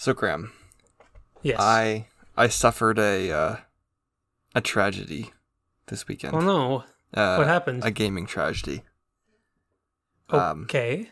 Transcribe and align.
So 0.00 0.14
Graham, 0.14 0.50
Yes. 1.42 1.58
I 1.60 2.06
I 2.34 2.48
suffered 2.48 2.98
a 2.98 3.30
uh, 3.30 3.56
a 4.54 4.62
tragedy 4.62 5.34
this 5.88 6.08
weekend. 6.08 6.34
oh 6.34 6.40
no. 6.40 6.84
Uh, 7.12 7.36
what 7.36 7.46
happened? 7.46 7.84
A 7.84 7.90
gaming 7.90 8.24
tragedy. 8.24 8.82
Um, 10.30 10.62
okay. 10.62 11.10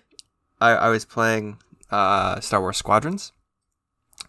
I, 0.58 0.70
I 0.70 0.88
was 0.88 1.04
playing 1.04 1.58
uh, 1.90 2.40
Star 2.40 2.62
Wars 2.62 2.78
Squadrons. 2.78 3.32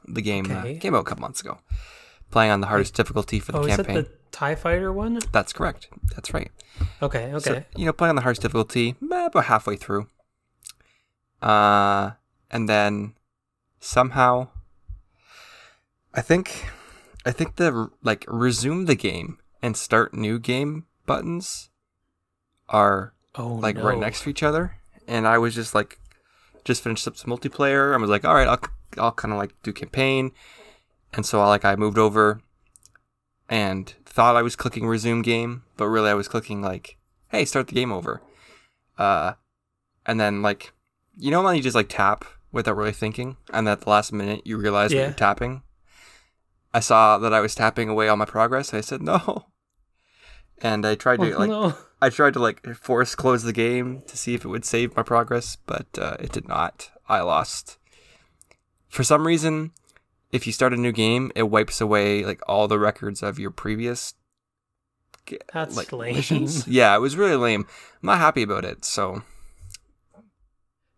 The 0.05 0.21
game 0.21 0.52
uh, 0.52 0.73
came 0.82 0.94
out 0.94 1.00
a 1.00 1.04
couple 1.05 1.21
months 1.21 1.39
ago. 1.39 1.60
Playing 2.30 2.52
on 2.52 2.60
the 2.60 2.68
hardest 2.68 2.96
difficulty 2.96 3.39
for 3.39 3.54
the 3.54 3.60
Oh, 3.60 3.62
is 3.62 3.78
that 3.78 3.86
campaign. 3.86 4.04
the 4.04 4.10
Tie 4.34 4.55
Fighter 4.55 4.91
one? 4.91 5.20
That's 5.32 5.54
correct. 5.54 5.88
That's 6.16 6.34
right. 6.34 6.52
Okay. 7.02 7.32
Okay. 7.34 7.39
So, 7.39 7.64
you 7.78 7.86
know, 7.86 7.94
playing 7.94 8.10
on 8.10 8.16
the 8.18 8.23
hardest 8.23 8.41
difficulty, 8.41 8.96
about 9.02 9.46
halfway 9.46 9.78
through. 9.78 10.07
Uh, 11.41 12.12
and 12.52 12.68
then 12.68 13.14
somehow, 13.80 14.50
I 16.13 16.22
think, 16.22 16.70
I 17.26 17.31
think 17.31 17.55
the 17.55 17.90
like 18.03 18.26
resume 18.27 18.86
the 18.86 18.95
game 18.95 19.40
and 19.62 19.76
start 19.76 20.13
new 20.13 20.40
game 20.40 20.86
buttons 21.05 21.70
are 22.67 23.13
oh 23.36 23.55
like 23.55 23.76
no. 23.76 23.84
right 23.84 23.98
next 23.98 24.23
to 24.23 24.30
each 24.30 24.44
other, 24.44 24.76
and 25.08 25.27
I 25.27 25.38
was 25.38 25.55
just 25.55 25.73
like, 25.73 26.00
just 26.63 26.84
finished 26.84 27.08
up 27.08 27.17
some 27.17 27.31
multiplayer. 27.31 27.94
I 27.94 27.98
was 27.98 28.09
like, 28.09 28.26
all 28.26 28.36
right, 28.36 28.48
I'll 28.48 28.62
I'll 28.98 29.12
kind 29.12 29.31
of 29.34 29.38
like 29.38 29.53
do 29.63 29.73
campaign, 29.73 30.31
and 31.14 31.25
so 31.25 31.41
I 31.41 31.48
like 31.48 31.66
I 31.66 31.75
moved 31.75 31.98
over, 31.98 32.41
and 33.48 33.94
thought 34.05 34.36
I 34.36 34.41
was 34.41 34.55
clicking 34.55 34.88
resume 34.88 35.22
game, 35.22 35.64
but 35.77 35.88
really 35.88 36.09
I 36.09 36.16
was 36.16 36.27
clicking 36.27 36.61
like, 36.61 36.98
hey, 37.30 37.45
start 37.45 37.67
the 37.67 37.75
game 37.75 37.91
over, 37.91 38.22
uh, 38.98 39.34
and 40.05 40.20
then 40.20 40.41
like, 40.41 40.73
you 41.17 41.31
know 41.31 41.41
when 41.41 41.55
you 41.55 41.61
just 41.61 41.75
like 41.75 41.89
tap 41.89 42.25
without 42.52 42.76
really 42.77 42.91
thinking, 42.91 43.38
and 43.53 43.67
at 43.70 43.81
the 43.81 43.89
last 43.89 44.12
minute 44.13 44.41
you 44.45 44.58
realize 44.58 44.91
Yeah. 44.94 45.03
you're 45.05 45.12
tapping. 45.13 45.63
I 46.73 46.80
saw 46.81 47.17
that 47.17 47.34
I 47.34 47.39
was 47.39 47.55
tapping 47.55 47.89
away 47.89 48.08
all 48.08 48.17
my 48.17 48.25
progress. 48.25 48.73
I 48.73 48.81
said 48.81 49.02
no, 49.02 49.45
and 50.61 50.86
I 50.86 50.95
tried 50.95 51.20
to 51.22 51.33
Oh, 51.36 51.39
like 51.39 51.50
no. 51.50 51.75
I 52.02 52.09
tried 52.09 52.33
to 52.33 52.39
like 52.39 52.66
force 52.75 53.16
close 53.16 53.44
the 53.44 53.53
game 53.53 54.02
to 54.08 54.16
see 54.17 54.33
if 54.33 54.45
it 54.45 54.50
would 54.50 54.66
save 54.66 54.95
my 54.95 55.03
progress, 55.03 55.58
but 55.66 55.88
uh, 55.97 56.16
it 56.20 56.31
did 56.31 56.47
not. 56.47 56.92
I 57.08 57.22
lost. 57.22 57.77
For 58.88 59.03
some 59.03 59.25
reason, 59.27 59.72
if 60.31 60.45
you 60.47 60.53
start 60.53 60.73
a 60.73 60.77
new 60.77 60.92
game, 60.92 61.31
it 61.36 61.44
wipes 61.50 61.81
away 61.81 62.23
like 62.23 62.42
all 62.47 62.67
the 62.67 62.80
records 62.80 63.22
of 63.23 63.38
your 63.39 63.52
previous 63.52 64.14
That's 65.53 65.75
like 65.75 65.92
lame. 65.92 66.16
missions. 66.16 66.67
Yeah, 66.67 66.95
it 66.95 67.00
was 67.00 67.17
really 67.17 67.36
lame. 67.36 67.66
I'm 68.02 68.08
not 68.08 68.20
happy 68.20 68.44
about 68.44 68.64
it. 68.66 68.86
So 68.86 69.23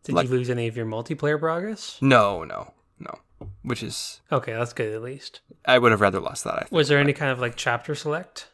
Did 0.03 0.15
like- 0.15 0.27
you 0.27 0.31
lose 0.31 0.49
any 0.49 0.67
of 0.67 0.75
your 0.75 0.85
multiplayer 0.85 1.39
progress? 1.39 1.97
no, 2.01 2.43
no, 2.43 2.73
no. 2.99 3.19
Which 3.63 3.81
is 3.83 4.21
Okay, 4.31 4.53
that's 4.53 4.73
good 4.73 4.93
at 4.93 5.01
least. 5.01 5.41
I 5.65 5.77
would 5.77 5.91
have 5.91 6.01
rather 6.01 6.19
lost 6.19 6.43
that. 6.43 6.55
I 6.55 6.59
think. 6.59 6.71
Was 6.71 6.87
there 6.87 6.99
any 6.99 7.13
kind 7.13 7.31
of 7.31 7.39
like 7.39 7.55
chapter 7.55 7.95
select? 7.95 8.47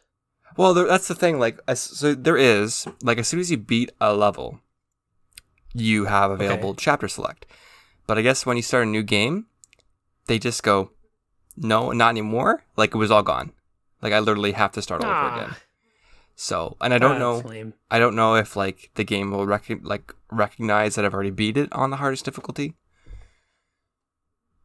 Well, 0.56 0.74
there, 0.74 0.86
that's 0.86 1.08
the 1.08 1.14
thing. 1.14 1.38
Like, 1.38 1.60
as, 1.68 1.80
so 1.80 2.14
there 2.14 2.36
is 2.36 2.86
like 3.02 3.18
as 3.18 3.28
soon 3.28 3.40
as 3.40 3.50
you 3.50 3.56
beat 3.56 3.92
a 4.00 4.14
level, 4.14 4.60
you 5.74 6.06
have 6.06 6.30
available 6.30 6.74
chapter 6.74 7.08
select. 7.08 7.46
But 8.06 8.18
I 8.18 8.22
guess 8.22 8.46
when 8.46 8.56
you 8.56 8.62
start 8.62 8.86
a 8.86 8.90
new 8.90 9.02
game, 9.02 9.46
they 10.26 10.38
just 10.38 10.62
go, 10.62 10.92
no, 11.56 11.92
not 11.92 12.10
anymore. 12.10 12.64
Like 12.76 12.94
it 12.94 12.98
was 12.98 13.10
all 13.10 13.22
gone. 13.22 13.52
Like 14.00 14.12
I 14.12 14.18
literally 14.18 14.52
have 14.52 14.72
to 14.72 14.82
start 14.82 15.04
all 15.04 15.10
over 15.10 15.20
ah. 15.20 15.36
again. 15.36 15.56
Ah, 16.38 16.40
So, 16.40 16.76
and 16.80 16.94
I 16.94 16.98
don't 16.98 17.18
that's 17.18 17.44
know, 17.44 17.48
Lame. 17.50 17.74
I 17.90 17.98
don't 17.98 18.14
know 18.14 18.36
if 18.36 18.54
like 18.56 18.90
the 18.94 19.04
game 19.04 19.30
will 19.32 19.46
rec- 19.46 19.82
like 19.82 20.14
recognize 20.30 20.94
that 20.94 21.04
I've 21.04 21.14
already 21.14 21.30
beat 21.32 21.56
it 21.56 21.72
on 21.72 21.90
the 21.90 21.96
hardest 21.96 22.24
difficulty. 22.24 22.74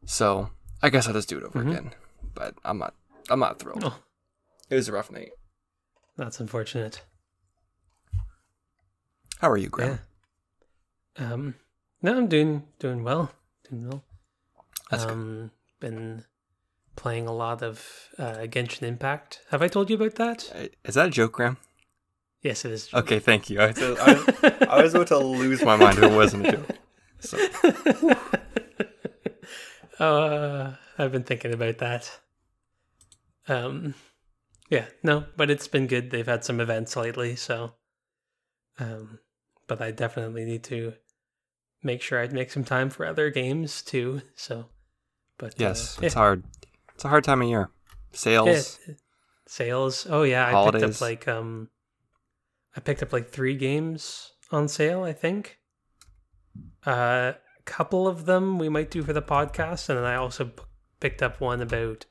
So 0.06 0.50
I 0.82 0.90
guess 0.90 1.06
I'll 1.08 1.14
just 1.14 1.28
do 1.28 1.38
it 1.38 1.44
over 1.44 1.60
Mhm. 1.64 1.70
again. 1.70 1.94
But 2.34 2.54
I'm 2.64 2.78
not, 2.78 2.94
I'm 3.30 3.40
not 3.40 3.58
thrilled. 3.58 3.82
Oh, 3.84 3.98
It 4.70 4.76
was 4.76 4.88
a 4.88 4.92
rough 4.92 5.10
night. 5.10 5.32
that's 6.16 6.38
unfortunate. 6.40 7.02
How 9.40 9.50
are 9.50 9.56
you, 9.56 9.68
Graham? 9.68 9.98
Yeah. 11.18 11.32
Um. 11.32 11.54
No, 12.02 12.16
I'm 12.16 12.28
doing 12.28 12.66
doing 12.78 13.02
well. 13.02 13.32
Doing 13.68 13.88
well. 13.88 14.04
That's 14.90 15.04
good. 15.04 15.12
um, 15.12 15.50
been 15.80 16.24
playing 16.96 17.26
a 17.26 17.32
lot 17.32 17.62
of 17.62 18.08
uh, 18.18 18.46
Genshin 18.46 18.82
Impact. 18.82 19.40
Have 19.50 19.62
I 19.62 19.68
told 19.68 19.90
you 19.90 19.96
about 19.96 20.14
that? 20.16 20.52
Uh, 20.54 20.68
Is 20.84 20.94
that 20.94 21.08
a 21.08 21.10
joke, 21.10 21.32
Graham? 21.32 21.58
Yes, 22.42 22.64
it 22.64 22.72
is. 22.72 22.92
Okay, 22.92 23.18
thank 23.18 23.48
you. 23.48 23.60
I, 23.60 23.72
I, 23.78 24.66
I 24.68 24.82
was 24.82 24.94
about 24.94 25.06
to 25.08 25.18
lose 25.18 25.64
my 25.64 25.76
mind 25.76 25.98
if 25.98 26.04
it 26.04 26.14
wasn't 26.14 26.46
a 26.46 26.52
joke. 26.52 26.68
So, 27.20 27.38
uh, 30.04 30.72
I've 30.98 31.12
been 31.12 31.24
thinking 31.24 31.54
about 31.54 31.78
that. 31.78 32.20
Um, 33.48 33.94
yeah, 34.68 34.86
no, 35.02 35.24
but 35.36 35.50
it's 35.50 35.68
been 35.68 35.86
good. 35.86 36.10
They've 36.10 36.26
had 36.26 36.44
some 36.44 36.60
events 36.60 36.96
lately, 36.96 37.36
so. 37.36 37.72
Um, 38.78 39.20
but 39.66 39.80
I 39.80 39.90
definitely 39.90 40.44
need 40.44 40.64
to 40.64 40.94
make 41.82 42.02
sure 42.02 42.20
I 42.20 42.28
make 42.28 42.50
some 42.50 42.64
time 42.64 42.90
for 42.90 43.06
other 43.06 43.30
games 43.30 43.82
too. 43.82 44.22
So, 44.34 44.66
but 45.38 45.54
yes, 45.58 45.98
uh, 45.98 46.06
it's 46.06 46.14
hard. 46.14 46.44
It's 46.94 47.04
a 47.04 47.08
hard 47.08 47.24
time 47.24 47.42
of 47.42 47.48
year. 47.48 47.70
Sales. 48.12 48.78
Sales. 49.46 50.06
Oh 50.08 50.22
yeah, 50.22 50.46
I 50.46 50.70
picked 50.70 50.84
up 50.84 51.00
like 51.00 51.28
um, 51.28 51.68
I 52.76 52.80
picked 52.80 53.02
up 53.02 53.12
like 53.12 53.30
three 53.30 53.56
games 53.56 54.32
on 54.50 54.68
sale. 54.68 55.02
I 55.02 55.12
think. 55.12 55.58
Uh, 56.86 57.32
a 57.58 57.62
couple 57.64 58.06
of 58.06 58.26
them 58.26 58.58
we 58.58 58.68
might 58.68 58.90
do 58.90 59.02
for 59.02 59.12
the 59.12 59.22
podcast, 59.22 59.88
and 59.88 59.98
then 59.98 60.04
I 60.04 60.16
also 60.16 60.46
p- 60.46 60.62
picked 61.00 61.22
up 61.22 61.40
one 61.40 61.60
about 61.60 62.04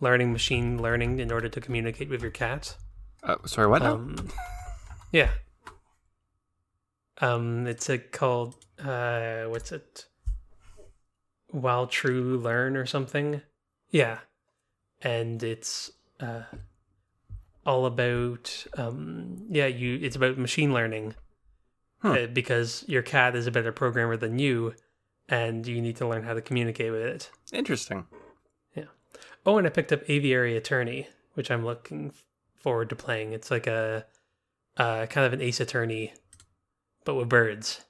learning 0.00 0.32
machine 0.32 0.80
learning 0.80 1.18
in 1.18 1.32
order 1.32 1.48
to 1.48 1.60
communicate 1.60 2.08
with 2.08 2.22
your 2.22 2.30
cat. 2.30 2.76
Uh, 3.22 3.36
sorry, 3.46 3.66
what? 3.66 3.82
Um, 3.82 4.28
yeah. 5.12 5.30
Um, 7.20 7.66
it's 7.66 7.88
a 7.88 7.98
called 7.98 8.54
uh, 8.78 9.44
what's 9.44 9.72
it? 9.72 10.06
While 11.50 11.86
True 11.86 12.38
Learn 12.38 12.76
or 12.76 12.86
something. 12.86 13.42
Yeah, 13.90 14.18
and 15.02 15.42
it's 15.42 15.90
uh, 16.20 16.42
all 17.64 17.86
about 17.86 18.66
um, 18.76 19.46
yeah, 19.50 19.66
you. 19.66 19.98
It's 20.02 20.16
about 20.16 20.38
machine 20.38 20.72
learning 20.72 21.14
Huh. 22.00 22.12
uh, 22.12 22.26
because 22.28 22.84
your 22.86 23.02
cat 23.02 23.34
is 23.34 23.48
a 23.48 23.50
better 23.50 23.72
programmer 23.72 24.16
than 24.16 24.38
you, 24.38 24.74
and 25.28 25.66
you 25.66 25.82
need 25.82 25.96
to 25.96 26.06
learn 26.06 26.22
how 26.22 26.34
to 26.34 26.40
communicate 26.40 26.92
with 26.92 27.02
it. 27.02 27.30
Interesting. 27.52 28.06
Yeah 28.76 28.84
oh, 29.48 29.58
and 29.58 29.66
I 29.66 29.70
picked 29.70 29.92
up 29.92 30.08
Aviary 30.08 30.56
Attorney, 30.56 31.08
which 31.34 31.50
I'm 31.50 31.64
looking 31.64 32.12
forward 32.54 32.90
to 32.90 32.96
playing. 32.96 33.32
It's 33.32 33.50
like 33.50 33.66
a 33.66 34.04
uh, 34.76 35.06
kind 35.06 35.26
of 35.26 35.32
an 35.32 35.40
Ace 35.40 35.60
Attorney, 35.60 36.12
but 37.04 37.14
with 37.14 37.28
birds. 37.28 37.80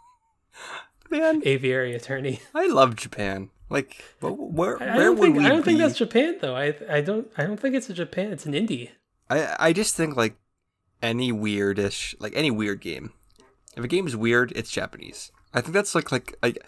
Man, 1.10 1.42
Aviary 1.44 1.94
Attorney. 1.94 2.40
I 2.54 2.66
love 2.66 2.96
Japan. 2.96 3.50
Like, 3.68 4.02
wh- 4.20 4.38
where, 4.38 4.80
I 4.82 4.96
where 4.96 5.04
don't 5.06 5.18
would 5.18 5.24
think 5.26 5.36
we 5.38 5.44
I 5.46 5.48
don't 5.48 5.64
think 5.64 5.78
that's 5.78 5.98
Japan 5.98 6.36
though. 6.40 6.54
I 6.54 6.74
I 6.88 7.00
don't 7.00 7.28
I 7.36 7.44
don't 7.44 7.58
think 7.58 7.74
it's 7.74 7.90
a 7.90 7.94
Japan. 7.94 8.32
It's 8.32 8.46
an 8.46 8.52
indie. 8.52 8.90
I, 9.28 9.56
I 9.58 9.72
just 9.72 9.96
think, 9.96 10.16
like, 10.16 10.36
any 11.02 11.32
weirdish, 11.32 12.14
like, 12.20 12.32
any 12.36 12.50
weird 12.52 12.80
game. 12.80 13.12
If 13.76 13.82
a 13.82 13.88
game 13.88 14.06
is 14.06 14.14
weird, 14.16 14.52
it's 14.54 14.70
Japanese. 14.70 15.32
I 15.52 15.60
think 15.60 15.74
that's, 15.74 15.96
like, 15.96 16.12
like, 16.12 16.36
like 16.44 16.64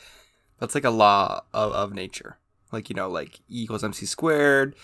that's, 0.59 0.75
like, 0.75 0.83
a 0.85 0.91
law 0.91 1.43
of, 1.55 1.73
of 1.73 1.93
nature. 1.95 2.39
Like, 2.73 2.91
you 2.91 2.97
know, 2.97 3.09
like, 3.09 3.39
E 3.49 3.63
equals 3.63 3.85
MC 3.85 4.07
squared, 4.07 4.75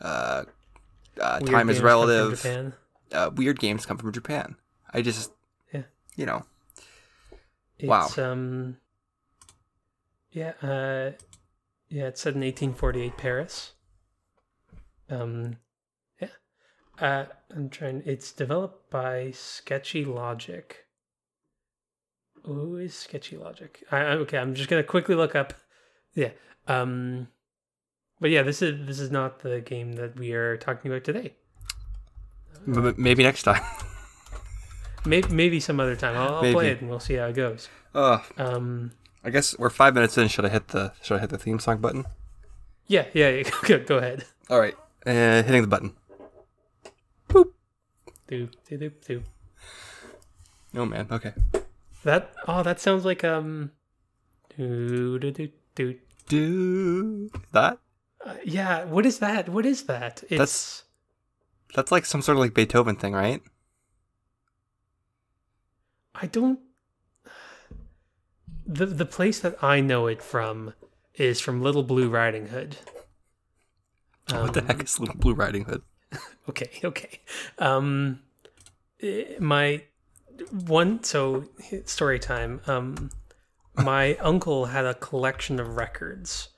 uh, 0.00 0.42
uh, 1.20 1.38
time 1.38 1.70
is 1.70 1.78
games 1.80 1.80
come 1.80 1.82
from 1.82 1.84
relative. 1.86 2.74
Uh, 3.12 3.30
weird 3.32 3.60
games 3.60 3.86
come 3.86 3.96
from 3.96 4.10
Japan. 4.12 4.56
I 4.92 5.00
just, 5.02 5.30
Yeah. 5.72 5.82
you 6.16 6.26
know, 6.26 6.44
Wow. 7.80 8.06
It's, 8.06 8.18
um. 8.18 8.76
Yeah. 10.32 10.52
Uh. 10.62 11.12
Yeah. 11.90 12.04
It's 12.06 12.20
set 12.22 12.34
in 12.34 12.40
1848 12.40 13.16
Paris. 13.16 13.72
Um. 15.10 15.56
Yeah. 16.20 16.28
Uh. 16.98 17.24
I'm 17.54 17.68
trying. 17.68 18.02
It's 18.06 18.32
developed 18.32 18.90
by 18.90 19.32
Sketchy 19.32 20.04
Logic. 20.04 20.84
Who 22.44 22.76
is 22.76 22.94
Sketchy 22.94 23.36
Logic? 23.36 23.82
I, 23.90 24.02
okay. 24.22 24.38
I'm 24.38 24.54
just 24.54 24.70
gonna 24.70 24.82
quickly 24.84 25.14
look 25.14 25.34
up. 25.34 25.52
Yeah. 26.14 26.30
Um. 26.68 27.28
But 28.20 28.30
yeah, 28.30 28.42
this 28.42 28.62
is 28.62 28.86
this 28.86 29.00
is 29.00 29.10
not 29.10 29.40
the 29.40 29.60
game 29.60 29.94
that 29.94 30.16
we 30.18 30.32
are 30.32 30.56
talking 30.56 30.90
about 30.90 31.04
today. 31.04 31.34
maybe 32.66 33.22
next 33.22 33.42
time. 33.44 33.62
Maybe 35.06 35.28
maybe 35.30 35.60
some 35.60 35.80
other 35.80 35.96
time. 35.96 36.14
I'll, 36.14 36.34
I'll 36.44 36.52
play 36.52 36.72
it 36.72 36.82
and 36.82 36.90
we'll 36.90 37.00
see 37.00 37.14
how 37.14 37.28
it 37.28 37.32
goes. 37.34 37.70
uh, 37.94 38.18
Um. 38.36 38.92
I 39.22 39.30
guess 39.30 39.58
we're 39.58 39.70
five 39.70 39.94
minutes 39.94 40.16
in. 40.18 40.28
Should 40.28 40.44
I 40.44 40.48
hit 40.48 40.68
the 40.68 40.92
Should 41.02 41.16
I 41.16 41.20
hit 41.20 41.30
the 41.30 41.38
theme 41.38 41.58
song 41.58 41.78
button? 41.78 42.06
Yeah. 42.86 43.06
Yeah. 43.12 43.28
yeah. 43.30 43.50
Go, 43.64 43.78
go 43.84 43.96
ahead. 43.98 44.24
All 44.48 44.58
right, 44.60 44.74
uh, 45.06 45.42
hitting 45.42 45.62
the 45.62 45.68
button. 45.68 45.92
Do 47.28 48.48
do 48.68 48.76
do 48.78 48.90
do. 49.06 49.22
Oh 50.74 50.86
man. 50.86 51.08
Okay. 51.10 51.32
That 52.04 52.32
oh, 52.46 52.62
that 52.62 52.80
sounds 52.80 53.04
like 53.04 53.24
um. 53.24 53.72
Do 54.56 55.18
do 55.18 55.30
do 55.32 55.48
do 55.74 55.98
do 56.28 57.30
that. 57.52 57.78
Uh, 58.24 58.34
yeah, 58.44 58.84
what 58.84 59.04
is 59.06 59.18
that? 59.18 59.48
What 59.48 59.66
is 59.66 59.84
that? 59.84 60.22
It's 60.24 60.38
That's- 60.38 60.84
That's 61.74 61.90
like 61.90 62.04
some 62.06 62.22
sort 62.22 62.36
of 62.36 62.40
like 62.40 62.54
Beethoven 62.54 62.96
thing, 62.96 63.14
right? 63.14 63.42
I 66.14 66.26
don't. 66.26 66.60
The 68.72 68.86
the 68.86 69.04
place 69.06 69.40
that 69.40 69.62
I 69.62 69.80
know 69.80 70.06
it 70.06 70.22
from 70.22 70.74
is 71.14 71.40
from 71.40 71.60
Little 71.60 71.82
Blue 71.82 72.08
Riding 72.08 72.46
Hood. 72.48 72.76
what 74.28 74.54
the 74.54 74.60
Um, 74.60 74.66
heck 74.66 74.82
is 74.84 74.98
Little 75.00 75.16
Blue 75.16 75.34
Riding 75.34 75.64
Hood? 75.64 75.82
Okay, 76.48 76.70
okay. 76.82 77.20
Um, 77.58 78.20
eh, 79.00 79.36
my 79.38 79.84
one 80.50 81.02
so 81.04 81.44
story 81.84 82.18
time. 82.18 82.60
Um, 82.66 83.10
my 83.76 84.16
uncle 84.16 84.66
had 84.66 84.84
a 84.84 84.94
collection 84.94 85.60
of 85.60 85.76
records, 85.76 86.48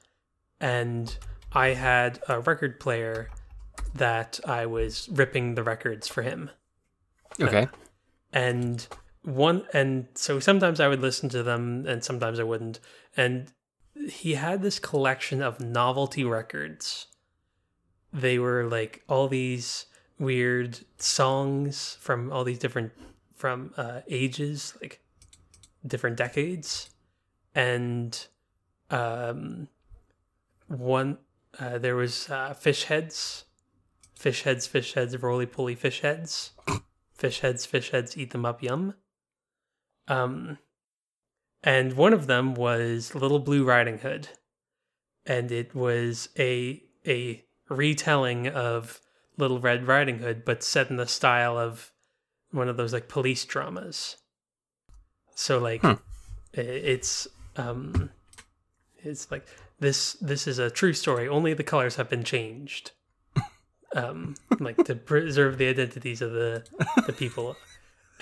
and 0.61 1.15
I 1.53 1.69
had 1.69 2.20
a 2.29 2.41
record 2.41 2.81
player 2.81 3.29
that 3.94 4.41
I 4.47 4.65
was 4.67 5.08
ripping 5.11 5.55
the 5.55 5.62
records 5.62 6.08
for 6.08 6.23
him. 6.23 6.50
Okay. 7.41 7.69
and 8.32 8.87
one 9.24 9.64
and 9.72 10.08
so 10.14 10.40
sometimes 10.40 10.80
i 10.80 10.88
would 10.88 11.00
listen 11.00 11.28
to 11.28 11.42
them 11.42 11.86
and 11.86 12.02
sometimes 12.02 12.40
i 12.40 12.42
wouldn't. 12.42 12.80
And 13.16 13.52
he 14.08 14.34
had 14.34 14.62
this 14.62 14.78
collection 14.78 15.42
of 15.42 15.60
novelty 15.60 16.24
records. 16.24 17.06
They 18.12 18.38
were 18.38 18.64
like 18.64 19.02
all 19.08 19.28
these 19.28 19.86
weird 20.19 20.80
songs 20.98 21.96
from 22.00 22.32
all 22.32 22.44
these 22.44 22.58
different 22.58 22.92
from 23.34 23.72
uh 23.76 24.00
ages 24.08 24.74
like 24.80 25.00
different 25.86 26.16
decades. 26.16 26.90
And 27.54 28.26
um 28.90 29.69
one 30.69 31.19
uh 31.58 31.78
there 31.78 31.96
was 31.96 32.28
uh 32.30 32.54
fish 32.54 32.84
heads. 32.84 33.44
Fish 34.14 34.42
heads 34.42 34.66
fish 34.66 34.94
heads 34.94 35.20
roly 35.20 35.46
poly 35.46 35.74
fish 35.74 36.00
heads. 36.00 36.52
Fish 37.22 37.38
heads, 37.38 37.64
fish 37.64 37.90
heads, 37.90 38.19
eat 38.19 38.30
them 38.30 38.44
up, 38.44 38.64
yum. 38.64 38.94
Um, 40.12 40.59
and 41.62 41.93
one 41.94 42.12
of 42.12 42.26
them 42.26 42.55
was 42.55 43.14
Little 43.14 43.38
Blue 43.38 43.64
Riding 43.64 43.99
Hood, 43.99 44.29
and 45.26 45.50
it 45.53 45.75
was 45.75 46.29
a 46.38 46.82
a 47.06 47.44
retelling 47.69 48.49
of 48.49 49.00
Little 49.38 49.61
Red 49.61 49.87
Riding 49.87 50.19
Hood, 50.19 50.44
but 50.44 50.62
set 50.62 50.91
in 50.91 50.97
the 50.97 51.06
style 51.06 51.56
of 51.59 51.93
one 52.50 52.69
of 52.69 52.76
those 52.76 52.93
like 52.93 53.09
police 53.09 53.44
dramas. 53.44 54.17
So 55.35 55.59
like, 55.59 55.81
Hmm. 55.82 55.93
i- 56.56 56.61
it's 56.61 57.26
um, 57.56 58.11
it's 58.99 59.31
like 59.31 59.47
this 59.81 60.15
this 60.15 60.47
is 60.47 60.58
a 60.58 60.70
true 60.70 60.93
story. 60.93 61.29
Only 61.29 61.55
the 61.55 61.65
colors 61.65 61.97
have 61.97 62.11
been 62.11 62.25
changed 62.25 62.91
um, 63.97 64.35
like 64.61 64.76
to 64.85 64.94
preserve 64.94 65.58
the 65.58 65.69
identities 65.69 66.20
of 66.23 66.32
the 66.32 66.65
the 67.06 67.12
people, 67.12 67.56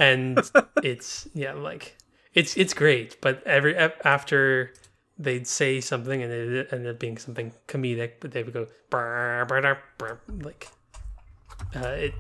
and 0.01 0.41
it's 0.83 1.29
yeah, 1.35 1.53
like 1.53 1.97
it's 2.35 2.57
it's 2.57 2.75
great. 2.75 3.21
But 3.21 3.47
every 3.47 3.77
after 3.77 4.73
they'd 5.19 5.47
say 5.47 5.81
something 5.81 6.23
and 6.23 6.33
it 6.33 6.73
ended 6.73 6.95
up 6.95 6.99
being 6.99 7.19
something 7.19 7.53
comedic, 7.69 8.15
but 8.19 8.33
they 8.33 8.43
would 8.43 8.55
go 8.55 8.67
"Brr, 8.89 9.45
brr, 9.47 9.61
brr, 9.61 9.79
brr," 9.99 10.19
like 10.43 10.67
uh, 11.77 11.89
it. 11.91 12.15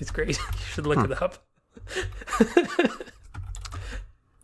It's 0.00 0.10
great. 0.10 0.28
you 0.52 0.58
should 0.72 0.86
look 0.86 1.04
it 1.04 1.22
up. 1.22 1.38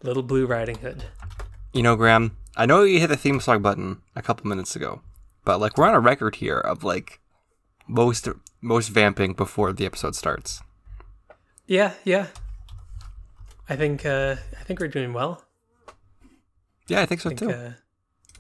Little 0.03 0.23
Blue 0.23 0.47
Riding 0.47 0.79
Hood. 0.79 1.05
You 1.73 1.83
know, 1.83 1.97
Graham, 1.97 2.37
I 2.57 2.67
know 2.67 2.83
you 2.85 3.01
hit 3.01 3.09
the 3.09 3.17
theme 3.17 3.41
song 3.41 3.61
button 3.61 4.03
a 4.15 4.23
couple 4.23 4.47
minutes 4.47 4.77
ago, 4.77 5.01
but 5.45 5.59
like 5.59 5.77
we're 5.77 5.89
on 5.89 5.95
a 5.95 6.01
record 6.01 6.37
here 6.37 6.59
of 6.59 6.85
like 6.85 7.21
most 7.89 8.29
most 8.61 8.89
vamping 8.89 9.33
before 9.33 9.73
the 9.73 9.87
episode 9.87 10.15
starts. 10.15 10.63
Yeah, 11.67 11.93
yeah. 12.05 12.27
I 13.69 13.77
think 13.77 14.07
uh, 14.07 14.37
I 14.61 14.63
think 14.65 14.81
we're 14.81 14.89
doing 14.89 15.13
well. 15.13 15.43
Yeah, 16.89 17.01
I 17.01 17.07
think 17.07 17.21
so 17.21 17.31
I 17.31 17.35
think 17.35 17.51
too. 17.51 17.51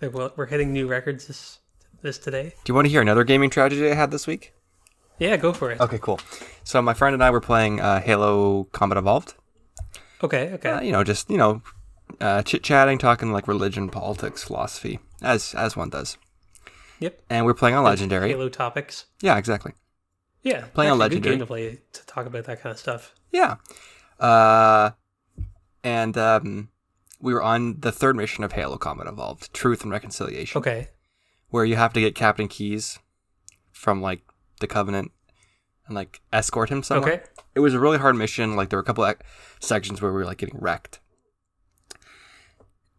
uh, 0.06 0.10
we'll- 0.12 0.32
we're 0.36 0.46
hitting 0.46 0.72
new 0.72 0.86
records 0.86 1.26
this 1.26 1.58
this 2.02 2.18
today. 2.18 2.54
Do 2.64 2.70
you 2.70 2.74
want 2.74 2.84
to 2.86 2.90
hear 2.90 3.00
another 3.02 3.24
gaming 3.24 3.50
tragedy 3.50 3.90
I 3.90 3.94
had 3.94 4.10
this 4.12 4.26
week? 4.26 4.52
Yeah, 5.18 5.36
go 5.36 5.52
for 5.52 5.70
it. 5.72 5.80
Okay, 5.80 5.98
cool. 5.98 6.20
So 6.62 6.80
my 6.82 6.94
friend 6.94 7.14
and 7.14 7.24
I 7.24 7.30
were 7.30 7.40
playing 7.40 7.80
uh, 7.80 8.00
Halo 8.00 8.64
Combat 8.64 8.98
Evolved. 8.98 9.34
Okay, 10.22 10.52
okay. 10.54 10.70
Uh, 10.70 10.80
you 10.82 10.92
know, 10.92 11.02
just 11.02 11.28
you 11.30 11.38
know, 11.38 11.62
uh, 12.20 12.42
chit 12.42 12.62
chatting, 12.62 12.98
talking 12.98 13.32
like 13.32 13.48
religion, 13.48 13.88
politics, 13.88 14.44
philosophy, 14.44 15.00
as 15.22 15.54
as 15.54 15.74
one 15.76 15.88
does. 15.90 16.16
Yep. 17.00 17.20
And 17.28 17.44
we're 17.44 17.54
playing 17.54 17.74
on 17.76 17.84
Legendary. 17.84 18.28
Halo 18.28 18.48
topics. 18.48 19.06
Yeah, 19.20 19.36
exactly. 19.36 19.72
Yeah, 20.46 20.66
Playing 20.74 20.92
on 20.92 20.98
Legendary. 20.98 21.34
game 21.34 21.40
to 21.40 21.46
play 21.46 21.80
to 21.92 22.06
talk 22.06 22.24
about 22.26 22.44
that 22.44 22.60
kind 22.60 22.72
of 22.72 22.78
stuff. 22.78 23.14
Yeah. 23.32 23.56
Uh, 24.20 24.90
and 25.82 26.16
um, 26.16 26.68
we 27.20 27.34
were 27.34 27.42
on 27.42 27.80
the 27.80 27.90
third 27.90 28.14
mission 28.16 28.44
of 28.44 28.52
Halo 28.52 28.76
Combat 28.78 29.08
Evolved, 29.08 29.52
Truth 29.52 29.82
and 29.82 29.90
Reconciliation, 29.90 30.58
Okay. 30.58 30.88
where 31.50 31.64
you 31.64 31.74
have 31.76 31.92
to 31.94 32.00
get 32.00 32.14
Captain 32.14 32.46
Keyes 32.48 32.98
from 33.72 34.00
like 34.00 34.22
the 34.60 34.66
Covenant 34.68 35.10
and 35.86 35.94
like 35.96 36.20
escort 36.32 36.70
him 36.70 36.82
somewhere. 36.84 37.12
Okay. 37.14 37.22
It 37.56 37.60
was 37.60 37.74
a 37.74 37.80
really 37.80 37.98
hard 37.98 38.14
mission. 38.16 38.54
Like 38.54 38.70
there 38.70 38.76
were 38.76 38.82
a 38.82 38.86
couple 38.86 39.04
of 39.04 39.16
sections 39.60 40.00
where 40.00 40.12
we 40.12 40.18
were 40.18 40.24
like 40.26 40.38
getting 40.38 40.58
wrecked, 40.60 41.00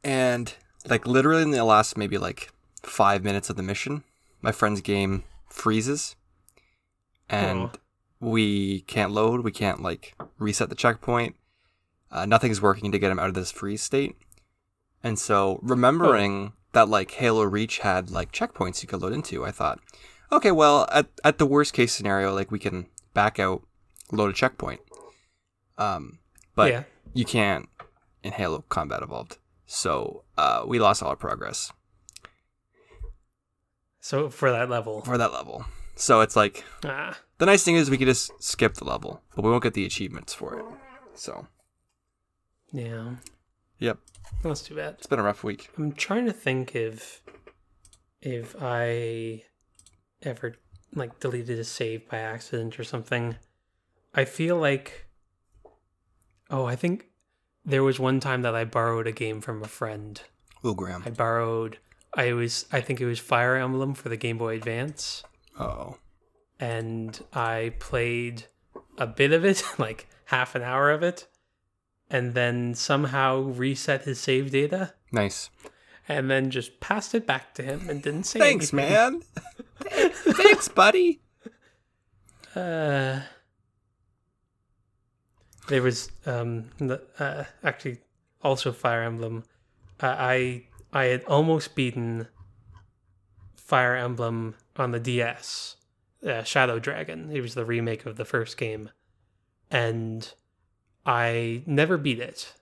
and 0.03 0.53
like 0.87 1.05
literally 1.07 1.43
in 1.43 1.51
the 1.51 1.63
last 1.63 1.97
maybe 1.97 2.17
like 2.17 2.51
five 2.83 3.23
minutes 3.23 3.49
of 3.49 3.55
the 3.55 3.63
mission, 3.63 4.03
my 4.41 4.51
friend's 4.51 4.81
game 4.81 5.23
freezes, 5.49 6.15
and 7.29 7.69
we 8.19 8.81
can't 8.81 9.11
load. 9.11 9.41
We 9.41 9.51
can't 9.51 9.81
like 9.81 10.15
reset 10.37 10.69
the 10.69 10.75
checkpoint. 10.75 11.35
Uh, 12.11 12.25
nothing's 12.25 12.61
working 12.61 12.91
to 12.91 12.99
get 12.99 13.11
him 13.11 13.19
out 13.19 13.27
of 13.27 13.33
this 13.33 13.51
freeze 13.51 13.83
state. 13.83 14.15
And 15.03 15.19
so 15.19 15.59
remembering 15.61 16.53
that 16.73 16.89
like 16.89 17.11
Halo 17.11 17.43
Reach 17.43 17.79
had 17.79 18.09
like 18.09 18.31
checkpoints 18.31 18.81
you 18.81 18.87
could 18.87 19.01
load 19.01 19.13
into, 19.13 19.45
I 19.45 19.51
thought, 19.51 19.79
okay, 20.31 20.51
well 20.51 20.87
at 20.91 21.07
at 21.23 21.37
the 21.37 21.45
worst 21.45 21.73
case 21.73 21.93
scenario, 21.93 22.33
like 22.33 22.51
we 22.51 22.59
can 22.59 22.87
back 23.13 23.39
out, 23.39 23.63
load 24.11 24.29
a 24.29 24.33
checkpoint. 24.33 24.81
Um, 25.77 26.19
but 26.55 26.71
yeah. 26.71 26.83
you 27.13 27.25
can't 27.25 27.69
in 28.23 28.31
Halo 28.31 28.63
Combat 28.69 29.03
Evolved. 29.03 29.37
So 29.65 30.23
uh, 30.37 30.63
we 30.65 30.79
lost 30.79 31.03
all 31.03 31.09
our 31.09 31.15
progress 31.15 31.71
So 33.99 34.29
for 34.29 34.51
that 34.51 34.69
level, 34.69 35.01
for 35.01 35.17
that 35.17 35.33
level. 35.33 35.65
So 35.97 36.21
it's 36.21 36.35
like 36.35 36.63
ah, 36.85 37.17
the 37.39 37.47
nice 37.47 37.63
thing 37.63 37.75
is 37.75 37.89
we 37.89 37.97
could 37.97 38.07
just 38.07 38.31
skip 38.41 38.75
the 38.75 38.85
level, 38.85 39.21
but 39.35 39.43
we 39.43 39.49
won't 39.49 39.63
get 39.63 39.73
the 39.73 39.85
achievements 39.85 40.33
for 40.33 40.59
it. 40.59 40.65
So 41.15 41.47
yeah, 42.71 43.15
yep, 43.79 43.97
that's 44.43 44.61
too 44.61 44.75
bad. 44.75 44.95
it's 44.99 45.07
been 45.07 45.19
a 45.19 45.23
rough 45.23 45.43
week. 45.43 45.71
I'm 45.75 45.91
trying 45.91 46.27
to 46.27 46.33
think 46.33 46.75
if 46.75 47.23
if 48.21 48.55
I 48.61 49.43
ever 50.21 50.55
like 50.93 51.19
deleted 51.19 51.57
a 51.57 51.63
save 51.63 52.07
by 52.07 52.19
accident 52.19 52.79
or 52.79 52.83
something. 52.83 53.35
I 54.13 54.25
feel 54.25 54.57
like 54.57 55.07
oh, 56.51 56.65
I 56.65 56.75
think 56.75 57.07
there 57.65 57.83
was 57.83 57.99
one 57.99 58.19
time 58.19 58.43
that 58.43 58.55
I 58.55 58.65
borrowed 58.65 59.07
a 59.07 59.11
game 59.11 59.41
from 59.41 59.63
a 59.63 59.67
friend. 59.67 60.21
Oh, 60.63 60.73
Graham. 60.73 61.03
I 61.05 61.09
borrowed 61.09 61.79
I 62.13 62.33
was 62.33 62.67
I 62.71 62.81
think 62.81 63.01
it 63.01 63.05
was 63.05 63.19
Fire 63.19 63.55
Emblem 63.55 63.95
for 63.95 64.09
the 64.09 64.17
Game 64.17 64.37
Boy 64.37 64.55
Advance 64.55 65.23
Oh, 65.59 65.97
and 66.59 67.19
I 67.33 67.73
played 67.79 68.45
a 68.97 69.07
bit 69.07 69.31
of 69.31 69.45
it, 69.45 69.63
like 69.77 70.07
half 70.25 70.55
an 70.55 70.61
hour 70.61 70.91
of 70.91 71.03
it, 71.03 71.27
and 72.09 72.33
then 72.33 72.73
somehow 72.75 73.39
reset 73.41 74.03
his 74.03 74.19
save 74.19 74.51
data 74.51 74.93
nice. 75.11 75.49
and 76.07 76.29
then 76.29 76.49
just 76.51 76.79
passed 76.79 77.13
it 77.15 77.25
back 77.25 77.53
to 77.55 77.63
him 77.63 77.89
and 77.89 78.01
didn't 78.01 78.23
say 78.23 78.39
anything. 78.39 78.59
Thanks, 78.59 78.73
anything. 78.73 79.23
man. 79.91 80.11
Thanks, 80.13 80.67
buddy. 80.67 81.21
Uh, 82.55 83.21
there 85.67 85.81
was 85.81 86.09
um 86.25 86.69
uh, 87.19 87.43
actually 87.63 87.99
also 88.41 88.71
Fire 88.71 89.03
Emblem. 89.03 89.43
Uh, 89.99 90.15
I 90.17 90.63
I 90.93 91.05
had 91.05 91.23
almost 91.25 91.75
beaten 91.75 92.27
Fire 93.55 93.95
Emblem 93.95 94.55
on 94.79 94.91
the 94.91 94.99
DS, 94.99 95.77
uh, 96.25 96.43
Shadow 96.43 96.79
Dragon. 96.79 97.29
It 97.31 97.41
was 97.41 97.55
the 97.55 97.65
remake 97.65 98.05
of 98.05 98.17
the 98.17 98.25
first 98.25 98.57
game, 98.57 98.89
and 99.69 100.33
I 101.05 101.63
never 101.65 101.97
beat 101.97 102.19
it. 102.19 102.53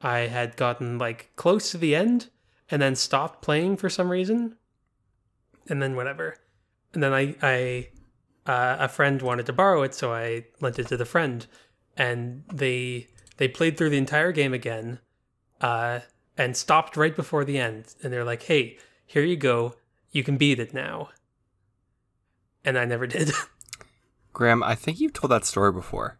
I 0.00 0.20
had 0.20 0.56
gotten 0.56 0.98
like 0.98 1.30
close 1.36 1.70
to 1.70 1.78
the 1.78 1.96
end 1.96 2.28
and 2.70 2.82
then 2.82 2.96
stopped 2.96 3.42
playing 3.42 3.76
for 3.76 3.88
some 3.88 4.10
reason, 4.10 4.56
and 5.68 5.80
then 5.82 5.96
whatever. 5.96 6.36
And 6.92 7.02
then 7.02 7.12
I 7.12 7.34
I 7.42 7.88
uh, 8.46 8.76
a 8.80 8.88
friend 8.88 9.20
wanted 9.22 9.46
to 9.46 9.52
borrow 9.52 9.82
it, 9.82 9.94
so 9.94 10.12
I 10.12 10.46
lent 10.60 10.78
it 10.78 10.88
to 10.88 10.96
the 10.96 11.04
friend, 11.04 11.46
and 11.96 12.44
they 12.52 13.08
they 13.36 13.48
played 13.48 13.76
through 13.76 13.90
the 13.90 13.98
entire 13.98 14.32
game 14.32 14.54
again, 14.54 15.00
uh, 15.60 16.00
and 16.36 16.56
stopped 16.56 16.96
right 16.96 17.14
before 17.14 17.44
the 17.44 17.58
end. 17.58 17.94
And 18.02 18.12
they're 18.12 18.24
like, 18.24 18.44
"Hey, 18.44 18.78
here 19.04 19.24
you 19.24 19.36
go. 19.36 19.76
You 20.10 20.24
can 20.24 20.36
beat 20.36 20.58
it 20.58 20.74
now. 20.74 21.10
And 22.66 22.76
I 22.76 22.84
never 22.84 23.06
did. 23.06 23.30
Graham, 24.34 24.62
I 24.62 24.74
think 24.74 25.00
you've 25.00 25.14
told 25.14 25.30
that 25.30 25.46
story 25.46 25.72
before. 25.72 26.18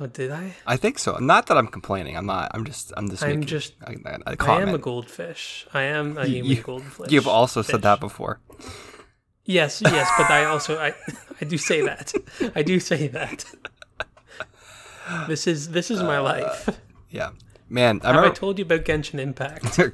oh, 0.00 0.06
did 0.06 0.32
I? 0.32 0.54
I 0.66 0.76
think 0.76 0.98
so. 0.98 1.18
Not 1.18 1.46
that 1.46 1.56
I'm 1.56 1.68
complaining. 1.68 2.16
I'm 2.16 2.26
not. 2.26 2.50
I'm 2.54 2.64
just. 2.64 2.92
I'm 2.96 3.08
just. 3.08 3.22
I'm 3.22 3.28
making 3.28 3.46
just- 3.46 3.74
I 3.86 4.60
am 4.62 4.70
a 4.74 4.78
goldfish. 4.78 5.66
I 5.72 5.82
am 5.82 6.18
a 6.18 6.26
human 6.26 6.50
you- 6.50 6.62
goldfish. 6.62 7.12
You've 7.12 7.28
also 7.28 7.62
said 7.62 7.82
that 7.82 8.00
before. 8.00 8.40
Yes, 9.44 9.80
yes, 9.80 10.10
but 10.18 10.28
I 10.28 10.46
also 10.46 10.76
I 10.76 10.92
I 11.40 11.44
do 11.44 11.56
say 11.56 11.80
that. 11.82 12.12
I 12.56 12.62
do 12.62 12.80
say 12.80 13.06
that. 13.08 13.44
This 15.28 15.46
is 15.46 15.68
this 15.70 15.88
is 15.88 16.02
my 16.02 16.18
life. 16.18 16.68
Yeah, 17.10 17.30
man. 17.68 18.00
I 18.02 18.12
Have 18.12 18.24
I 18.24 18.30
told 18.30 18.58
you 18.58 18.64
about 18.64 18.84
Genshin 18.84 19.20
Impact? 19.20 19.78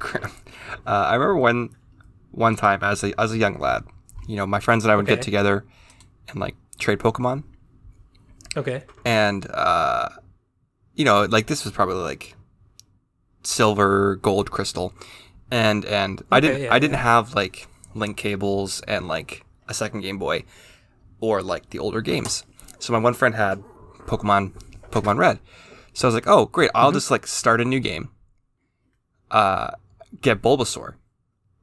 Uh, 0.85 0.89
I 0.89 1.13
remember 1.13 1.37
one 1.37 1.69
one 2.31 2.55
time 2.55 2.79
as 2.81 3.03
a 3.03 3.13
as 3.21 3.31
a 3.31 3.37
young 3.37 3.59
lad. 3.59 3.83
You 4.27 4.35
know, 4.37 4.45
my 4.45 4.59
friends 4.59 4.83
and 4.85 4.91
I 4.91 4.95
would 4.95 5.05
get 5.07 5.21
together 5.21 5.65
and 6.29 6.39
like 6.39 6.55
trade 6.79 6.99
Pokemon, 6.99 7.43
Okay. 8.55 8.83
and 9.05 9.45
uh, 9.51 10.09
you 10.95 11.05
know, 11.05 11.23
like 11.25 11.47
this 11.47 11.63
was 11.63 11.73
probably 11.73 11.95
like 11.95 12.35
silver, 13.43 14.15
gold, 14.17 14.51
crystal, 14.51 14.93
and 15.51 15.85
and 15.85 16.21
I 16.31 16.39
didn't 16.39 16.61
yeah, 16.63 16.73
I 16.73 16.79
didn't 16.79 16.97
have 16.97 17.33
like 17.35 17.67
link 17.93 18.17
cables 18.17 18.81
and 18.87 19.07
like 19.07 19.43
a 19.67 19.73
second 19.73 20.01
Game 20.01 20.17
Boy 20.17 20.43
or 21.19 21.41
like 21.41 21.69
the 21.69 21.79
older 21.79 22.01
games. 22.01 22.43
So 22.79 22.93
my 22.93 22.99
one 22.99 23.13
friend 23.13 23.35
had 23.35 23.63
Pokemon 24.07 24.53
Pokemon 24.91 25.17
Red. 25.17 25.39
So 25.93 26.07
I 26.07 26.09
was 26.09 26.15
like, 26.15 26.27
oh 26.27 26.45
great, 26.45 26.71
I'll 26.73 26.89
Mm-hmm. 26.89 26.95
just 26.97 27.11
like 27.11 27.27
start 27.27 27.61
a 27.61 27.65
new 27.65 27.79
game. 27.79 28.09
Uh, 29.31 29.71
get 30.21 30.41
Bulbasaur, 30.41 30.93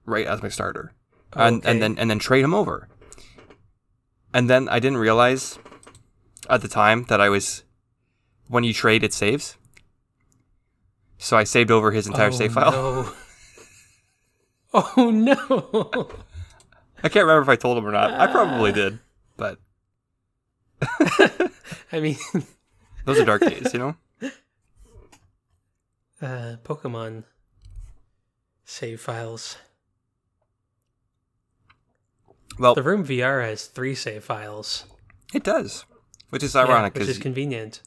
right 0.04 0.26
as 0.26 0.42
my 0.42 0.48
starter, 0.48 0.92
and 1.34 1.56
Okay. 1.58 1.70
and 1.70 1.82
then 1.82 1.98
and 1.98 2.10
then 2.10 2.18
trade 2.18 2.44
him 2.44 2.54
over. 2.54 2.88
And 4.32 4.48
then 4.48 4.68
I 4.68 4.78
didn't 4.78 4.98
realize 4.98 5.58
at 6.48 6.62
the 6.62 6.68
time 6.68 7.04
that 7.08 7.20
I 7.20 7.28
was 7.28 7.64
when 8.48 8.64
you 8.64 8.72
trade 8.72 9.02
it 9.04 9.12
saves. 9.12 9.56
So 11.18 11.36
I 11.36 11.44
saved 11.44 11.70
over 11.70 11.90
his 11.92 12.06
entire 12.06 12.28
oh, 12.28 12.32
save 12.32 12.52
file. 12.52 12.72
No. 12.72 13.12
Oh 14.72 15.10
no. 15.10 16.08
I 17.02 17.08
can't 17.08 17.24
remember 17.26 17.42
if 17.42 17.48
I 17.48 17.56
told 17.56 17.76
him 17.76 17.84
or 17.86 17.90
not. 17.90 18.12
I 18.12 18.28
probably 18.28 18.70
did, 18.70 19.00
but 19.36 19.58
I 21.92 21.98
mean, 21.98 22.16
those 23.04 23.18
are 23.18 23.24
dark 23.24 23.40
days, 23.42 23.72
you 23.72 23.80
know. 23.80 23.96
uh, 26.22 26.56
Pokemon 26.62 27.24
save 28.64 29.00
files. 29.00 29.56
Well, 32.60 32.74
The 32.74 32.82
Room 32.82 33.04
VR 33.04 33.42
has 33.44 33.66
three 33.66 33.94
save 33.94 34.22
files. 34.22 34.84
it 35.34 35.42
does, 35.42 35.86
which 36.28 36.42
is 36.42 36.54
Yeah, 36.54 36.64
ironic 36.64 36.94
which 36.94 37.08
is 37.08 37.18
convenient. 37.18 37.80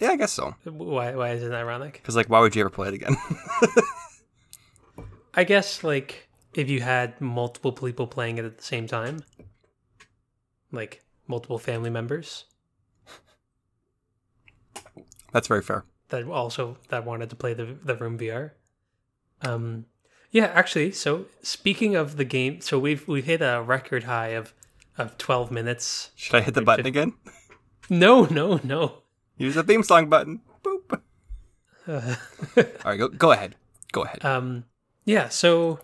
yeah, 0.00 0.10
I 0.10 0.16
guess 0.16 0.32
so. 0.32 0.56
Why? 0.64 1.14
Why 1.14 1.30
is 1.30 1.42
it 1.44 1.52
ironic? 1.52 1.94
Because 1.94 2.16
like, 2.16 2.28
why 2.28 2.40
would 2.40 2.56
you 2.56 2.62
ever 2.62 2.70
play 2.70 2.88
it 2.88 2.94
again? 2.94 3.16
I 5.34 5.44
guess 5.44 5.84
like 5.84 6.28
if 6.52 6.68
you 6.68 6.80
had 6.80 7.20
multiple 7.20 7.70
people 7.72 8.06
playing 8.08 8.38
it 8.38 8.44
at 8.44 8.58
the 8.58 8.64
same 8.64 8.86
time, 8.88 9.22
like 10.72 11.02
multiple 11.28 11.58
family 11.58 11.90
members 11.90 12.44
That's 15.32 15.48
very 15.48 15.62
fair. 15.62 15.84
that 16.10 16.24
also 16.28 16.76
that 16.90 17.04
wanted 17.04 17.30
to 17.30 17.36
play 17.36 17.54
the 17.54 17.76
the 17.84 17.96
Room 17.96 18.18
VR. 18.18 18.52
Um, 19.42 19.86
yeah, 20.34 20.46
actually. 20.52 20.90
So 20.92 21.26
speaking 21.42 21.94
of 21.94 22.16
the 22.18 22.24
game, 22.26 22.60
so 22.60 22.78
we've 22.78 23.06
we've 23.08 23.24
hit 23.24 23.40
a 23.40 23.62
record 23.62 24.04
high 24.04 24.34
of 24.36 24.52
of 24.98 25.16
twelve 25.16 25.50
minutes. 25.50 26.10
Should 26.16 26.34
I 26.34 26.40
hit 26.42 26.54
the 26.54 26.62
button 26.62 26.84
again? 26.86 27.14
No, 27.88 28.24
no, 28.26 28.60
no. 28.64 29.02
Use 29.38 29.54
the 29.54 29.62
theme 29.62 29.82
song 29.82 30.08
button. 30.08 30.40
Boop. 30.64 31.00
Uh, 31.86 32.16
All 32.56 32.64
right, 32.84 32.98
go 32.98 33.08
go 33.08 33.30
ahead. 33.32 33.56
Go 33.92 34.02
ahead. 34.02 34.24
um, 34.24 34.64
yeah. 35.04 35.28
So 35.28 35.80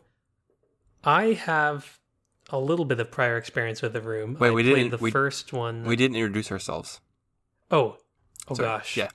I 1.04 1.32
have 1.34 1.98
a 2.50 2.58
little 2.58 2.84
bit 2.84 2.98
of 2.98 3.10
prior 3.10 3.36
experience 3.36 3.82
with 3.82 3.92
the 3.92 4.00
Room. 4.00 4.36
Wait, 4.40 4.48
I 4.48 4.50
we 4.50 4.62
didn't- 4.64 4.90
The 4.90 4.96
we- 4.96 5.10
first 5.12 5.52
one. 5.52 5.84
we 5.84 5.94
didn't 5.94 6.16
introduce 6.16 6.50
ourselves. 6.50 7.00
oh, 7.70 7.98
oh 8.48 8.54
Sorry. 8.54 8.68
gosh. 8.68 8.96
Yeah. 8.96 9.10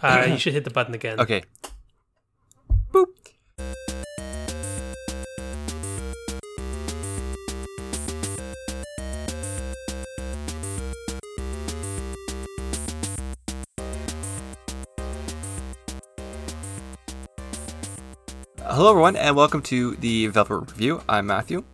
Uh, 0.00 0.26
you 0.30 0.38
should 0.38 0.52
hit 0.52 0.62
the 0.64 0.70
button 0.70 0.94
again. 0.94 1.18
Okay. 1.18 1.42
Hello, 18.86 18.94
everyone, 18.94 19.16
and 19.16 19.34
welcome 19.34 19.62
to 19.62 19.96
the 19.96 20.28
Velvet 20.28 20.54
Room 20.54 20.64
Review. 20.68 21.02
I'm 21.08 21.26
Matthew, 21.26 21.64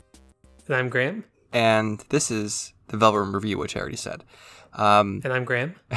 And 0.66 0.74
I'm 0.74 0.88
Graham. 0.88 1.24
and 1.52 2.02
this 2.08 2.30
is 2.30 2.72
the 2.88 2.96
Velvet 2.96 3.18
Room 3.18 3.34
Review, 3.34 3.58
which 3.58 3.76
I 3.76 3.80
already 3.80 3.96
said. 3.96 4.24
Um, 4.72 5.20
And 5.22 5.30
I'm 5.30 5.44
Graham. 5.44 5.74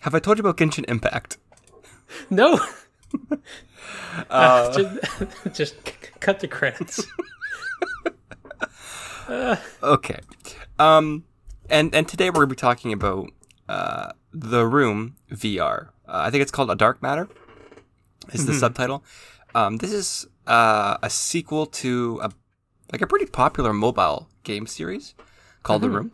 have 0.00 0.14
I 0.14 0.18
told 0.18 0.38
you 0.38 0.40
about 0.40 0.56
Genshin 0.56 0.86
Impact? 0.88 1.36
No. 2.30 2.58
Uh, 4.30 4.72
just, 4.72 5.54
just 5.54 5.74
c- 5.86 5.94
cut 6.18 6.40
the 6.40 6.48
credits. 6.48 7.04
Okay. 9.82 10.18
Um, 10.78 11.24
and 11.68 11.94
and 11.94 12.08
today 12.08 12.30
we're 12.30 12.36
gonna 12.36 12.46
be 12.46 12.56
talking 12.56 12.94
about 12.94 13.28
uh, 13.68 14.12
the 14.32 14.64
Room 14.66 15.16
VR. 15.30 15.88
Uh, 16.08 16.22
I 16.24 16.30
think 16.30 16.40
it's 16.40 16.50
called 16.50 16.70
A 16.70 16.74
Dark 16.74 17.02
Matter. 17.02 17.28
Is 18.32 18.46
the 18.46 18.54
subtitle? 18.54 19.04
Um, 19.54 19.78
this 19.78 19.92
is 19.92 20.26
uh, 20.46 20.98
a 21.02 21.10
sequel 21.10 21.66
to 21.66 22.20
a 22.22 22.32
like 22.92 23.02
a 23.02 23.06
pretty 23.06 23.26
popular 23.26 23.72
mobile 23.72 24.28
game 24.42 24.66
series 24.66 25.14
called 25.62 25.82
The 25.82 25.90
Room. 25.90 26.12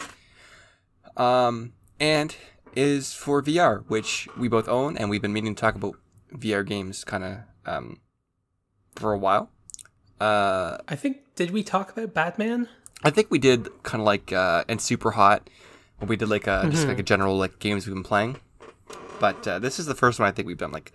Um, 1.16 1.72
and 1.98 2.36
is 2.74 3.14
for 3.14 3.42
VR, 3.42 3.84
which 3.88 4.28
we 4.36 4.48
both 4.48 4.68
own, 4.68 4.98
and 4.98 5.08
we've 5.08 5.22
been 5.22 5.32
meaning 5.32 5.54
to 5.54 5.60
talk 5.60 5.74
about 5.74 5.96
VR 6.34 6.66
games 6.66 7.04
kind 7.04 7.24
of 7.24 7.38
um, 7.64 8.00
for 8.94 9.12
a 9.12 9.18
while. 9.18 9.50
Uh, 10.20 10.78
I 10.86 10.96
think 10.96 11.34
did 11.34 11.50
we 11.50 11.62
talk 11.62 11.90
about 11.90 12.12
Batman? 12.12 12.68
I 13.02 13.10
think 13.10 13.30
we 13.30 13.38
did 13.38 13.68
kind 13.82 14.00
of 14.00 14.06
like 14.06 14.32
uh, 14.32 14.64
and 14.68 14.80
super 14.80 15.12
hot. 15.12 15.48
We 16.06 16.16
did 16.16 16.28
like 16.28 16.46
a, 16.46 16.68
just 16.70 16.86
like 16.86 16.98
a 16.98 17.02
general 17.02 17.38
like 17.38 17.58
games 17.58 17.86
we've 17.86 17.94
been 17.94 18.02
playing, 18.02 18.36
but 19.18 19.48
uh, 19.48 19.58
this 19.58 19.78
is 19.78 19.86
the 19.86 19.94
first 19.94 20.18
one 20.18 20.28
I 20.28 20.32
think 20.32 20.46
we've 20.46 20.58
done 20.58 20.72
like 20.72 20.92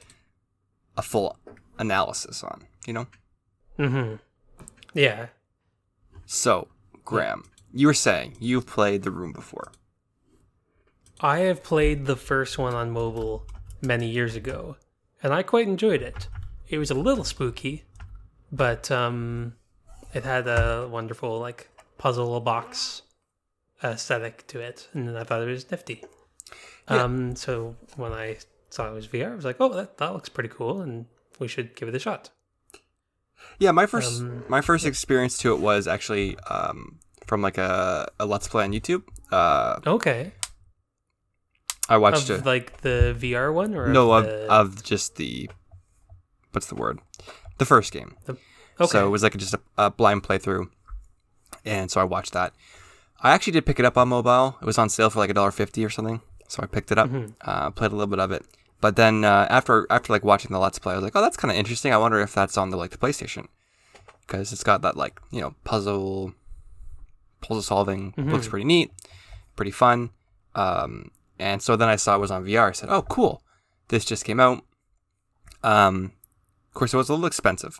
a 0.95 1.01
full 1.01 1.37
analysis 1.81 2.43
on. 2.43 2.67
You 2.87 2.93
know. 2.93 3.07
Mm-hmm. 3.77 4.15
Yeah. 4.93 5.27
So 6.25 6.69
Graham, 7.03 7.43
you 7.73 7.87
were 7.87 7.93
saying 7.93 8.37
you've 8.39 8.67
played 8.67 9.03
the 9.03 9.11
room 9.11 9.33
before. 9.33 9.71
I 11.19 11.39
have 11.39 11.63
played 11.63 12.05
the 12.05 12.15
first 12.15 12.57
one 12.57 12.73
on 12.73 12.91
mobile 12.91 13.45
many 13.81 14.07
years 14.07 14.35
ago, 14.35 14.77
and 15.21 15.33
I 15.33 15.43
quite 15.43 15.67
enjoyed 15.67 16.01
it. 16.01 16.27
It 16.67 16.77
was 16.77 16.89
a 16.89 16.95
little 16.95 17.23
spooky, 17.23 17.83
but 18.51 18.89
um, 18.89 19.53
it 20.13 20.23
had 20.23 20.47
a 20.47 20.87
wonderful 20.89 21.39
like 21.39 21.69
puzzle 21.97 22.39
box 22.39 23.03
aesthetic 23.83 24.47
to 24.47 24.59
it, 24.59 24.87
and 24.93 25.17
I 25.17 25.23
thought 25.23 25.41
it 25.41 25.45
was 25.45 25.69
nifty. 25.69 26.03
Yeah. 26.89 27.03
Um, 27.03 27.35
so 27.35 27.75
when 27.95 28.13
I 28.13 28.37
saw 28.69 28.89
it 28.89 28.93
was 28.93 29.07
VR, 29.07 29.31
I 29.31 29.35
was 29.35 29.45
like, 29.45 29.57
"Oh, 29.59 29.69
that, 29.73 29.97
that 29.97 30.13
looks 30.13 30.29
pretty 30.29 30.49
cool, 30.49 30.81
and 30.81 31.05
we 31.41 31.47
should 31.49 31.75
give 31.75 31.89
it 31.89 31.95
a 31.95 31.99
shot." 31.99 32.29
Yeah, 33.59 33.71
my 33.71 33.85
first 33.85 34.21
Um, 34.21 34.43
my 34.47 34.61
first 34.61 34.85
experience 34.85 35.37
to 35.39 35.53
it 35.53 35.59
was 35.59 35.87
actually 35.87 36.37
um, 36.49 36.99
from 37.27 37.41
like 37.41 37.57
a, 37.57 38.07
a 38.19 38.25
let's 38.25 38.47
play 38.47 38.63
on 38.63 38.71
YouTube. 38.71 39.03
Uh, 39.31 39.79
Okay, 39.85 40.31
I 41.89 41.97
watched 41.97 42.29
of 42.29 42.39
it. 42.41 42.45
like 42.45 42.81
the 42.81 43.15
VR 43.19 43.53
one, 43.53 43.75
or 43.75 43.87
No, 43.87 44.11
of, 44.13 44.25
the... 44.25 44.51
of 44.51 44.83
just 44.83 45.15
the 45.15 45.49
what's 46.51 46.67
the 46.67 46.75
word? 46.75 46.99
The 47.57 47.65
first 47.65 47.91
game. 47.91 48.15
okay. 48.29 48.39
So 48.87 49.05
it 49.05 49.09
was 49.09 49.23
like 49.23 49.35
just 49.37 49.53
a, 49.53 49.59
a 49.77 49.91
blind 49.91 50.23
playthrough, 50.23 50.69
and 51.65 51.89
so 51.91 51.99
I 52.01 52.03
watched 52.03 52.33
that. 52.33 52.53
I 53.21 53.31
actually 53.31 53.53
did 53.53 53.65
pick 53.65 53.79
it 53.79 53.85
up 53.85 53.97
on 53.97 54.09
mobile. 54.09 54.57
It 54.61 54.65
was 54.65 54.77
on 54.77 54.89
sale 54.89 55.09
for 55.09 55.19
like 55.19 55.29
a 55.29 55.33
dollar 55.33 55.51
fifty 55.51 55.83
or 55.85 55.89
something, 55.89 56.21
so 56.47 56.63
I 56.63 56.65
picked 56.65 56.91
it 56.91 56.97
up. 56.97 57.09
Mhm. 57.09 57.33
Uh, 57.41 57.69
played 57.71 57.91
a 57.91 57.95
little 57.95 58.07
bit 58.09 58.19
of 58.19 58.31
it, 58.31 58.45
but 58.81 58.95
then 58.97 59.23
uh, 59.23 59.47
after 59.49 59.87
after 59.89 60.11
like 60.11 60.23
watching 60.25 60.51
the 60.51 60.59
let's 60.59 60.79
play, 60.79 60.93
I 60.93 60.95
was 60.97 61.03
like, 61.03 61.15
oh, 61.15 61.21
that's 61.21 61.37
kind 61.37 61.51
of 61.51 61.57
interesting. 61.57 61.93
I 61.93 61.97
wonder 61.97 62.19
if 62.19 62.33
that's 62.33 62.57
on 62.57 62.69
the 62.71 62.77
like 62.77 62.91
the 62.91 62.97
PlayStation 62.97 63.47
because 64.27 64.51
it's 64.51 64.63
got 64.63 64.81
that 64.81 64.97
like 64.97 65.19
you 65.31 65.39
know 65.41 65.55
puzzle 65.63 66.33
puzzle 67.41 67.61
solving. 67.61 68.13
Looks 68.17 68.47
pretty 68.47 68.65
neat, 68.65 68.91
pretty 69.55 69.71
fun. 69.71 70.09
Um, 70.55 71.11
and 71.39 71.61
so 71.61 71.75
then 71.75 71.87
I 71.89 71.95
saw 71.95 72.15
it 72.15 72.19
was 72.19 72.31
on 72.31 72.43
VR. 72.45 72.69
I 72.69 72.71
said, 72.73 72.89
oh, 72.89 73.01
cool. 73.03 73.41
This 73.87 74.05
just 74.05 74.25
came 74.25 74.39
out. 74.39 74.63
Um, 75.63 76.11
of 76.69 76.73
course, 76.75 76.93
it 76.93 76.97
was 76.97 77.09
a 77.09 77.13
little 77.13 77.25
expensive. 77.25 77.79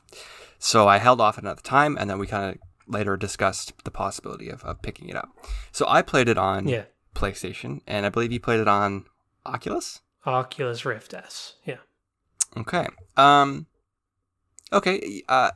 So 0.58 0.88
I 0.88 0.98
held 0.98 1.22
off 1.22 1.38
another 1.38 1.62
time, 1.62 1.98
and 2.00 2.10
then 2.10 2.18
we 2.20 2.28
kind 2.28 2.56
of 2.56 2.58
later 2.88 3.18
discussed 3.18 3.74
the 3.84 3.92
possibility 3.92 4.50
of, 4.50 4.64
of 4.64 4.82
picking 4.82 5.10
it 5.10 5.16
up. 5.16 5.30
So 5.72 5.86
I 5.88 6.02
played 6.02 6.28
it 6.30 6.38
on 6.38 6.68
Yeah. 6.68 6.84
PlayStation, 7.16 7.82
and 7.88 8.06
I 8.06 8.10
believe 8.10 8.32
you 8.32 8.40
played 8.40 8.60
it 8.60 8.68
on 8.68 9.06
Oculus. 9.46 10.02
Oculus 10.26 10.86
Rift 10.86 11.14
S. 11.14 11.56
Yeah. 11.66 11.78
Okay. 12.58 12.88
Um. 13.18 13.68
Okay. 14.74 15.24
Uh. 15.28 15.52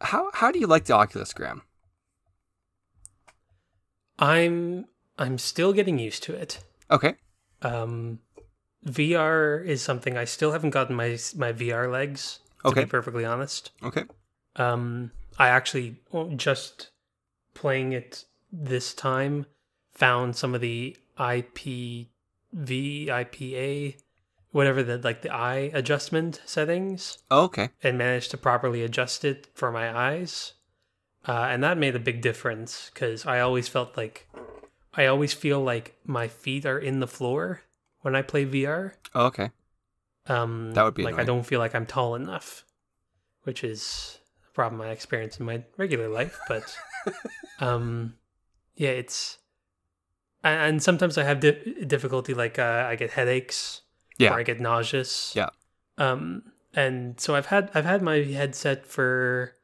How 0.00 0.30
how 0.34 0.50
do 0.50 0.58
you 0.58 0.66
like 0.66 0.84
the 0.84 0.94
Oculus, 0.94 1.32
Graham? 1.32 1.62
I'm 4.18 4.86
I'm 5.18 5.38
still 5.38 5.72
getting 5.72 5.98
used 5.98 6.22
to 6.24 6.34
it. 6.34 6.60
Okay. 6.90 7.14
Um, 7.62 8.18
VR 8.86 9.64
is 9.64 9.82
something 9.82 10.16
I 10.16 10.24
still 10.24 10.52
haven't 10.52 10.70
gotten 10.70 10.96
my 10.96 11.18
my 11.36 11.52
VR 11.52 11.90
legs. 11.90 12.40
To 12.62 12.68
Okay. 12.68 12.84
be 12.84 12.90
perfectly 12.90 13.24
honest. 13.24 13.72
Okay. 13.82 14.04
Um, 14.56 15.10
I 15.38 15.48
actually 15.48 15.96
just 16.36 16.90
playing 17.54 17.92
it 17.92 18.24
this 18.52 18.94
time 18.94 19.46
found 19.92 20.36
some 20.36 20.54
of 20.54 20.60
the 20.60 20.96
IPV, 21.18 22.08
IPA, 22.54 23.96
whatever 24.50 24.82
the 24.82 24.98
like 24.98 25.22
the 25.22 25.32
eye 25.32 25.70
adjustment 25.72 26.40
settings, 26.44 27.18
Oh, 27.30 27.44
okay. 27.44 27.70
and 27.82 27.98
managed 27.98 28.30
to 28.32 28.36
properly 28.36 28.82
adjust 28.82 29.24
it 29.24 29.48
for 29.54 29.70
my 29.72 29.96
eyes, 29.96 30.54
uh, 31.26 31.46
and 31.50 31.62
that 31.64 31.78
made 31.78 31.96
a 31.96 32.00
big 32.00 32.20
difference 32.22 32.90
because 32.92 33.26
I 33.26 33.40
always 33.40 33.68
felt 33.68 33.96
like 33.96 34.28
I 34.94 35.06
always 35.06 35.32
feel 35.32 35.60
like 35.62 35.96
my 36.04 36.28
feet 36.28 36.66
are 36.66 36.78
in 36.78 37.00
the 37.00 37.06
floor 37.06 37.62
when 38.00 38.14
I 38.14 38.22
play 38.22 38.44
VR. 38.44 38.92
Oh, 39.14 39.26
okay. 39.26 39.50
Um, 40.26 40.72
That 40.74 40.84
would 40.84 40.94
be 40.94 41.02
like 41.02 41.18
I 41.18 41.24
don't 41.24 41.44
feel 41.46 41.58
like 41.58 41.74
I'm 41.74 41.86
tall 41.86 42.14
enough, 42.14 42.64
which 43.42 43.64
is 43.64 44.18
a 44.48 44.52
problem 44.54 44.80
I 44.80 44.90
experience 44.90 45.40
in 45.40 45.46
my 45.46 45.64
regular 45.76 46.08
life. 46.08 46.38
But 46.48 46.76
um, 47.60 48.14
yeah, 48.76 48.90
it's 48.90 49.38
and, 50.44 50.82
sometimes 50.82 51.16
I 51.18 51.24
have 51.24 51.40
di- 51.40 51.84
difficulty. 51.86 52.34
Like 52.34 52.58
uh, 52.58 52.86
I 52.88 52.96
get 52.96 53.10
headaches, 53.12 53.82
Yeah. 54.18 54.32
or 54.34 54.38
I 54.40 54.42
get 54.42 54.60
nauseous. 54.60 55.32
Yeah. 55.36 55.50
Um, 55.98 56.42
and 56.74 57.20
so 57.20 57.34
I've 57.34 57.46
had 57.46 57.70
I've 57.74 57.84
had 57.84 58.02
my 58.02 58.16
headset 58.22 58.86
for 58.86 59.56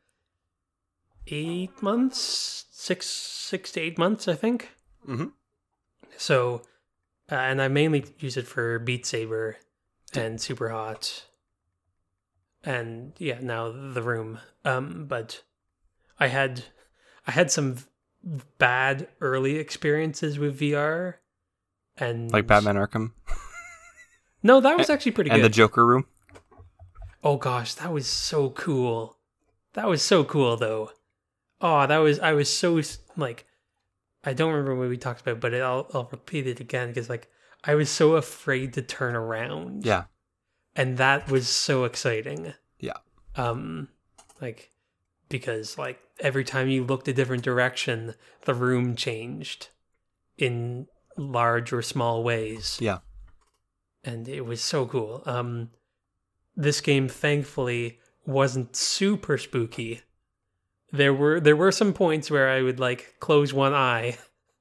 eight 1.27 1.83
months, 1.83 2.67
six 2.71 3.07
six 3.07 3.73
to 3.73 3.81
eight 3.81 3.99
months, 3.99 4.29
I 4.29 4.35
think. 4.35 4.71
Mm-hmm. 5.09 5.29
So, 6.17 6.63
uh, 7.31 7.35
and 7.37 7.63
I 7.63 7.69
mainly 7.69 8.05
use 8.19 8.37
it 8.37 8.47
for 8.47 8.79
Beat 8.79 9.07
Saber 9.07 9.57
and 10.15 10.41
Super 10.41 10.69
Hot, 10.71 11.25
and 12.65 13.13
yeah, 13.19 13.39
now 13.41 13.71
the 13.71 14.03
room. 14.03 14.39
Um, 14.65 15.07
but 15.07 15.43
I 16.21 16.27
had 16.29 16.65
I 17.27 17.31
had 17.31 17.51
some 17.51 17.77
bad 18.59 19.09
early 19.21 19.57
experiences 19.57 20.39
with 20.39 20.59
VR, 20.61 21.15
and 21.97 22.31
Like 22.33 22.47
Batman 22.47 22.77
Arkham 22.77 23.13
No, 24.43 24.61
that 24.61 24.79
was 24.79 24.89
actually 24.91 25.13
pretty 25.13 25.31
and 25.31 25.39
good. 25.39 25.45
And 25.45 25.53
the 25.53 25.57
Joker 25.57 25.85
room. 25.85 26.07
oh 27.25 27.37
gosh, 27.37 27.75
that 27.75 27.93
was 27.93 28.07
so 28.07 28.51
cool. 28.51 29.17
That 29.75 29.89
was 29.89 30.03
so 30.03 30.25
cool, 30.25 30.57
though. 30.57 30.91
Oh, 31.61 31.87
that 31.87 31.99
was 31.99 32.19
I 32.21 32.33
was 32.33 32.53
so 32.53 32.81
like 33.17 33.47
I 34.25 34.33
don't 34.33 34.53
remember 34.53 34.77
what 34.77 34.89
we 34.89 34.97
talked 34.97 35.21
about, 35.21 35.41
but 35.41 35.55
I'll 35.55 35.89
I'll 35.93 36.09
repeat 36.11 36.47
it 36.47 36.61
again 36.61 36.89
because 36.89 37.09
like 37.09 37.29
I 37.65 37.75
was 37.75 37.91
so 37.91 38.15
afraid 38.17 38.73
to 38.75 38.83
turn 38.83 39.17
around. 39.17 39.85
Yeah. 39.85 40.05
and 40.77 40.99
that 40.99 41.29
was 41.31 41.49
so 41.49 41.85
exciting. 41.85 42.55
Yeah. 42.79 42.99
Um, 43.35 43.89
like 44.41 44.71
because 45.29 45.79
like 45.79 45.99
every 46.21 46.45
time 46.45 46.69
you 46.69 46.85
looked 46.85 47.09
a 47.09 47.13
different 47.13 47.43
direction, 47.43 48.15
the 48.45 48.55
room 48.55 48.97
changed 48.97 49.69
in 50.37 50.87
large 51.17 51.73
or 51.73 51.83
small 51.83 52.23
ways. 52.23 52.79
Yeah. 52.81 52.99
and 54.05 54.29
it 54.29 54.43
was 54.47 54.61
so 54.61 54.87
cool. 54.87 55.23
Um, 55.27 55.71
this 56.57 56.81
game 56.81 57.09
thankfully 57.09 57.99
wasn't 58.27 58.77
super 58.77 59.39
spooky. 59.39 60.03
There 60.93 61.13
were 61.15 61.41
there 61.41 61.57
were 61.57 61.73
some 61.73 61.93
points 61.93 62.31
where 62.31 62.49
I 62.49 62.63
would 62.63 62.81
like 62.81 63.17
close 63.21 63.53
one 63.53 63.75
eye, 63.75 64.17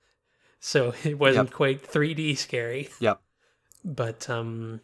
so 0.59 0.93
it 1.03 1.17
wasn't 1.17 1.53
quite 1.53 1.87
3D 1.87 2.37
scary. 2.37 2.89
Yep. 2.99 3.21
But 3.85 4.29
um, 4.29 4.81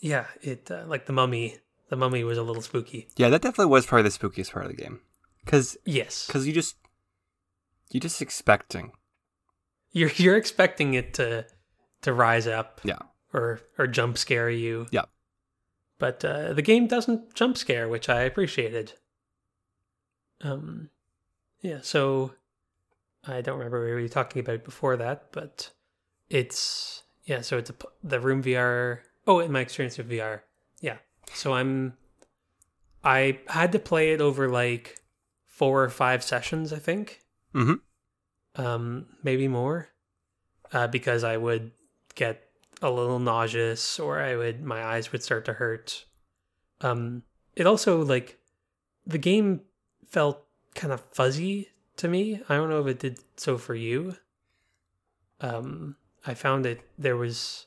yeah, 0.00 0.26
it 0.42 0.70
uh, 0.70 0.84
like 0.86 1.06
the 1.06 1.12
mummy. 1.12 1.56
The 1.94 2.00
mummy 2.00 2.24
was 2.24 2.38
a 2.38 2.42
little 2.42 2.60
spooky. 2.60 3.06
Yeah, 3.16 3.28
that 3.28 3.40
definitely 3.40 3.70
was 3.70 3.86
probably 3.86 4.10
the 4.10 4.18
spookiest 4.18 4.50
part 4.50 4.64
of 4.64 4.72
the 4.72 4.82
game. 4.82 4.98
Cause, 5.46 5.76
yes, 5.84 6.26
cause 6.26 6.44
you 6.44 6.52
just 6.52 6.74
you 7.92 8.00
just 8.00 8.20
expecting. 8.20 8.90
you're 9.92 10.10
you're 10.16 10.36
expecting 10.36 10.94
it 10.94 11.14
to 11.14 11.46
to 12.02 12.12
rise 12.12 12.48
up. 12.48 12.80
Yeah. 12.82 12.98
Or 13.32 13.60
or 13.78 13.86
jump 13.86 14.18
scare 14.18 14.50
you. 14.50 14.88
Yeah. 14.90 15.04
But 16.00 16.24
uh, 16.24 16.52
the 16.52 16.62
game 16.62 16.88
doesn't 16.88 17.32
jump 17.32 17.56
scare, 17.56 17.88
which 17.88 18.08
I 18.08 18.22
appreciated. 18.22 18.94
Um, 20.40 20.90
yeah. 21.60 21.78
So 21.80 22.32
I 23.24 23.40
don't 23.40 23.58
remember 23.58 23.86
what 23.86 23.94
we 23.94 24.02
were 24.02 24.08
talking 24.08 24.40
about 24.40 24.64
before 24.64 24.96
that, 24.96 25.28
but 25.30 25.70
it's 26.28 27.04
yeah. 27.22 27.42
So 27.42 27.58
it's 27.58 27.70
a, 27.70 27.74
the 28.02 28.18
Room 28.18 28.42
VR. 28.42 28.98
Oh, 29.28 29.38
in 29.38 29.52
my 29.52 29.60
experience 29.60 29.96
with 29.96 30.10
VR, 30.10 30.40
yeah. 30.80 30.96
So 31.32 31.52
I'm 31.54 31.96
I 33.02 33.40
had 33.48 33.72
to 33.72 33.78
play 33.78 34.12
it 34.12 34.20
over 34.20 34.48
like 34.48 35.00
four 35.46 35.84
or 35.84 35.90
five 35.90 36.22
sessions, 36.24 36.72
I 36.72 36.78
think 36.78 37.20
Mhm. 37.54 37.80
um, 38.56 39.06
maybe 39.22 39.46
more, 39.48 39.88
uh, 40.72 40.86
because 40.88 41.22
I 41.24 41.36
would 41.36 41.72
get 42.14 42.48
a 42.82 42.90
little 42.90 43.18
nauseous 43.18 43.98
or 44.00 44.20
I 44.20 44.36
would 44.36 44.62
my 44.62 44.82
eyes 44.84 45.12
would 45.12 45.22
start 45.22 45.44
to 45.46 45.54
hurt. 45.54 46.06
Um, 46.80 47.22
it 47.54 47.66
also 47.66 48.02
like 48.04 48.38
the 49.06 49.18
game 49.18 49.62
felt 50.08 50.46
kind 50.74 50.92
of 50.92 51.00
fuzzy 51.12 51.70
to 51.96 52.08
me. 52.08 52.42
I 52.48 52.56
don't 52.56 52.68
know 52.70 52.80
if 52.80 52.86
it 52.86 52.98
did 52.98 53.18
so 53.36 53.58
for 53.58 53.74
you. 53.74 54.16
Um, 55.40 55.96
I 56.26 56.34
found 56.34 56.64
that 56.64 56.80
there 56.98 57.16
was 57.16 57.66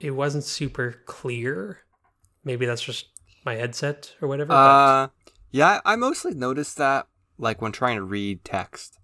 it 0.00 0.10
wasn't 0.10 0.44
super 0.44 1.02
clear. 1.06 1.80
Maybe 2.46 2.64
that's 2.64 2.80
just 2.82 3.08
my 3.44 3.56
headset 3.56 4.14
or 4.22 4.28
whatever. 4.28 4.48
but- 4.48 4.54
Uh, 4.54 5.08
yeah, 5.50 5.80
I 5.84 5.96
mostly 5.96 6.32
noticed 6.32 6.76
that 6.78 7.08
like 7.38 7.60
when 7.60 7.72
trying 7.72 7.96
to 7.96 8.02
read 8.02 8.44
text, 8.44 8.98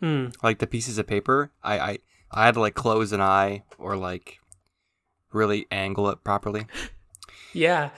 Hmm. 0.00 0.26
like 0.42 0.58
the 0.60 0.66
pieces 0.68 0.98
of 0.98 1.06
paper, 1.08 1.50
I 1.64 1.78
I 1.78 1.98
I 2.30 2.44
had 2.44 2.54
to 2.54 2.60
like 2.60 2.74
close 2.74 3.10
an 3.12 3.20
eye 3.22 3.64
or 3.78 3.96
like 3.96 4.38
really 5.32 5.66
angle 5.72 6.08
it 6.10 6.22
properly. 6.22 6.66
Yeah, 7.54 7.90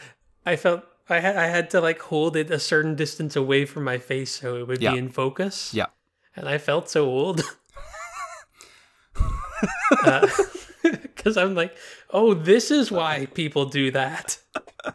I 0.46 0.54
felt 0.54 0.84
I 1.08 1.18
had 1.18 1.36
I 1.36 1.46
had 1.48 1.70
to 1.70 1.80
like 1.80 1.98
hold 2.00 2.36
it 2.36 2.50
a 2.52 2.60
certain 2.60 2.94
distance 2.94 3.34
away 3.34 3.66
from 3.66 3.82
my 3.82 3.98
face 3.98 4.30
so 4.40 4.56
it 4.56 4.66
would 4.68 4.80
Yeah. 4.80 4.92
be 4.92 4.98
in 4.98 5.08
focus. 5.08 5.74
Yeah. 5.74 5.86
and 6.36 6.48
I 6.48 6.56
felt 6.58 6.88
so 6.88 7.04
old 7.06 7.42
because 11.20 11.36
I'm 11.36 11.54
like, 11.54 11.76
oh, 12.10 12.32
this 12.32 12.70
is 12.70 12.90
why 12.90 13.26
people 13.34 13.66
do 13.66 13.90
that 13.90 14.38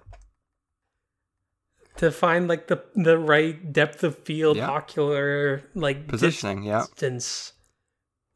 to 1.98 2.12
find 2.12 2.48
like 2.48 2.68
the 2.68 2.84
the 2.96 3.18
right 3.18 3.72
depth 3.72 4.04
of 4.04 4.18
field, 4.18 4.58
Yeah. 4.58 4.70
ocular 4.70 5.62
like 5.76 6.08
Positioning, 6.08 6.64
yeah. 6.64 6.82
distance 6.82 7.54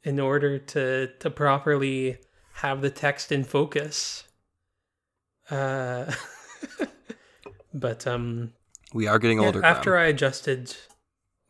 in 0.04 0.20
order 0.20 0.60
to 0.60 1.08
to 1.20 1.30
properly 1.30 2.18
have 2.54 2.82
the 2.82 2.90
text 2.92 3.32
in 3.32 3.44
focus. 3.44 4.24
Uh, 5.50 6.12
but 7.74 8.06
um, 8.06 8.54
We 8.94 9.08
are 9.08 9.18
getting 9.18 9.40
yeah, 9.40 9.48
older. 9.48 9.66
after 9.66 9.92
Graham. 9.92 10.06
I 10.06 10.10
adjusted, 10.10 10.76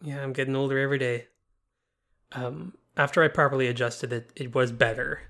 yeah, 0.01 0.23
I'm 0.23 0.31
getting 0.33 0.55
older 0.55 0.79
every 0.79 0.99
day. 0.99 1.27
Um, 2.31 2.75
after 2.95 3.23
I 3.23 3.27
properly 3.27 3.67
adjusted 3.67 4.13
it, 4.13 4.31
it 4.35 4.55
was 4.55 4.71
better. 4.71 5.21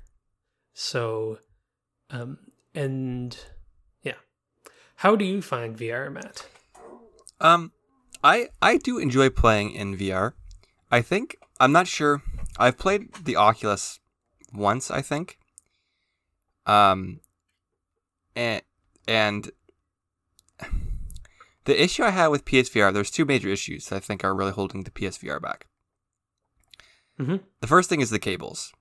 So, 0.74 1.40
um, 2.10 2.38
and 2.74 3.38
yeah, 4.04 4.16
how 4.96 5.16
do 5.16 5.26
you 5.26 5.42
find 5.42 5.78
VR, 5.78 6.12
Matt? 6.12 6.48
Um, 7.42 7.72
I 8.24 8.50
I 8.62 8.78
do 8.78 8.98
enjoy 8.98 9.30
playing 9.30 9.72
in 9.72 9.98
VR. 9.98 10.34
I 10.92 11.02
think 11.02 11.38
I'm 11.60 11.72
not 11.72 11.88
sure. 11.88 12.22
I've 12.58 12.78
played 12.78 13.14
the 13.24 13.36
Oculus 13.36 14.00
once, 14.54 14.90
I 14.92 15.02
think. 15.02 15.38
Um, 16.66 17.22
and 18.36 18.62
and 19.08 19.52
the 21.66 21.82
issue 21.82 22.04
I 22.04 22.10
had 22.10 22.28
with 22.28 22.46
PSVR, 22.46 22.94
there's 22.94 23.12
two 23.12 23.26
major 23.26 23.50
issues 23.50 23.88
that 23.88 23.96
I 23.96 24.00
think 24.00 24.24
are 24.24 24.36
really 24.36 24.52
holding 24.52 24.84
the 24.84 24.92
PSVR 24.92 25.42
back. 25.42 25.68
Mhm. 27.20 27.42
The 27.60 27.68
first 27.68 27.90
thing 27.90 28.02
is 28.02 28.10
the 28.10 28.20
cables, 28.20 28.72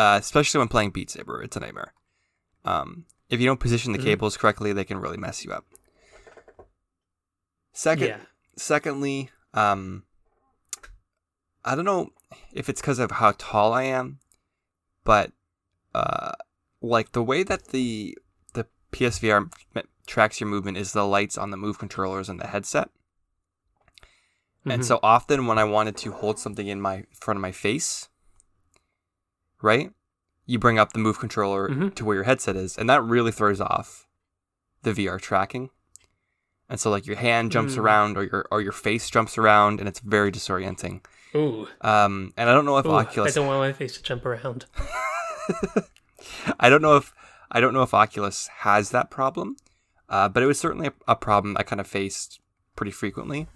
uh, 0.00 0.16
especially 0.18 0.58
when 0.58 0.68
playing 0.68 0.90
Beat 0.90 1.10
Saber. 1.10 1.42
It's 1.42 1.56
a 1.56 1.60
nightmare. 1.60 1.92
Um, 2.64 3.04
if 3.28 3.38
you 3.40 3.46
don't 3.46 3.60
position 3.60 3.92
the 3.92 3.98
Mhm. 3.98 4.04
cables 4.04 4.36
correctly, 4.36 4.72
they 4.72 4.84
can 4.84 4.98
really 4.98 5.16
mess 5.18 5.44
you 5.44 5.52
up. 5.52 5.66
Second, 7.72 8.06
Yeah. 8.08 8.20
secondly, 8.56 9.30
um, 9.54 10.04
I 11.64 11.74
don't 11.74 11.84
know 11.84 12.10
if 12.52 12.68
it's 12.68 12.80
because 12.80 12.98
of 12.98 13.10
how 13.10 13.32
tall 13.36 13.72
I 13.74 13.82
am, 13.82 14.20
but 15.04 15.32
uh, 15.94 16.32
like 16.80 17.12
the 17.12 17.22
way 17.22 17.42
that 17.42 17.68
the 17.68 18.16
the 18.54 18.66
PSVR 18.92 19.50
tracks 20.06 20.40
your 20.40 20.48
movement 20.48 20.76
is 20.78 20.92
the 20.92 21.06
lights 21.06 21.36
on 21.36 21.50
the 21.50 21.56
move 21.56 21.78
controllers 21.78 22.28
and 22.28 22.40
the 22.40 22.46
headset. 22.46 22.90
And 24.64 24.82
Mhm. 24.82 24.84
so 24.84 25.00
often 25.02 25.46
when 25.46 25.58
I 25.58 25.64
wanted 25.64 25.96
to 25.98 26.12
hold 26.12 26.38
something 26.38 26.66
in 26.68 26.80
my 26.80 27.06
front 27.18 27.38
of 27.38 27.42
my 27.42 27.52
face, 27.52 28.08
right? 29.62 29.92
You 30.46 30.58
bring 30.58 30.78
up 30.78 30.92
the 30.92 30.98
move 30.98 31.18
controller 31.18 31.68
Mhm. 31.68 31.94
to 31.94 32.04
where 32.04 32.16
your 32.16 32.24
headset 32.24 32.56
is, 32.56 32.76
and 32.76 32.88
that 32.90 33.02
really 33.02 33.30
throws 33.32 33.60
off 33.60 34.06
the 34.82 34.92
VR 34.92 35.18
tracking. 35.20 35.70
And 36.68 36.78
so 36.80 36.88
like 36.90 37.06
your 37.06 37.16
hand 37.16 37.50
jumps 37.52 37.74
Mm. 37.74 37.78
around 37.78 38.16
or 38.16 38.24
your 38.24 38.46
or 38.50 38.60
your 38.60 38.72
face 38.72 39.10
jumps 39.10 39.36
around 39.36 39.80
and 39.80 39.88
it's 39.88 39.98
very 40.00 40.30
disorienting. 40.30 41.04
Ooh. 41.34 41.66
Um 41.80 42.32
and 42.36 42.48
I 42.48 42.52
don't 42.54 42.64
know 42.64 42.78
if 42.78 42.86
Ooh, 42.86 42.92
I 42.94 43.04
don't 43.30 43.46
want 43.46 43.58
my 43.60 43.72
face 43.72 43.96
to 43.96 44.02
jump 44.02 44.24
around. 44.24 44.66
I 46.60 46.68
don't 46.68 46.82
know 46.82 46.96
if 46.96 47.12
I 47.50 47.60
don't 47.60 47.74
know 47.74 47.82
if 47.82 47.92
Oculus 47.92 48.46
has 48.58 48.90
that 48.90 49.10
problem, 49.10 49.56
uh, 50.08 50.28
but 50.28 50.42
it 50.42 50.46
was 50.46 50.58
certainly 50.60 50.86
a, 50.88 50.92
a 51.08 51.16
problem 51.16 51.56
I 51.58 51.64
kind 51.64 51.80
of 51.80 51.86
faced 51.88 52.40
pretty 52.76 52.92
frequently. 52.92 53.48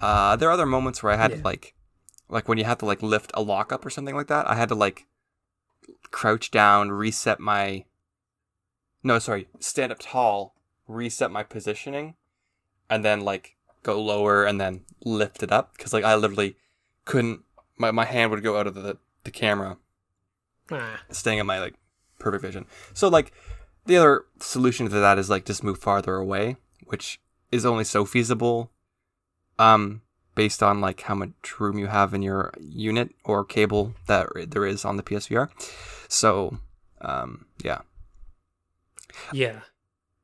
Uh, 0.00 0.34
there 0.36 0.48
are 0.48 0.52
other 0.52 0.64
moments 0.66 1.02
where 1.02 1.12
I 1.12 1.16
had 1.16 1.30
to 1.32 1.36
like, 1.42 1.74
like 2.30 2.48
when 2.48 2.56
you 2.56 2.64
have 2.64 2.78
to 2.78 2.86
like 2.86 3.02
lift 3.02 3.30
a 3.34 3.42
lockup 3.42 3.84
or 3.84 3.90
something 3.90 4.14
like 4.16 4.28
that. 4.28 4.48
I 4.48 4.54
had 4.54 4.70
to 4.70 4.74
like 4.74 5.06
crouch 6.10 6.50
down, 6.50 6.90
reset 6.90 7.40
my. 7.40 7.84
No, 9.02 9.18
sorry, 9.18 9.48
stand 9.60 9.92
up 9.92 9.98
tall, 10.00 10.54
reset 10.88 11.30
my 11.30 11.42
positioning, 11.42 12.14
and 12.88 13.04
then 13.04 13.20
like 13.20 13.56
go 13.82 14.00
lower 14.00 14.44
and 14.44 14.60
then 14.60 14.82
lift 15.04 15.42
it 15.42 15.52
up 15.52 15.76
because 15.76 15.92
like 15.92 16.04
I 16.04 16.14
literally 16.14 16.56
couldn't. 17.04 17.42
My 17.76 17.90
my 17.90 18.04
hand 18.04 18.30
would 18.30 18.42
go 18.42 18.58
out 18.58 18.66
of 18.66 18.74
the 18.74 18.98
the 19.24 19.30
camera 19.30 19.78
Ah. 20.70 21.02
staying 21.10 21.38
in 21.38 21.46
my 21.46 21.60
like 21.60 21.74
perfect 22.18 22.42
vision. 22.42 22.66
So 22.94 23.08
like 23.08 23.32
the 23.86 23.96
other 23.98 24.24
solution 24.40 24.88
to 24.88 24.98
that 25.00 25.18
is 25.18 25.28
like 25.28 25.44
just 25.44 25.62
move 25.62 25.78
farther 25.78 26.16
away, 26.16 26.56
which 26.84 27.20
is 27.52 27.66
only 27.66 27.84
so 27.84 28.04
feasible 28.04 28.70
um 29.58 30.00
based 30.34 30.62
on 30.62 30.80
like 30.80 31.00
how 31.02 31.14
much 31.14 31.60
room 31.60 31.78
you 31.78 31.86
have 31.86 32.12
in 32.14 32.22
your 32.22 32.52
unit 32.60 33.10
or 33.24 33.44
cable 33.44 33.94
that 34.06 34.28
there 34.48 34.66
is 34.66 34.84
on 34.84 34.96
the 34.96 35.02
PSVR. 35.02 35.48
So 36.08 36.58
um 37.00 37.46
yeah. 37.62 37.80
Yeah. 39.32 39.60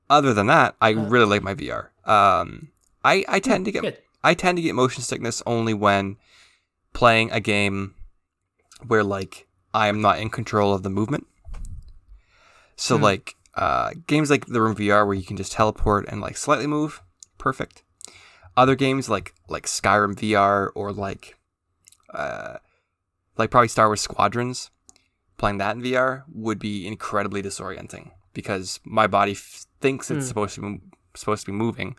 Other 0.09 0.35
than 0.35 0.47
that, 0.49 0.75
I 0.81 0.91
Uh, 0.91 1.03
really 1.09 1.27
like 1.27 1.43
my 1.43 1.55
VR. 1.55 1.91
Um 2.05 2.69
I 3.05 3.25
I 3.29 3.41
tend 3.41 3.65
to 3.67 3.73
get 3.73 3.83
Good. 3.83 3.99
I 4.23 4.35
tend 4.35 4.57
to 4.59 4.63
get 4.63 4.75
motion 4.75 5.03
sickness 5.03 5.43
only 5.47 5.73
when 5.75 6.17
playing 6.93 7.31
a 7.31 7.41
game 7.41 7.95
where 8.87 9.05
like 9.05 9.47
I 9.73 9.89
am 9.89 10.01
not 10.01 10.19
in 10.19 10.31
control 10.31 10.75
of 10.75 10.83
the 10.83 10.91
movement. 10.91 11.27
So 12.77 12.97
Hmm. 12.97 13.03
like 13.03 13.37
uh, 13.55 13.91
games 14.07 14.31
like 14.31 14.47
the 14.47 14.61
Room 14.61 14.75
VR 14.75 15.05
where 15.07 15.15
you 15.15 15.23
can 15.25 15.37
just 15.37 15.53
teleport 15.53 16.07
and 16.09 16.21
like 16.21 16.37
slightly 16.37 16.67
move, 16.67 17.03
perfect. 17.39 17.83
Other 18.57 18.75
games 18.75 19.09
like 19.09 19.35
like 19.49 19.67
Skyrim 19.67 20.15
VR 20.17 20.71
or 20.75 20.93
like 20.93 21.37
uh, 22.13 22.57
like 23.39 23.51
probably 23.51 23.69
Star 23.69 23.87
Wars 23.89 24.01
Squadrons, 24.01 24.71
playing 25.39 25.59
that 25.59 25.77
in 25.77 25.83
VR 25.83 26.25
would 26.33 26.59
be 26.59 26.87
incredibly 26.87 27.43
disorienting 27.43 28.11
because 28.35 28.81
my 28.85 29.07
body 29.07 29.33
f- 29.33 29.65
thinks 29.81 30.11
it's 30.11 30.25
Hmm. 30.25 30.29
supposed 30.29 30.55
to 30.57 30.61
be, 30.61 30.81
supposed 31.15 31.47
to 31.47 31.53
be 31.53 31.57
moving 31.57 31.97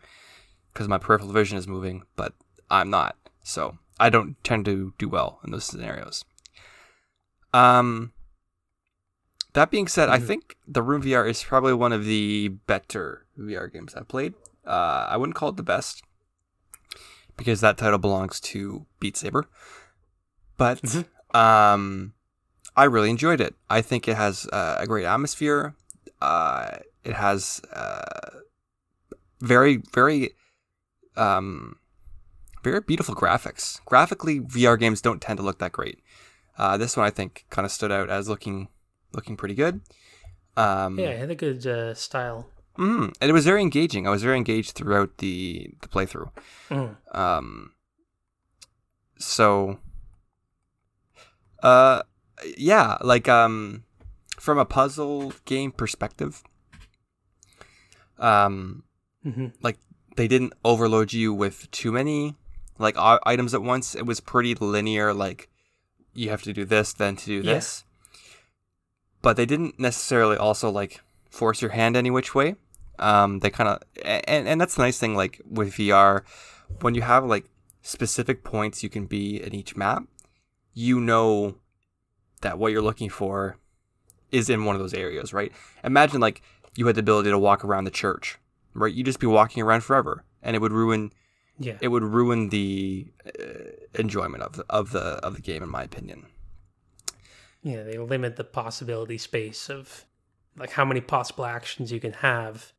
because 0.73 0.87
my 0.87 0.97
peripheral 0.97 1.31
vision 1.31 1.57
is 1.57 1.67
moving, 1.67 2.03
but 2.15 2.33
I'm 2.69 2.89
not. 2.89 3.15
So 3.43 3.77
I 3.99 4.09
don't 4.09 4.41
tend 4.43 4.65
to 4.65 4.93
do 4.97 5.07
well 5.09 5.39
in 5.43 5.51
those 5.51 5.65
scenarios. 5.65 6.23
Um, 7.53 8.13
that 9.53 9.71
being 9.71 9.87
said, 9.87 10.09
I 10.09 10.19
Mhm. 10.19 10.27
think 10.27 10.57
the 10.67 10.81
Room 10.81 11.01
VR 11.01 11.25
is 11.27 11.43
probably 11.43 11.73
one 11.73 11.91
of 11.91 12.05
the 12.05 12.49
better 12.67 13.25
VR 13.37 13.67
games 13.67 13.95
I've 13.95 14.07
played. 14.07 14.33
Uh, 14.65 15.07
I 15.09 15.17
wouldn't 15.17 15.35
call 15.35 15.49
it 15.49 15.57
the 15.57 15.63
best 15.63 16.03
because 17.41 17.59
that 17.61 17.75
title 17.75 17.97
belongs 17.97 18.39
to 18.39 18.85
Beat 18.99 19.17
Saber, 19.17 19.47
but 20.57 20.79
Mhm. 20.83 21.05
um, 21.35 22.13
I 22.75 22.83
really 22.83 23.09
enjoyed 23.09 23.41
it. 23.41 23.55
I 23.67 23.81
think 23.81 24.07
it 24.07 24.15
has 24.15 24.45
uh, 24.53 24.75
a 24.79 24.85
great 24.85 25.05
atmosphere. 25.05 25.73
Uh, 26.21 26.77
it 27.03 27.13
has 27.13 27.59
uh, 27.73 28.41
very, 29.39 29.81
very, 29.91 30.35
um, 31.17 31.77
very 32.63 32.79
beautiful 32.81 33.15
graphics. 33.15 33.83
Graphically, 33.85 34.39
VR 34.39 34.77
games 34.77 35.01
don't 35.01 35.19
tend 35.19 35.37
to 35.37 35.43
look 35.43 35.57
that 35.57 35.71
great. 35.71 35.99
Uh, 36.59 36.77
this 36.77 36.95
one 36.95 37.07
I 37.07 37.09
think 37.09 37.45
kind 37.49 37.65
of 37.65 37.71
stood 37.71 37.91
out 37.91 38.09
as 38.11 38.29
looking 38.29 38.67
looking 39.13 39.35
pretty 39.35 39.55
good. 39.55 39.81
Um, 40.55 40.99
Yeah, 40.99 41.09
it 41.09 41.19
had 41.19 41.31
a 41.31 41.35
good 41.35 41.65
uh, 41.65 41.95
style. 41.95 42.50
Mhm. 42.77 43.13
and 43.19 43.29
it 43.29 43.33
was 43.33 43.45
very 43.45 43.61
engaging. 43.61 44.07
I 44.07 44.11
was 44.11 44.23
very 44.23 44.37
engaged 44.37 44.71
throughout 44.75 45.17
the 45.17 45.73
the 45.81 45.87
playthrough. 45.87 46.31
Mm. 46.69 46.97
Um, 47.15 47.71
so, 49.17 49.79
uh, 51.63 52.01
yeah, 52.57 52.97
like 53.01 53.27
um, 53.29 53.83
from 54.39 54.57
a 54.57 54.65
puzzle 54.65 55.33
game 55.45 55.71
perspective, 55.71 56.43
um, 58.17 58.83
hmm 59.23 59.47
they 60.17 60.27
didn't 60.27 60.51
overload 60.65 61.13
you 61.13 61.33
with 61.33 61.71
too 61.71 61.89
many 61.89 62.35
like 62.77 62.95
items 62.97 63.53
at 63.53 63.61
once. 63.61 63.95
It 63.95 64.05
was 64.05 64.19
pretty 64.19 64.53
linear. 64.55 65.13
Like 65.13 65.47
you 66.13 66.29
have 66.29 66.41
to 66.43 66.51
do 66.51 66.65
this, 66.65 66.91
then 66.91 67.15
to 67.15 67.25
do 67.25 67.35
Yeah. 67.47 67.53
this. 67.53 67.85
But 69.21 69.37
they 69.37 69.45
didn't 69.45 69.79
necessarily 69.79 70.35
also 70.35 70.69
like 70.69 70.99
force 71.31 71.61
your 71.61 71.71
hand 71.71 71.95
any 71.97 72.11
which 72.11 72.35
way. 72.35 72.55
Um, 72.99 73.39
they 73.39 73.49
kind 73.49 73.67
of 73.69 73.81
and 74.05 74.47
and 74.47 74.61
that's 74.61 74.75
the 74.75 74.83
nice 74.83 74.99
thing 74.99 75.15
like 75.15 75.41
with 75.49 75.73
VR 75.73 76.21
when 76.81 76.93
you 76.93 77.01
have 77.01 77.25
like 77.25 77.45
specific 77.81 78.43
points 78.43 78.83
you 78.83 78.89
can 78.89 79.07
be 79.07 79.41
in 79.41 79.55
each 79.55 79.75
map, 79.75 80.03
you 80.75 80.99
know 80.99 81.55
that 82.41 82.59
what 82.59 82.71
you're 82.71 82.81
looking 82.83 83.09
for 83.09 83.57
is 84.31 84.49
in 84.49 84.65
one 84.65 84.75
of 84.75 84.81
those 84.81 84.93
areas, 84.93 85.33
right? 85.33 85.51
Imagine 85.83 86.21
like 86.21 86.41
you 86.75 86.85
had 86.85 86.95
the 86.95 86.99
ability 87.01 87.29
to 87.31 87.39
walk 87.39 87.65
around 87.65 87.85
the 87.85 87.91
church, 87.91 88.37
right? 88.75 88.93
You'd 88.93 89.05
just 89.07 89.19
be 89.19 89.27
walking 89.27 89.63
around 89.63 89.81
forever, 89.81 90.23
and 90.43 90.55
it 90.55 90.59
would 90.59 90.71
ruin 90.71 91.11
Yeah. 91.59 91.77
it 91.81 91.87
would 91.89 92.03
ruin 92.03 92.49
the 92.49 93.07
uh, 93.25 93.71
enjoyment 93.95 94.43
of 94.43 94.53
the, 94.57 94.65
of 94.69 94.91
the 94.91 95.01
of 95.25 95.35
the 95.35 95.41
game, 95.41 95.63
in 95.63 95.69
my 95.69 95.83
opinion. 95.83 96.27
Yeah, 97.63 97.83
they 97.83 97.97
limit 97.97 98.35
the 98.37 98.43
possibility 98.43 99.17
space 99.17 99.69
of 99.69 100.05
like 100.57 100.71
how 100.71 100.85
many 100.85 101.01
possible 101.01 101.45
actions 101.45 101.91
you 101.91 101.99
can 101.99 102.13
have, 102.13 102.73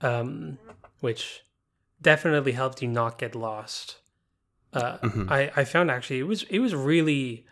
um, 0.00 0.58
which 1.00 1.42
definitely 2.02 2.52
helped 2.52 2.82
you 2.82 2.88
not 2.88 3.18
get 3.18 3.34
lost. 3.34 3.98
Uh, 4.72 4.98
Mhm. 4.98 5.30
I 5.30 5.50
I 5.56 5.64
found 5.64 5.90
actually 5.90 6.18
it 6.18 6.24
was 6.26 6.42
it 6.44 6.58
was 6.58 6.74
really 6.74 7.46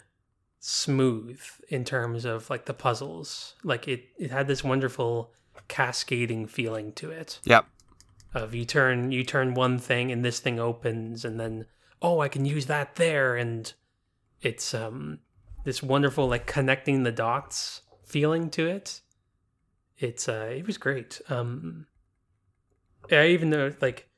smooth 0.60 1.40
in 1.68 1.84
terms 1.84 2.24
of 2.24 2.48
like 2.50 2.64
the 2.66 2.74
puzzles. 2.74 3.54
Like 3.62 3.86
it 3.88 4.08
it 4.18 4.30
had 4.30 4.48
this 4.48 4.64
wonderful 4.64 5.32
cascading 5.68 6.46
feeling 6.46 6.92
to 6.94 7.10
it. 7.10 7.40
Yep. 7.44 7.66
Of 8.34 8.54
you 8.54 8.64
turn 8.64 9.12
you 9.12 9.24
turn 9.24 9.54
one 9.54 9.78
thing 9.78 10.10
and 10.10 10.24
this 10.24 10.40
thing 10.40 10.58
opens 10.58 11.24
and 11.24 11.38
then 11.38 11.66
oh 12.02 12.20
I 12.20 12.28
can 12.28 12.44
use 12.44 12.66
that 12.66 12.96
there 12.96 13.36
and 13.36 13.72
it's 14.42 14.74
um 14.74 15.20
this 15.64 15.82
wonderful 15.82 16.26
like 16.28 16.46
connecting 16.46 17.04
the 17.04 17.12
dots 17.12 17.82
feeling 18.02 18.50
to 18.50 18.66
it. 18.66 19.00
It's 19.98 20.28
uh 20.28 20.52
it 20.56 20.66
was 20.66 20.78
great. 20.78 21.20
Um 21.28 21.86
I 23.10 23.26
even 23.28 23.50
though 23.50 23.72
like 23.80 24.08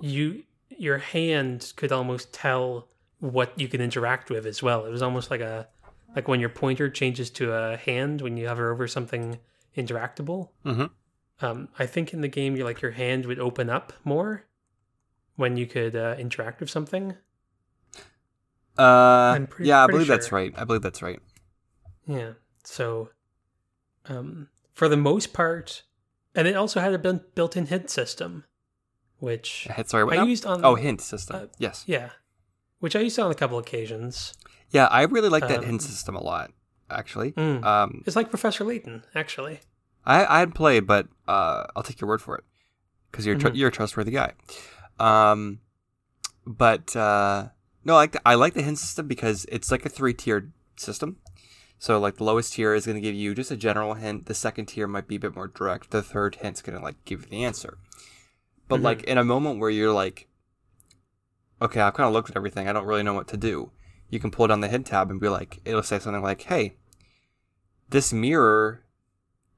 you 0.00 0.44
your 0.70 0.98
hand 0.98 1.72
could 1.76 1.92
almost 1.92 2.32
tell 2.32 2.88
what 3.20 3.58
you 3.58 3.68
can 3.68 3.80
interact 3.80 4.30
with 4.30 4.46
as 4.46 4.62
well. 4.62 4.86
It 4.86 4.90
was 4.90 5.02
almost 5.02 5.30
like 5.30 5.40
a 5.40 5.68
like 6.14 6.28
when 6.28 6.40
your 6.40 6.48
pointer 6.48 6.88
changes 6.88 7.30
to 7.30 7.52
a 7.52 7.76
hand 7.76 8.22
when 8.22 8.36
you 8.36 8.48
hover 8.48 8.72
over 8.72 8.86
something 8.86 9.38
interactable. 9.76 10.50
Mm-hmm. 10.64 10.86
Um, 11.44 11.68
I 11.78 11.86
think 11.86 12.12
in 12.12 12.20
the 12.20 12.28
game, 12.28 12.56
you 12.56 12.64
like 12.64 12.82
your 12.82 12.90
hand 12.92 13.26
would 13.26 13.38
open 13.38 13.70
up 13.70 13.92
more 14.04 14.44
when 15.36 15.56
you 15.56 15.66
could 15.66 15.94
uh, 15.94 16.16
interact 16.18 16.60
with 16.60 16.70
something. 16.70 17.14
Uh, 18.76 19.38
pretty- 19.46 19.68
yeah, 19.68 19.84
I 19.84 19.86
believe 19.86 20.06
that's 20.06 20.32
right. 20.32 20.52
I 20.56 20.64
believe 20.64 20.82
that's 20.82 21.02
right. 21.02 21.20
Yeah. 22.06 22.32
So, 22.64 23.10
um, 24.06 24.48
for 24.78 24.88
the 24.88 24.96
most 24.96 25.32
part, 25.32 25.82
and 26.36 26.46
it 26.46 26.54
also 26.54 26.78
had 26.80 26.94
a 26.94 26.98
built- 26.98 27.34
built-in 27.34 27.66
hint 27.66 27.90
system, 27.90 28.44
which 29.18 29.66
sorry, 29.86 30.04
what 30.04 30.14
I 30.14 30.18
now? 30.18 30.24
used 30.24 30.46
on 30.46 30.64
Oh, 30.64 30.76
hint 30.76 31.00
system. 31.00 31.36
uh, 31.36 31.46
yes. 31.58 31.82
yeah, 31.88 32.10
which 32.78 32.94
I 32.94 33.00
used 33.00 33.18
on 33.18 33.28
a 33.30 33.34
couple 33.34 33.58
occasions. 33.58 34.34
Yeah, 34.70 34.86
I 34.86 35.02
really 35.02 35.28
like 35.28 35.48
that 35.48 35.58
um, 35.58 35.64
hint 35.64 35.82
system 35.82 36.14
a 36.14 36.22
lot. 36.22 36.52
Actually, 36.90 37.32
Mm. 37.32 37.64
um, 37.64 38.02
It's 38.06 38.14
like 38.16 38.30
Professor 38.30 38.64
Layton, 38.64 39.04
actually. 39.14 39.60
I 40.06 40.24
I 40.36 40.38
had 40.38 40.54
played, 40.54 40.86
but 40.86 41.08
uh, 41.26 41.66
I'll 41.74 41.82
take 41.82 42.00
your 42.00 42.08
word 42.08 42.22
for 42.22 42.38
it 42.38 42.44
because 43.10 43.26
you're 43.26 43.36
tr- 43.36 43.48
Mhm. 43.48 43.56
you're 43.56 43.68
a 43.68 43.72
trustworthy 43.72 44.12
guy. 44.12 44.32
Um, 45.00 45.60
but 46.46 46.94
uh, 46.96 47.48
no, 47.84 47.94
I 47.94 47.96
like 47.96 48.12
the, 48.12 48.20
I 48.24 48.34
like 48.36 48.54
the 48.54 48.62
hint 48.62 48.78
system 48.78 49.06
because 49.08 49.44
it's 49.50 49.70
like 49.72 49.84
a 49.84 49.88
three 49.90 50.14
tiered 50.14 50.52
system. 50.76 51.16
So 51.78 51.98
like 51.98 52.16
the 52.16 52.24
lowest 52.24 52.54
tier 52.54 52.74
is 52.74 52.86
going 52.86 52.96
to 52.96 53.00
give 53.00 53.14
you 53.14 53.34
just 53.34 53.50
a 53.50 53.56
general 53.56 53.94
hint. 53.94 54.26
The 54.26 54.34
second 54.34 54.66
tier 54.66 54.86
might 54.88 55.06
be 55.06 55.16
a 55.16 55.20
bit 55.20 55.34
more 55.36 55.48
direct. 55.48 55.90
The 55.90 56.02
third 56.02 56.36
hint's 56.36 56.60
going 56.62 56.76
to 56.76 56.84
like 56.84 57.04
give 57.04 57.22
you 57.22 57.28
the 57.28 57.44
answer. 57.44 57.78
But 58.66 58.80
Mhm. 58.80 58.84
like 58.84 59.02
in 59.04 59.16
a 59.18 59.24
moment 59.24 59.60
where 59.60 59.70
you're 59.70 59.92
like, 59.92 60.26
okay, 61.62 61.80
I've 61.80 61.94
kind 61.94 62.06
of 62.06 62.12
looked 62.12 62.30
at 62.30 62.36
everything. 62.36 62.68
I 62.68 62.72
don't 62.72 62.86
really 62.86 63.02
know 63.02 63.14
what 63.14 63.28
to 63.28 63.36
do. 63.36 63.70
You 64.10 64.18
can 64.20 64.30
pull 64.30 64.46
down 64.46 64.60
the 64.60 64.68
hint 64.68 64.86
tab 64.86 65.10
and 65.10 65.20
be 65.20 65.28
like, 65.28 65.60
it'll 65.64 65.82
say 65.82 65.98
something 65.98 66.22
like, 66.22 66.42
hey, 66.42 66.76
this 67.90 68.12
mirror 68.12 68.84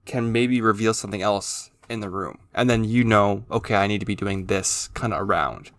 can 0.07 0.33
maybe 0.33 0.61
reveal 0.61 0.95
something 0.95 1.23
else 1.23 1.71
in 1.89 2.01
the 2.01 2.11
room. 2.11 2.39
And 2.55 2.69
then 2.71 2.85
you 2.85 3.05
know, 3.05 3.45
okay, 3.51 3.75
I 3.77 3.87
need 3.87 4.01
to 4.01 4.07
be 4.07 4.15
doing 4.15 4.47
this 4.47 4.89
kind 4.95 5.13
of 5.13 5.21
around. 5.21 5.71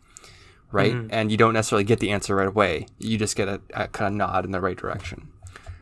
Right? 0.71 0.93
Mhm. 0.93 1.10
And 1.12 1.32
you 1.32 1.38
don't 1.38 1.54
necessarily 1.54 1.84
get 1.84 1.99
the 1.99 2.12
answer 2.12 2.36
right 2.36 2.47
away. 2.47 2.88
You 2.97 3.17
just 3.17 3.36
get 3.36 3.47
a, 3.49 3.62
a 3.73 3.88
kind 3.89 4.13
of 4.13 4.17
nod 4.17 4.45
in 4.45 4.51
the 4.51 4.62
right 4.62 4.77
direction, 4.77 5.27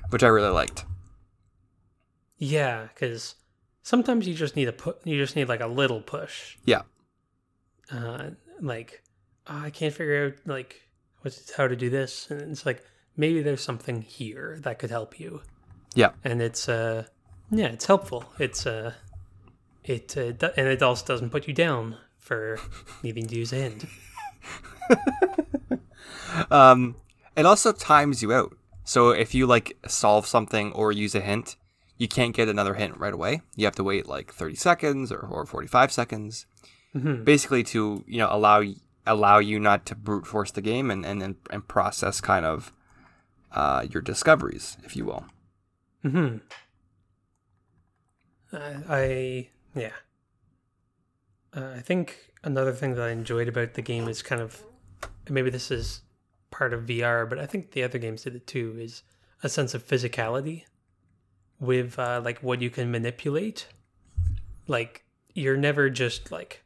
which 0.10 0.24
I 0.24 0.28
really 0.28 0.50
liked. 0.50 0.86
Yeah, 2.38 2.88
because 2.94 3.36
sometimes 3.84 4.28
you 4.28 4.34
just 4.34 4.56
need 4.56 4.68
a 4.68 4.72
put. 4.74 5.06
You 5.06 5.18
just 5.18 5.36
need 5.36 5.50
like 5.50 5.62
a 5.62 5.68
little 5.68 6.02
push. 6.02 6.58
Yeah. 6.66 6.84
Uh, 7.92 8.32
like 8.62 9.04
"Oh, 9.48 9.60
I 9.60 9.70
can't 9.70 9.94
figure 9.94 10.28
out 10.28 10.34
like 10.46 10.82
what's 11.22 11.54
how 11.56 11.68
to 11.68 11.76
do 11.76 11.90
this, 11.90 12.30
and 12.32 12.42
it's 12.52 12.66
like 12.66 12.84
maybe 13.18 13.42
there's 13.42 13.62
something 13.64 14.02
here 14.02 14.58
that 14.62 14.80
could 14.80 14.90
help 14.92 15.20
you. 15.20 15.42
Yeah. 15.96 16.12
and 16.24 16.40
it's 16.42 16.70
uh 16.70 17.06
yeah, 17.52 17.66
it's 17.68 17.86
helpful. 17.86 18.24
It's 18.38 18.66
uh 18.68 18.94
it 19.84 20.16
uh, 20.16 20.32
do- 20.34 20.52
and 20.56 20.68
it 20.68 20.84
also 20.84 21.06
doesn't 21.06 21.32
put 21.32 21.48
you 21.48 21.54
down 21.54 21.98
for 22.20 22.60
needing 23.04 23.26
to 23.28 23.36
use 23.36 23.52
hint. 23.52 23.86
Um, 26.52 26.96
it 27.36 27.46
also 27.46 27.72
times 27.72 28.22
you 28.22 28.32
out. 28.32 28.56
So 28.90 29.12
if 29.12 29.36
you 29.36 29.46
like 29.46 29.78
solve 29.88 30.26
something 30.26 30.72
or 30.72 30.92
use 30.92 31.14
a 31.14 31.20
hint, 31.20 31.58
you 32.00 32.08
can't 32.08 32.34
get 32.34 32.50
another 32.50 32.74
hint 32.74 32.98
right 32.98 33.14
away. 33.14 33.42
You 33.56 33.66
have 33.66 33.76
to 33.76 33.84
wait 33.84 34.08
like 34.08 34.34
30 34.34 34.56
seconds 34.56 35.12
or, 35.12 35.20
or 35.20 35.46
45 35.46 35.92
seconds, 35.92 36.48
Mhm. 36.96 37.24
basically 37.24 37.64
to 37.66 38.04
you 38.08 38.18
know 38.18 38.30
allow 38.32 38.64
allow 39.06 39.38
you 39.38 39.60
not 39.60 39.86
to 39.86 39.96
brute 39.96 40.26
force 40.26 40.50
the 40.50 40.62
game 40.62 40.90
and 40.90 41.06
and 41.06 41.36
and, 41.52 41.68
process 41.68 42.20
kind 42.20 42.48
of 42.48 42.74
uh, 43.52 43.86
your 43.92 44.02
discoveries, 44.02 44.76
if 44.84 44.96
you 44.96 45.06
will. 45.06 45.26
Hmm. 46.02 46.38
I, 48.52 48.74
I 48.90 49.50
yeah. 49.76 49.98
Uh, 51.56 51.74
I 51.78 51.82
think 51.82 52.32
another 52.44 52.74
thing 52.74 52.96
that 52.96 53.04
I 53.04 53.12
enjoyed 53.12 53.48
about 53.48 53.76
the 53.76 53.84
game 53.84 54.08
is 54.08 54.24
kind 54.24 54.42
of 54.42 54.64
maybe 55.30 55.52
this 55.52 55.70
is 55.70 56.02
part 56.52 56.74
of 56.74 56.86
VR, 56.86 57.30
but 57.30 57.40
I 57.40 57.46
think 57.46 57.72
the 57.72 57.84
other 57.84 57.98
games 58.00 58.24
did 58.24 58.36
it 58.36 58.48
too. 58.48 58.76
Is 58.80 59.04
a 59.44 59.50
sense 59.50 59.74
of 59.74 59.86
physicality 59.88 60.64
with 61.60 61.98
uh, 62.00 62.22
like 62.24 62.40
what 62.40 62.62
you 62.62 62.70
can 62.70 62.92
manipulate. 62.92 63.68
Like 64.68 65.04
you're 65.34 65.58
never 65.58 65.90
just 65.90 66.32
like 66.32 66.64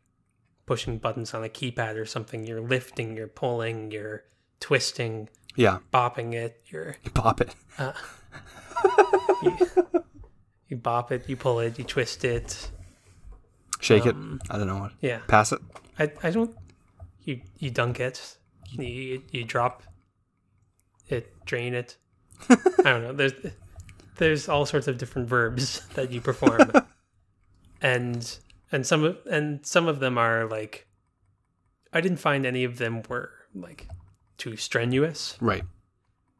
pushing 0.66 0.98
buttons 0.98 1.34
on 1.34 1.44
a 1.44 1.50
keypad 1.50 1.96
or 1.96 2.06
something. 2.06 2.46
You're 2.46 2.62
lifting, 2.62 3.16
you're 3.16 3.28
pulling, 3.28 3.92
you're 3.92 4.24
twisting, 4.60 5.30
Yeah, 5.56 5.80
bopping 5.94 6.34
it. 6.34 6.62
You're 6.68 6.96
you 7.04 7.12
pop 7.12 7.42
it. 7.42 7.54
uh, 7.78 7.94
you, 9.42 9.58
you 10.70 10.78
bop 10.78 11.12
it, 11.12 11.28
you 11.30 11.36
pull 11.36 11.60
it, 11.60 11.78
you 11.78 11.84
twist 11.86 12.24
it. 12.26 12.72
Shake 13.80 14.06
Um, 14.06 14.40
it. 14.44 14.52
I 14.54 14.58
don't 14.58 14.68
know 14.68 14.78
what. 14.80 14.94
Yeah, 15.02 15.20
Pass 15.28 15.52
it. 15.52 15.60
I, 16.00 16.12
I 16.24 16.32
don't. 16.32 16.56
You 17.24 17.42
you 17.58 17.70
dunk 17.70 18.00
it. 18.00 18.38
You 18.82 19.22
you 19.32 19.44
drop 19.44 19.84
it, 21.08 21.32
drain 21.46 21.74
it. 21.74 21.98
I 22.50 22.58
don't 22.84 23.04
know. 23.04 23.14
There's 23.14 23.34
there's 24.18 24.50
all 24.50 24.66
sorts 24.66 24.88
of 24.88 24.98
different 24.98 25.28
verbs 25.28 25.86
that 25.94 26.12
you 26.12 26.22
perform, 26.22 26.72
and 27.82 28.38
and 28.72 28.86
some 28.86 29.04
of 29.04 29.18
and 29.30 29.66
some 29.66 29.88
of 29.88 30.00
them 30.00 30.18
are 30.18 30.46
like. 30.46 30.88
I 31.96 32.02
didn't 32.02 32.18
find 32.18 32.44
any 32.44 32.64
of 32.64 32.80
them 32.80 33.04
were 33.08 33.30
like 33.54 33.88
too 34.40 34.58
strenuous. 34.58 35.38
Right. 35.40 35.64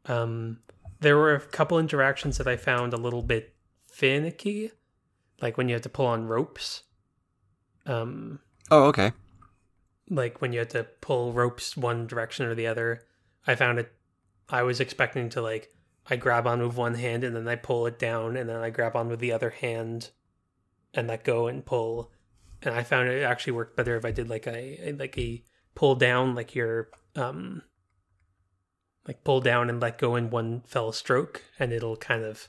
Um, 0.06 0.58
there 0.98 1.16
were 1.16 1.34
a 1.34 1.40
couple 1.40 1.78
interactions 1.78 2.38
that 2.38 2.48
I 2.48 2.56
found 2.56 2.92
a 2.92 2.96
little 2.96 3.22
bit 3.22 3.54
finicky, 3.86 4.72
like 5.40 5.56
when 5.56 5.68
you 5.68 5.74
had 5.74 5.84
to 5.84 5.88
pull 5.88 6.06
on 6.06 6.26
ropes. 6.26 6.82
Um, 7.86 8.40
Oh, 8.70 8.84
okay. 8.86 9.12
Like 10.08 10.40
when 10.40 10.52
you 10.52 10.58
had 10.60 10.70
to 10.70 10.84
pull 11.00 11.32
ropes 11.32 11.76
one 11.76 12.06
direction 12.06 12.46
or 12.46 12.54
the 12.54 12.66
other. 12.66 13.02
I 13.46 13.54
found 13.54 13.78
it. 13.78 13.92
I 14.48 14.62
was 14.62 14.80
expecting 14.80 15.28
to 15.30 15.42
like 15.42 15.70
I 16.08 16.16
grab 16.16 16.46
on 16.46 16.62
with 16.62 16.76
one 16.76 16.94
hand 16.94 17.24
and 17.24 17.34
then 17.34 17.48
I 17.48 17.56
pull 17.56 17.86
it 17.86 17.98
down 17.98 18.36
and 18.36 18.48
then 18.48 18.56
I 18.56 18.70
grab 18.70 18.94
on 18.96 19.08
with 19.08 19.20
the 19.20 19.32
other 19.32 19.50
hand, 19.50 20.10
and 20.92 21.08
let 21.08 21.24
go 21.24 21.46
and 21.46 21.64
pull. 21.64 22.10
And 22.62 22.74
I 22.74 22.82
found 22.82 23.08
it 23.08 23.22
actually 23.22 23.52
worked 23.52 23.76
better 23.76 23.96
if 23.96 24.04
I 24.04 24.10
did 24.10 24.28
like 24.28 24.46
a 24.46 24.94
like 24.98 25.18
a 25.18 25.44
pull 25.74 25.94
down, 25.94 26.34
like 26.34 26.54
your 26.54 26.88
um, 27.16 27.62
like 29.06 29.24
pull 29.24 29.40
down 29.40 29.68
and 29.68 29.80
let 29.80 29.98
go 29.98 30.16
in 30.16 30.30
one 30.30 30.62
fell 30.66 30.92
stroke, 30.92 31.42
and 31.58 31.72
it'll 31.72 31.96
kind 31.96 32.22
of 32.24 32.48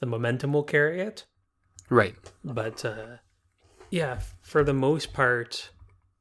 the 0.00 0.06
momentum 0.06 0.52
will 0.52 0.64
carry 0.64 1.00
it 1.00 1.24
Right. 1.88 2.16
but 2.42 2.84
uh, 2.84 3.18
yeah, 3.90 4.20
for 4.42 4.64
the 4.64 4.74
most 4.74 5.12
part, 5.12 5.70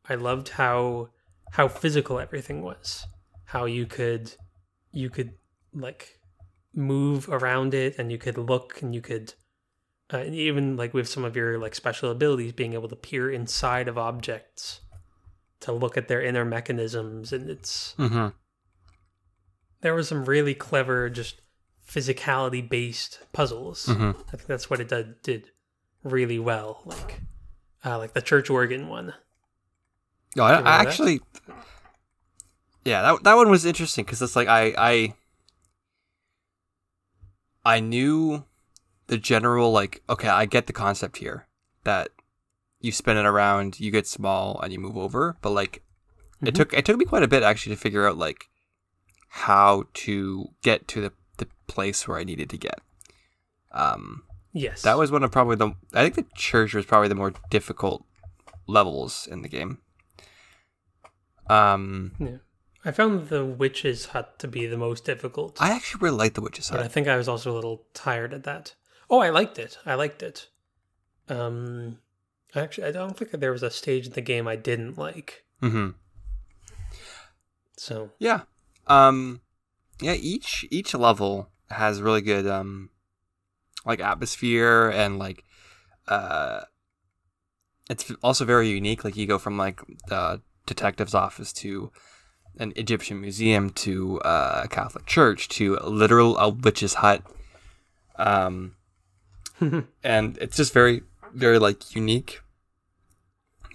I 0.10 0.16
loved 0.16 0.50
how 0.50 1.10
how 1.52 1.68
physical 1.68 2.20
everything 2.20 2.62
was. 2.62 3.06
How 3.46 3.66
you 3.66 3.86
could 3.86 4.36
you 4.92 5.10
could 5.10 5.34
like 5.74 6.20
move 6.74 7.30
around 7.30 7.74
it, 7.74 7.98
and 7.98 8.12
you 8.12 8.18
could 8.18 8.38
look, 8.38 8.82
and 8.82 8.94
you 8.94 9.02
could 9.02 9.34
uh, 10.14 10.18
and 10.18 10.36
even 10.36 10.76
like 10.76 10.94
with 10.94 11.08
some 11.08 11.24
of 11.24 11.36
your 11.36 11.58
like 11.58 11.76
special 11.76 12.12
abilities, 12.12 12.52
being 12.52 12.74
able 12.74 12.90
to 12.90 12.96
peer 12.96 13.32
inside 13.32 13.88
of 13.88 13.98
objects 13.98 14.82
to 15.62 15.72
look 15.72 15.98
at 15.98 16.08
their 16.08 16.22
inner 16.22 16.46
mechanisms, 16.46 17.32
and 17.32 17.50
it's 17.50 17.96
Mm-hmm. 17.98 18.28
there 19.82 19.94
was 19.94 20.08
some 20.08 20.26
really 20.26 20.54
clever 20.54 21.10
just 21.10 21.42
physicality 21.88 22.68
based 22.68 23.20
puzzles. 23.34 23.86
Mm-hmm. 23.86 24.20
I 24.28 24.32
think 24.32 24.46
that's 24.48 24.70
what 24.70 24.80
it 24.80 24.90
did, 24.90 25.22
did 25.22 25.52
really 26.04 26.40
well. 26.40 26.82
Like, 26.86 27.22
uh, 27.86 27.98
like 27.98 28.14
the 28.14 28.22
church 28.22 28.50
organ 28.50 28.88
one. 28.88 29.14
No, 30.36 30.44
I, 30.44 30.50
remember 30.52 30.70
I 30.70 30.78
that? 30.78 30.88
actually, 30.88 31.22
yeah, 32.86 33.02
that 33.02 33.24
that 33.24 33.36
one 33.36 33.50
was 33.50 33.66
interesting 33.66 34.04
because 34.06 34.22
it's 34.22 34.36
like 34.36 34.48
I 34.48 34.74
I 34.78 35.14
I 37.66 37.80
knew 37.80 38.44
the 39.08 39.18
general 39.18 39.72
like 39.72 40.02
okay, 40.10 40.28
I 40.28 40.46
get 40.46 40.68
the 40.68 40.74
concept 40.74 41.18
here 41.18 41.48
that 41.84 42.10
you 42.80 42.92
spin 42.92 43.18
it 43.18 43.26
around, 43.26 43.80
you 43.80 43.92
get 43.92 44.08
small, 44.08 44.60
and 44.62 44.74
you 44.74 44.80
move 44.80 44.98
over, 44.98 45.38
but 45.42 45.52
like 45.52 45.84
it 46.42 46.52
Mhm. 46.52 46.56
took 46.56 46.74
it 46.74 46.86
took 46.86 46.98
me 46.98 47.06
quite 47.06 47.24
a 47.24 47.28
bit 47.28 47.44
actually 47.44 47.76
to 47.76 47.82
figure 47.82 48.08
out 48.08 48.18
like 48.18 48.50
how 49.30 49.86
to 49.94 50.50
get 50.62 50.88
to 50.90 51.02
the 51.02 51.14
the 51.38 51.48
place 51.68 52.08
where 52.08 52.18
I 52.18 52.24
needed 52.24 52.50
to 52.52 52.58
get. 52.58 52.80
Um, 53.72 54.24
Yes, 54.52 54.84
that 54.84 54.98
was 55.00 55.12
one 55.12 55.24
of 55.24 55.32
probably 55.32 55.56
the 55.56 55.76
I 55.94 56.04
think 56.04 56.16
the 56.16 56.26
church 56.36 56.74
was 56.74 56.86
probably 56.86 57.08
the 57.08 57.16
more 57.16 57.34
difficult 57.50 58.06
levels 58.68 59.28
in 59.32 59.42
the 59.42 59.50
game. 59.50 59.80
Um, 61.48 62.14
Yeah, 62.20 62.38
I 62.86 62.92
found 62.92 63.30
the 63.30 63.46
witch's 63.46 64.08
hut 64.08 64.40
to 64.40 64.48
be 64.48 64.66
the 64.66 64.78
most 64.78 65.06
difficult, 65.06 65.62
I 65.62 65.72
actually 65.72 66.02
really 66.02 66.18
liked 66.18 66.36
the 66.36 66.42
witch's 66.42 66.70
but 66.70 66.80
I 66.80 66.88
think 66.88 67.08
I 67.08 67.18
was 67.18 67.28
also 67.28 67.52
a 67.52 67.56
little 67.56 67.84
tired 67.94 68.34
at 68.34 68.44
that. 68.44 68.76
Oh, 69.10 69.20
I 69.20 69.30
liked 69.30 69.60
it. 69.60 69.78
I 69.86 69.96
liked 69.96 70.24
it. 70.24 70.48
Um, 71.30 72.00
actually, 72.56 72.88
I 72.88 72.92
don't 72.92 73.18
think 73.18 73.32
there 73.32 73.52
was 73.52 73.64
a 73.64 73.70
stage 73.70 74.08
in 74.08 74.14
the 74.14 74.22
game 74.22 74.48
I 74.48 74.56
didn't 74.56 74.98
like. 74.98 75.44
hmm 75.60 75.90
So 77.78 78.12
Yeah. 78.20 78.42
Um, 78.88 79.42
yeah. 80.02 80.14
Each 80.14 80.66
each 80.70 80.94
level 80.94 81.50
has 81.70 82.02
really 82.02 82.22
good 82.22 82.48
um, 82.48 82.90
like 83.86 84.00
atmosphere 84.00 84.90
and 84.90 85.20
like 85.20 85.44
uh, 86.08 86.62
it's 87.90 88.12
also 88.22 88.46
very 88.46 88.70
unique. 88.70 89.04
Like 89.04 89.16
you 89.16 89.26
go 89.26 89.38
from 89.38 89.58
like 89.58 89.82
the 90.08 90.42
detective's 90.66 91.14
office 91.16 91.52
to 91.54 91.92
an 92.60 92.72
Egyptian 92.76 93.20
museum 93.20 93.70
to 93.72 94.20
uh, 94.22 94.62
a 94.64 94.68
Catholic 94.68 95.06
church 95.06 95.50
to 95.50 95.78
a 95.82 95.90
literal 95.90 96.38
a 96.38 96.50
witch's 96.50 96.96
hut. 96.96 97.24
Um, 98.18 98.76
and 100.04 100.38
it's 100.40 100.58
just 100.58 100.74
very 100.74 101.02
very 101.34 101.58
like 101.58 101.96
unique 101.96 102.42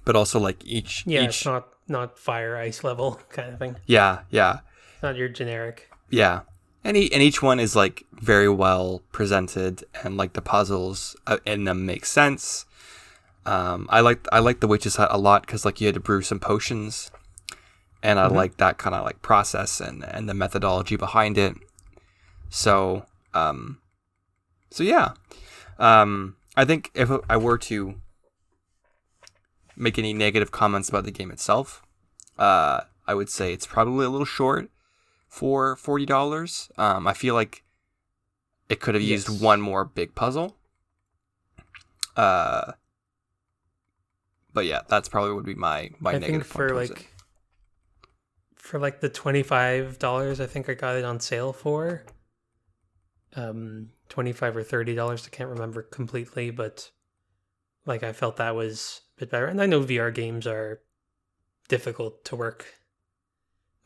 but 0.04 0.14
also 0.14 0.38
like 0.38 0.64
each 0.64 1.02
yeah, 1.06 1.22
each 1.22 1.28
it's 1.30 1.44
not 1.44 1.68
not 1.88 2.18
fire 2.18 2.56
ice 2.56 2.84
level 2.84 3.20
kind 3.30 3.52
of 3.52 3.58
thing. 3.58 3.76
yeah 3.86 4.20
yeah 4.30 4.60
Not 5.02 5.16
your 5.16 5.28
generic. 5.28 5.88
yeah 6.10 6.40
and, 6.84 6.96
e- 6.96 7.10
and 7.12 7.20
each 7.22 7.42
one 7.42 7.58
is 7.58 7.74
like 7.74 8.04
very 8.12 8.48
well 8.48 9.02
presented 9.12 9.84
and 10.04 10.16
like 10.16 10.34
the 10.34 10.40
puzzles 10.42 11.16
uh, 11.26 11.38
in 11.44 11.64
them 11.64 11.84
make 11.84 12.04
sense 12.06 12.64
um 13.48 13.86
i 13.90 14.00
like 14.00 14.20
i 14.32 14.38
like 14.38 14.60
the 14.60 14.66
witch's 14.72 14.96
hut 14.96 15.08
a 15.12 15.18
lot 15.28 15.40
because 15.42 15.64
like 15.64 15.80
you 15.80 15.86
had 15.88 15.94
to 15.94 16.00
brew 16.08 16.22
some 16.22 16.40
potions 16.40 17.10
and 18.02 18.18
I 18.20 18.26
Mhm. 18.28 18.34
like 18.40 18.56
that 18.58 18.78
kind 18.78 18.94
of 18.94 19.04
like 19.04 19.20
process 19.22 19.80
and 19.80 20.04
and 20.04 20.28
the 20.28 20.34
methodology 20.34 20.94
behind 20.96 21.36
it. 21.36 21.54
So, 22.48 23.06
um, 23.34 23.80
so 24.70 24.84
yeah, 24.84 25.08
um, 25.80 26.36
I 26.56 26.64
think 26.64 26.90
if 26.94 27.10
I 27.28 27.36
were 27.36 27.58
to 27.70 28.00
make 29.76 29.98
any 29.98 30.12
negative 30.14 30.50
comments 30.52 30.88
about 30.88 31.04
the 31.04 31.10
game 31.10 31.32
itself, 31.32 31.82
uh, 32.38 32.82
I 33.08 33.14
would 33.14 33.28
say 33.28 33.52
it's 33.52 33.66
probably 33.66 34.06
a 34.06 34.10
little 34.10 34.24
short 34.38 34.70
for 35.28 35.74
forty 35.74 36.06
dollars. 36.06 36.70
Um, 36.78 37.06
I 37.08 37.14
feel 37.14 37.34
like 37.34 37.64
it 38.68 38.78
could 38.78 38.94
have 38.94 39.02
used 39.02 39.28
Yes. 39.28 39.40
one 39.42 39.60
more 39.60 39.84
big 39.84 40.14
puzzle. 40.14 40.54
Uh, 42.16 42.72
but 44.58 44.66
yeah, 44.66 44.80
that's 44.88 45.08
probably 45.08 45.32
would 45.34 45.44
be 45.44 45.54
my 45.54 45.88
my 46.00 46.10
I 46.10 46.12
think 46.14 46.22
negative 46.22 46.52
point 46.52 46.68
for 46.68 46.74
like 46.74 46.90
it. 46.90 47.06
for 48.56 48.80
like 48.80 48.98
the 48.98 49.08
twenty 49.08 49.44
five 49.44 50.00
dollars, 50.00 50.40
I 50.40 50.46
think 50.46 50.68
I 50.68 50.74
got 50.74 50.96
it 50.96 51.04
on 51.04 51.20
sale 51.20 51.52
for 51.52 52.02
um 53.36 53.90
twenty 54.08 54.32
five 54.32 54.56
or 54.56 54.64
thirty 54.64 54.96
dollars. 54.96 55.24
I 55.24 55.30
can't 55.30 55.48
remember 55.48 55.82
completely, 55.82 56.50
but 56.50 56.90
like 57.86 58.02
I 58.02 58.12
felt 58.12 58.38
that 58.38 58.56
was 58.56 59.02
a 59.16 59.20
bit 59.20 59.30
better. 59.30 59.46
And 59.46 59.62
I 59.62 59.66
know 59.66 59.80
VR 59.80 60.12
games 60.12 60.44
are 60.44 60.80
difficult 61.68 62.24
to 62.24 62.34
work. 62.34 62.66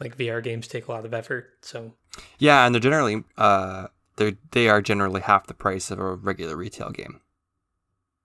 Like 0.01 0.17
VR 0.17 0.43
games 0.43 0.67
take 0.67 0.89
a 0.89 0.91
lot 0.91 1.05
of 1.05 1.13
effort, 1.13 1.51
so 1.61 1.93
Yeah, 2.39 2.65
and 2.65 2.75
they're 2.75 2.81
generally 2.81 3.25
uh 3.37 3.89
they 4.17 4.37
they 4.53 4.71
are 4.71 4.81
generally 4.81 5.21
half 5.21 5.49
the 5.49 5.53
price 5.55 5.91
of 5.91 5.99
a 5.99 6.15
regular 6.15 6.57
retail 6.57 6.89
game, 6.89 7.21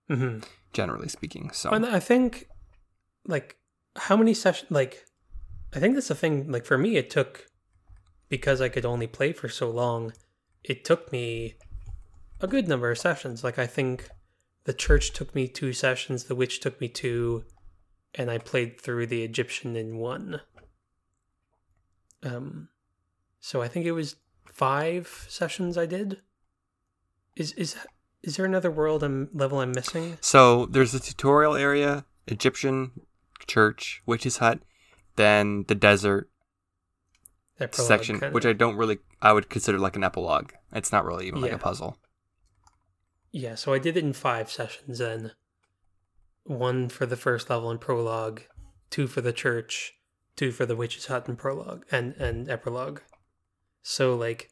Mhm. 0.08 0.44
generally 0.72 1.08
speaking. 1.08 1.50
So 1.52 1.70
And 1.70 1.84
I 1.84 2.00
think, 2.00 2.48
like, 3.26 3.58
how 3.96 4.16
many 4.16 4.34
sessions? 4.34 4.70
Like, 4.70 5.04
I 5.74 5.80
think 5.80 5.94
that's 5.94 6.08
the 6.08 6.14
thing. 6.14 6.50
Like, 6.50 6.64
for 6.64 6.78
me, 6.78 6.96
it 6.96 7.10
took 7.10 7.46
because 8.28 8.60
I 8.60 8.68
could 8.68 8.84
only 8.84 9.06
play 9.06 9.32
for 9.32 9.48
so 9.48 9.70
long. 9.70 10.12
It 10.64 10.84
took 10.84 11.10
me 11.12 11.56
a 12.40 12.46
good 12.46 12.68
number 12.68 12.90
of 12.90 12.98
sessions. 12.98 13.42
Like, 13.42 13.58
I 13.58 13.66
think 13.66 14.08
the 14.64 14.74
church 14.74 15.12
took 15.12 15.34
me 15.34 15.48
two 15.48 15.72
sessions, 15.72 16.24
the 16.24 16.34
witch 16.34 16.60
took 16.60 16.80
me 16.80 16.88
two, 16.88 17.44
and 18.14 18.30
I 18.30 18.38
played 18.38 18.80
through 18.80 19.06
the 19.06 19.24
Egyptian 19.24 19.76
in 19.76 19.96
one. 19.96 20.42
Um, 22.22 22.68
so 23.40 23.62
I 23.62 23.68
think 23.68 23.86
it 23.86 23.92
was 23.92 24.16
five 24.44 25.26
sessions 25.28 25.78
I 25.78 25.86
did. 25.86 26.20
Is 27.36 27.52
is 27.52 27.76
is 28.22 28.36
there 28.36 28.46
another 28.46 28.70
world 28.70 29.02
I'm 29.02 29.28
level 29.32 29.60
I'm 29.60 29.72
missing? 29.72 30.18
so 30.20 30.66
there's 30.66 30.92
the 30.92 30.98
tutorial 31.00 31.54
area, 31.54 32.04
Egyptian 32.26 32.92
church, 33.46 34.02
witch's 34.06 34.38
hut, 34.38 34.60
then 35.16 35.64
the 35.68 35.74
desert 35.74 36.28
section, 37.72 38.20
kinda- 38.20 38.34
which 38.34 38.46
I 38.46 38.52
don't 38.52 38.76
really 38.76 38.98
I 39.20 39.32
would 39.32 39.48
consider 39.50 39.78
like 39.78 39.96
an 39.96 40.04
epilogue. 40.04 40.52
It's 40.72 40.92
not 40.92 41.04
really 41.04 41.26
even 41.26 41.40
like 41.40 41.52
a 41.52 41.58
puzzle. 41.58 41.98
Yeah, 43.30 43.56
so 43.56 43.72
I 43.72 43.78
did 43.78 43.96
it 43.96 44.04
in 44.04 44.12
five 44.12 44.50
sessions 44.50 44.98
then. 44.98 45.32
One 46.44 46.88
for 46.88 47.04
the 47.04 47.16
first 47.16 47.50
level 47.50 47.70
in 47.70 47.78
prologue, 47.78 48.42
two 48.90 49.06
for 49.06 49.20
the 49.20 49.32
church, 49.32 49.94
two 50.36 50.50
for 50.52 50.64
the 50.66 50.76
witch's 50.76 51.06
hut 51.06 51.28
in 51.28 51.36
prologue 51.36 51.84
and 51.90 52.14
and 52.14 52.48
epilogue. 52.48 53.00
So 53.82 54.14
like 54.16 54.50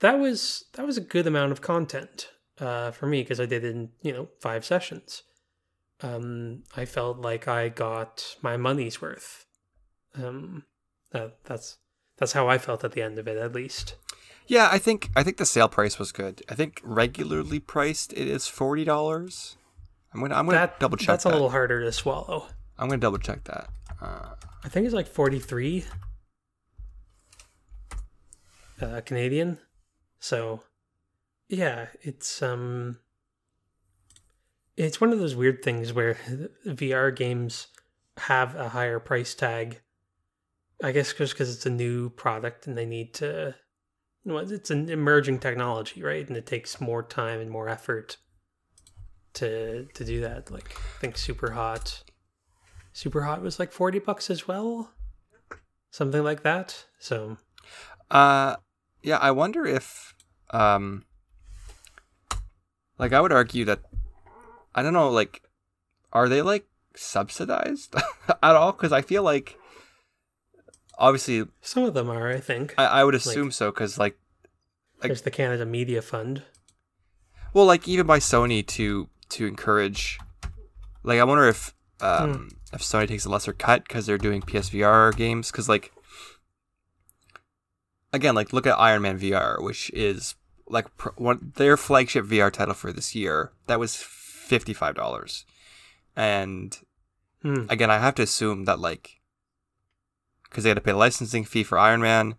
that 0.00 0.18
was 0.18 0.64
that 0.72 0.86
was 0.86 0.96
a 0.98 1.00
good 1.02 1.26
amount 1.26 1.52
of 1.52 1.60
content 1.60 2.30
uh 2.60 2.90
for 2.92 3.06
me 3.06 3.22
because 3.22 3.40
I 3.40 3.46
did 3.46 3.64
it 3.64 3.74
in, 3.74 3.90
you 4.02 4.12
know, 4.12 4.28
five 4.40 4.64
sessions. 4.64 5.22
Um 6.02 6.64
I 6.76 6.84
felt 6.84 7.18
like 7.18 7.48
I 7.48 7.68
got 7.68 8.36
my 8.42 8.56
money's 8.56 9.00
worth. 9.00 9.44
Um 10.14 10.64
that, 11.12 11.38
that's 11.44 11.78
that's 12.18 12.32
how 12.32 12.48
I 12.48 12.58
felt 12.58 12.84
at 12.84 12.92
the 12.92 13.02
end 13.02 13.18
of 13.18 13.26
it 13.28 13.36
at 13.36 13.52
least. 13.54 13.96
Yeah, 14.46 14.68
I 14.70 14.78
think 14.78 15.10
I 15.16 15.22
think 15.22 15.38
the 15.38 15.46
sale 15.46 15.68
price 15.68 15.98
was 15.98 16.12
good. 16.12 16.42
I 16.48 16.54
think 16.54 16.80
regularly 16.84 17.58
priced 17.60 18.12
it 18.12 18.28
is 18.28 18.46
forty 18.46 18.84
dollars. 18.84 19.56
I'm 20.12 20.20
gonna 20.20 20.34
I'm 20.34 20.46
gonna 20.46 20.58
That 20.58 20.78
double 20.78 20.96
check 20.96 21.08
that's 21.08 21.24
that. 21.24 21.30
a 21.30 21.32
little 21.32 21.50
harder 21.50 21.82
to 21.82 21.90
swallow. 21.92 22.46
I'm 22.78 22.88
gonna 22.88 23.00
double 23.00 23.18
check 23.18 23.44
that. 23.44 23.68
Uh, 24.00 24.34
I 24.64 24.68
think 24.68 24.84
it's 24.86 24.94
like 24.94 25.06
43 25.06 25.84
uh, 28.80 29.00
Canadian. 29.04 29.58
So, 30.20 30.62
yeah, 31.48 31.86
it's 32.02 32.42
um 32.42 32.98
it's 34.76 35.00
one 35.00 35.12
of 35.12 35.18
those 35.18 35.36
weird 35.36 35.62
things 35.62 35.92
where 35.92 36.14
VR 36.66 37.14
games 37.14 37.68
have 38.18 38.54
a 38.54 38.70
higher 38.70 38.98
price 38.98 39.34
tag. 39.34 39.80
I 40.82 40.92
guess 40.92 41.12
just 41.12 41.34
because 41.34 41.54
it's 41.54 41.66
a 41.66 41.70
new 41.70 42.10
product 42.10 42.66
and 42.66 42.76
they 42.76 42.86
need 42.86 43.14
to 43.14 43.54
well, 44.24 44.50
it's 44.50 44.70
an 44.70 44.88
emerging 44.88 45.38
technology, 45.38 46.02
right? 46.02 46.26
And 46.26 46.36
it 46.36 46.46
takes 46.46 46.80
more 46.80 47.02
time 47.02 47.40
and 47.40 47.50
more 47.50 47.68
effort 47.68 48.16
to 49.34 49.86
to 49.86 50.04
do 50.04 50.20
that. 50.22 50.50
Like 50.50 50.70
I 50.76 50.98
think 51.00 51.16
Super 51.18 51.52
Hot 51.52 52.02
Super 52.94 53.22
Hot 53.22 53.42
was 53.42 53.58
like 53.58 53.72
40 53.72 53.98
bucks 53.98 54.30
as 54.30 54.46
well. 54.46 54.92
Something 55.90 56.22
like 56.22 56.42
that. 56.44 56.86
So, 56.98 57.36
Uh, 58.10 58.56
yeah, 59.02 59.18
I 59.18 59.32
wonder 59.32 59.66
if, 59.66 60.14
um, 60.50 61.04
like, 62.98 63.12
I 63.12 63.20
would 63.20 63.32
argue 63.32 63.64
that, 63.66 63.80
I 64.74 64.82
don't 64.82 64.92
know, 64.92 65.10
like, 65.10 65.42
are 66.12 66.28
they 66.28 66.42
like 66.42 66.66
subsidized 66.94 67.94
at 68.28 68.56
all? 68.56 68.72
Because 68.72 68.92
I 68.92 69.02
feel 69.02 69.22
like, 69.22 69.58
obviously, 70.98 71.46
some 71.60 71.84
of 71.84 71.94
them 71.94 72.08
are, 72.10 72.30
I 72.30 72.40
think. 72.40 72.74
I, 72.78 72.86
I 72.86 73.04
would 73.04 73.14
assume 73.14 73.50
so. 73.50 73.70
Because 73.70 73.98
like, 73.98 74.16
like- 75.00 75.08
There's 75.08 75.22
the 75.22 75.30
Canada 75.30 75.66
Media 75.66 76.02
Fund. 76.02 76.42
well, 77.52 77.66
like 77.66 77.86
even 77.88 78.06
by 78.06 78.18
Sony 78.18 78.66
to 78.68 79.08
to 79.30 79.46
encourage, 79.46 80.18
like, 81.02 81.18
I 81.18 81.24
wonder 81.24 81.48
if 81.48 81.74
um 82.00 82.50
if 82.72 82.80
Sony 82.82 83.06
takes 83.08 83.24
a 83.24 83.28
lesser 83.28 83.52
cut 83.52 83.84
because 83.86 84.06
they're 84.06 84.18
doing 84.18 84.40
PSVR 84.42 85.16
games. 85.16 85.50
Because 85.50 85.68
like, 85.68 85.92
again, 88.12 88.34
like 88.34 88.52
look 88.52 88.66
at 88.66 88.78
Iron 88.78 89.02
Man 89.02 89.18
VR, 89.18 89.62
which 89.62 89.90
is 89.90 90.34
like 90.68 90.94
pr- 90.96 91.10
one 91.16 91.52
their 91.56 91.76
flagship 91.76 92.24
VR 92.26 92.52
title 92.52 92.74
for 92.74 92.92
this 92.92 93.14
year. 93.14 93.52
That 93.66 93.78
was 93.80 93.96
fifty 93.96 94.72
five 94.74 94.94
dollars, 94.94 95.44
and 96.16 96.76
Hmm. 97.42 97.66
again, 97.68 97.90
I 97.90 97.98
have 97.98 98.14
to 98.16 98.22
assume 98.22 98.64
that 98.64 98.78
like 98.80 99.20
because 100.44 100.64
they 100.64 100.70
had 100.70 100.76
to 100.76 100.80
pay 100.80 100.92
a 100.92 100.96
licensing 100.96 101.44
fee 101.44 101.64
for 101.64 101.78
Iron 101.78 102.00
Man, 102.00 102.36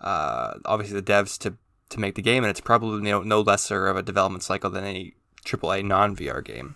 uh, 0.00 0.54
obviously 0.66 1.00
the 1.00 1.12
devs 1.12 1.38
to 1.38 1.54
to 1.90 2.00
make 2.00 2.14
the 2.14 2.22
game, 2.22 2.42
and 2.44 2.50
it's 2.50 2.60
probably 2.60 2.96
you 3.06 3.12
know, 3.12 3.22
no 3.22 3.40
lesser 3.40 3.86
of 3.86 3.96
a 3.96 4.02
development 4.02 4.42
cycle 4.42 4.70
than 4.70 4.84
any 4.84 5.14
AAA 5.44 5.84
non 5.84 6.14
VR 6.16 6.42
game. 6.44 6.74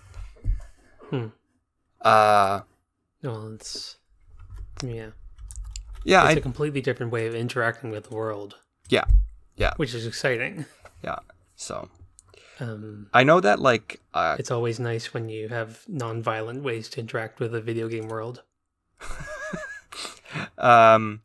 Hmm. 1.10 1.26
Uh, 2.02 2.60
Well, 3.22 3.52
it's 3.54 3.96
yeah, 4.82 5.10
yeah, 6.04 6.24
it's 6.28 6.36
I, 6.36 6.38
a 6.38 6.40
completely 6.40 6.80
different 6.80 7.10
way 7.12 7.26
of 7.26 7.34
interacting 7.34 7.90
with 7.90 8.08
the 8.10 8.14
world. 8.14 8.56
Yeah. 8.88 9.04
Yeah. 9.58 9.72
which 9.76 9.94
is 9.94 10.06
exciting. 10.06 10.64
yeah. 11.04 11.18
So 11.56 11.88
Um, 12.60 13.08
I 13.12 13.22
know 13.24 13.40
that 13.40 13.58
like 13.60 14.00
uh, 14.14 14.36
it's 14.38 14.50
always 14.50 14.78
nice 14.80 15.12
when 15.12 15.28
you 15.28 15.48
have 15.48 15.84
non-violent 15.88 16.62
ways 16.62 16.88
to 16.90 17.00
interact 17.00 17.40
with 17.40 17.52
the 17.52 17.60
video 17.60 17.88
game 17.88 18.08
world. 18.08 18.42
um, 20.58 21.22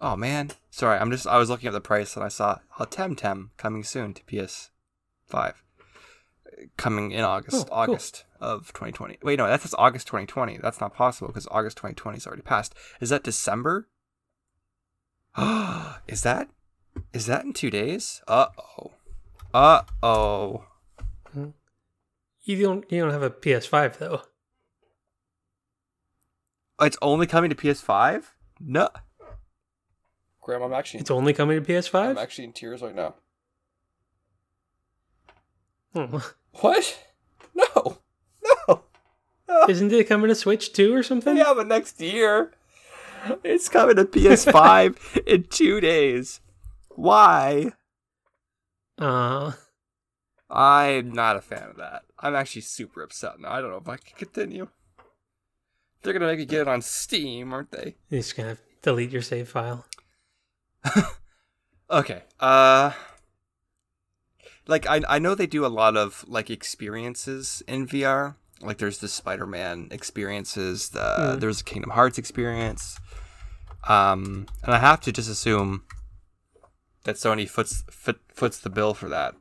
oh 0.00 0.16
man, 0.16 0.50
sorry, 0.70 0.98
I'm 0.98 1.10
just 1.10 1.26
I 1.26 1.38
was 1.38 1.50
looking 1.50 1.66
at 1.68 1.72
the 1.72 1.80
price 1.80 2.14
and 2.16 2.24
I 2.24 2.28
saw 2.28 2.58
a 2.78 2.86
Temtem 2.86 3.50
coming 3.56 3.82
soon 3.84 4.14
to 4.14 4.22
PS5, 4.24 5.54
coming 6.76 7.10
in 7.12 7.24
August, 7.24 7.56
Oh, 7.56 7.64
cool. 7.64 7.94
August 7.94 8.24
of 8.40 8.68
2020. 8.68 9.18
Wait, 9.22 9.38
no, 9.38 9.46
that's 9.46 9.74
August 9.78 10.06
2020. 10.08 10.58
That's 10.58 10.80
not 10.80 10.94
possible 10.94 11.28
because 11.28 11.48
August 11.50 11.76
2020 11.78 12.18
is 12.18 12.26
already 12.26 12.42
passed. 12.42 12.74
Is 13.00 13.10
that 13.10 13.22
December? 13.24 13.88
is 16.06 16.22
that 16.22 16.48
is 17.12 17.26
that 17.26 17.44
in 17.44 17.52
two 17.52 17.70
days? 17.70 18.22
Uh 18.28 18.46
oh. 18.78 18.92
Uh 19.52 19.82
oh. 20.02 20.64
You 22.42 22.62
don't 22.62 22.84
you 22.90 23.00
don't 23.00 23.10
have 23.10 23.22
a 23.22 23.30
PS5 23.30 23.98
though. 23.98 24.22
It's 26.80 26.98
only 27.00 27.26
coming 27.26 27.50
to 27.50 27.56
PS5? 27.56 28.24
No. 28.60 28.88
Graham, 30.42 30.62
I'm 30.62 30.72
actually 30.72 31.00
It's 31.00 31.10
only 31.10 31.32
coming 31.32 31.62
to 31.62 31.72
PS5. 31.72 32.10
I'm 32.10 32.18
actually 32.18 32.44
in 32.44 32.52
tears 32.52 32.82
right 32.82 32.94
now. 32.94 33.14
Hmm. 35.94 36.18
What? 36.60 36.98
No. 37.54 37.98
No. 38.68 38.82
No. 39.48 39.64
Isn't 39.68 39.92
it 39.92 40.08
coming 40.08 40.28
to 40.28 40.34
Switch 40.34 40.72
too 40.72 40.94
or 40.94 41.02
something? 41.02 41.36
Yeah, 41.36 41.52
but 41.54 41.66
next 41.66 42.00
year. 42.00 42.52
It's 43.42 43.68
coming 43.68 43.96
to 43.96 44.04
PS5 44.04 45.24
in 45.26 45.44
two 45.44 45.80
days. 45.80 46.40
Why? 46.96 47.72
Uh, 48.98 49.52
I'm 50.50 51.12
not 51.12 51.36
a 51.36 51.40
fan 51.40 51.70
of 51.70 51.76
that. 51.76 52.02
I'm 52.18 52.34
actually 52.34 52.62
super 52.62 53.02
upset 53.02 53.40
now. 53.40 53.50
I 53.52 53.60
don't 53.60 53.70
know 53.70 53.76
if 53.78 53.88
I 53.88 53.96
can 53.96 54.16
continue. 54.16 54.68
They're 56.02 56.12
gonna 56.12 56.26
make 56.26 56.38
me 56.38 56.44
get 56.44 56.60
it 56.62 56.68
on 56.68 56.82
Steam, 56.82 57.52
aren't 57.52 57.70
they? 57.72 57.96
you're 58.10 58.20
just 58.20 58.36
gonna 58.36 58.58
delete 58.82 59.10
your 59.10 59.22
save 59.22 59.48
file. 59.48 59.84
Okay. 61.90 62.22
Uh 62.40 62.92
like 64.66 64.86
I 64.88 65.02
I 65.06 65.18
know 65.18 65.34
they 65.34 65.46
do 65.46 65.66
a 65.66 65.68
lot 65.68 65.96
of 65.98 66.24
like 66.26 66.48
experiences 66.50 67.62
in 67.68 67.86
VR. 67.86 68.36
Like 68.62 68.78
there's 68.78 68.98
the 68.98 69.08
Spider-Man 69.08 69.88
experiences, 69.90 70.88
the 70.90 71.00
Mm. 71.36 71.40
there's 71.40 71.60
a 71.60 71.64
Kingdom 71.64 71.90
Hearts 71.90 72.16
experience. 72.16 72.98
Um 73.86 74.46
and 74.62 74.74
I 74.74 74.78
have 74.78 75.00
to 75.02 75.12
just 75.12 75.28
assume 75.30 75.84
that 77.04 77.16
Sony 77.16 77.48
foots 77.48 77.84
foot, 77.90 78.20
foots 78.32 78.58
the 78.58 78.70
bill 78.70 78.94
for 78.94 79.08
that, 79.08 79.34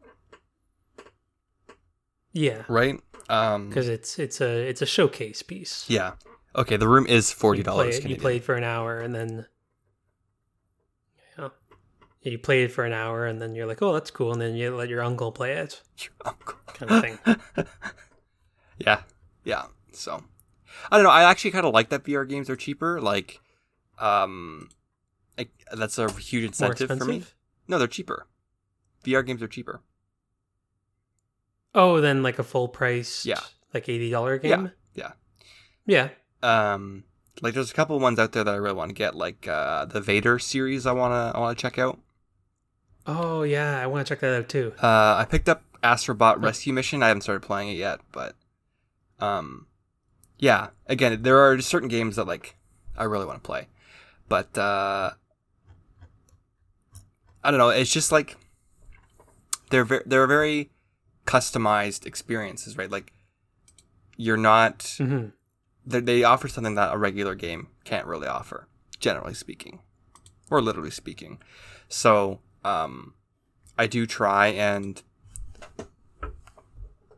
Yeah, 2.32 2.64
right? 2.68 3.00
Um 3.30 3.70
because 3.70 3.88
it's 3.88 4.20
it's 4.20 4.42
a 4.42 4.68
it's 4.68 4.82
a 4.82 4.86
showcase 4.86 5.42
piece. 5.42 5.86
yeah. 5.90 6.14
Okay, 6.56 6.78
the 6.78 6.88
room 6.88 7.08
is 7.08 7.32
$40 7.34 7.58
you 7.58 7.64
play, 7.64 7.88
it, 7.90 7.94
you 8.08 8.16
Canadian. 8.18 8.42
for 8.42 8.54
an 8.56 8.64
hour 8.64 9.00
and 9.00 9.16
then 9.16 9.48
yeah. 11.38 11.50
You 12.22 12.38
play 12.38 12.64
it 12.64 12.72
for 12.72 12.86
an 12.86 12.94
hour 12.94 13.26
and 13.26 13.42
then 13.42 13.56
you're 13.56 13.66
like, 13.66 13.82
oh, 13.82 13.92
that's 13.94 14.12
cool, 14.12 14.32
and 14.34 14.40
then 14.40 14.56
you 14.56 14.76
let 14.76 14.88
your 14.88 15.02
uncle 15.02 15.32
play 15.32 15.54
it, 15.54 15.82
Your 16.00 16.12
uncle. 16.26 16.58
kind 16.68 16.92
of 16.92 17.02
thing. 17.02 17.66
Yeah, 18.80 19.02
yeah. 19.46 19.66
So, 19.94 20.24
I 20.92 20.98
don't 20.98 21.04
know. 21.04 21.12
I 21.12 21.24
actually 21.30 21.52
kind 21.52 21.66
of 21.66 21.74
like 21.74 21.90
that 21.90 22.04
VR 22.04 22.28
games 22.28 22.50
are 22.50 22.56
cheaper. 22.56 23.00
Like, 23.00 23.40
um, 24.00 24.70
like, 25.38 25.52
that's 25.72 25.98
a 26.00 26.12
huge 26.12 26.44
incentive 26.44 26.88
for 26.98 27.06
me. 27.06 27.24
No, 27.68 27.78
they're 27.78 27.88
cheaper. 27.88 28.28
VR 29.06 29.26
games 29.26 29.42
are 29.42 29.48
cheaper. 29.48 29.82
Oh, 31.76 32.02
then 32.02 32.22
like 32.24 32.40
a 32.40 32.44
full 32.44 32.68
price, 32.68 33.26
Yeah. 33.26 33.40
like 33.74 33.90
eighty 33.90 34.10
dollar 34.10 34.40
Yeah, 34.44 34.56
game. 34.58 34.72
yeah. 34.94 35.12
yeah. 35.86 36.10
Um, 36.44 37.04
like 37.42 37.54
there's 37.54 37.72
a 37.72 37.74
couple 37.74 38.00
ones 38.00 38.20
out 38.20 38.32
there 38.34 38.44
that 38.44 38.54
I 38.54 38.58
really 38.58 38.76
want 38.76 38.90
to 38.90 38.94
get, 38.96 39.16
like 39.16 39.48
uh, 39.48 39.86
the 39.86 40.02
Vader 40.02 40.38
series. 40.40 40.86
I 40.86 40.92
wanna 40.92 41.32
I 41.34 41.40
wanna 41.40 41.56
check 41.56 41.80
out. 41.80 42.00
Oh 43.08 43.44
yeah, 43.44 43.80
I 43.82 43.88
want 43.88 44.06
to 44.06 44.12
check 44.14 44.22
that 44.22 44.38
out 44.38 44.50
too. 44.50 44.74
Uh, 44.82 45.16
I 45.18 45.26
picked 45.30 45.50
up 45.50 45.64
Astrobot 45.84 46.42
Rescue 46.44 46.74
Mission. 46.74 47.02
I 47.04 47.08
haven't 47.08 47.22
started 47.22 47.42
playing 47.42 47.70
it 47.70 47.78
yet, 47.78 48.00
but 48.12 48.36
um, 49.20 49.68
yeah. 50.38 50.70
Again, 50.88 51.24
there 51.24 51.40
are 51.40 51.60
certain 51.62 51.90
games 51.90 52.16
that 52.18 52.28
like 52.28 52.56
I 52.96 53.06
really 53.06 53.26
want 53.26 53.44
to 53.44 53.46
play, 53.48 53.68
but 54.30 54.56
uh, 54.58 55.12
I 57.44 57.52
don't 57.52 57.58
know. 57.58 57.70
It's 57.70 57.92
just 57.92 58.12
like 58.12 58.38
they're 59.70 59.84
very, 59.86 60.04
they're 60.06 60.28
very 60.28 60.72
customized 61.26 62.06
experiences, 62.06 62.78
right? 62.78 62.90
Like 62.90 63.14
you're 64.18 64.38
not 64.38 64.96
hmm 64.98 65.28
they 65.86 66.00
they 66.00 66.24
offer 66.24 66.48
something 66.48 66.76
that 66.76 66.94
a 66.94 66.98
regular 66.98 67.36
game 67.36 67.68
can't 67.84 68.06
really 68.08 68.28
offer, 68.28 68.68
generally 69.00 69.34
speaking, 69.34 69.80
or 70.50 70.62
literally 70.62 70.92
speaking. 70.92 71.40
So, 71.90 72.40
um, 72.64 73.16
I 73.78 73.88
do 73.88 74.06
try 74.06 74.48
and 74.48 75.02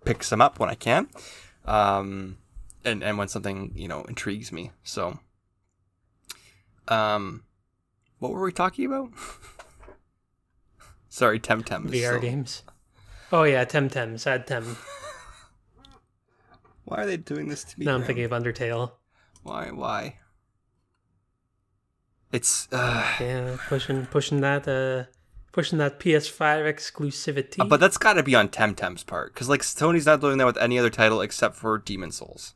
pick 0.04 0.24
some 0.24 0.42
up 0.42 0.60
when 0.60 0.70
I 0.70 0.76
can, 0.76 1.10
um, 1.66 2.38
and 2.84 3.04
and 3.04 3.18
when 3.18 3.28
something 3.28 3.72
you 3.76 3.88
know 3.88 4.04
intrigues 4.06 4.52
me. 4.52 4.72
So, 4.84 5.20
um, 6.88 7.44
what 8.20 8.32
were 8.32 8.42
we 8.42 8.52
talking 8.52 8.86
about? 8.86 9.12
Sorry, 11.16 11.40
Temtem. 11.40 11.90
VR 11.90 12.08
still- 12.08 12.20
games. 12.20 12.64
Oh 13.32 13.44
yeah, 13.44 13.64
Temtem, 13.64 14.20
sad 14.20 14.46
Tem. 14.46 14.66
Why 16.84 17.04
are 17.04 17.06
they 17.06 17.16
doing 17.16 17.48
this 17.48 17.64
to 17.64 17.80
me? 17.80 17.86
Now 17.86 17.96
I'm 17.96 18.04
thinking 18.04 18.26
of 18.26 18.32
Undertale. 18.32 18.92
Why? 19.42 19.72
Why? 19.72 20.18
It's 22.34 22.68
uh, 22.70 23.14
Yeah, 23.22 23.56
pushing 23.70 24.08
pushing 24.08 24.42
that 24.42 24.68
uh 24.68 25.06
pushing 25.54 25.78
that 25.78 26.02
PS5 26.02 26.66
exclusivity. 26.66 27.62
Uh, 27.62 27.64
but 27.64 27.80
that's 27.80 27.98
got 27.98 28.16
to 28.16 28.24
be 28.24 28.36
on 28.36 28.50
Temtem's 28.50 29.06
part, 29.06 29.34
because 29.34 29.48
like 29.48 29.62
Sony's 29.62 30.06
not 30.06 30.20
doing 30.20 30.38
that 30.40 30.46
with 30.46 30.58
any 30.58 30.78
other 30.78 30.90
title 30.90 31.22
except 31.22 31.56
for 31.56 31.78
Demon 31.78 32.12
Souls. 32.12 32.56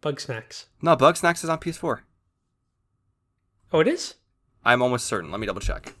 Bugsnax. 0.00 0.66
No, 0.82 0.96
Bugsnax 0.96 1.42
is 1.42 1.50
on 1.50 1.58
PS4. 1.58 2.02
Oh, 3.72 3.80
it 3.80 3.88
is. 3.88 4.14
I'm 4.64 4.82
almost 4.82 5.06
certain. 5.06 5.32
Let 5.32 5.40
me 5.40 5.48
double 5.48 5.60
check. 5.60 5.94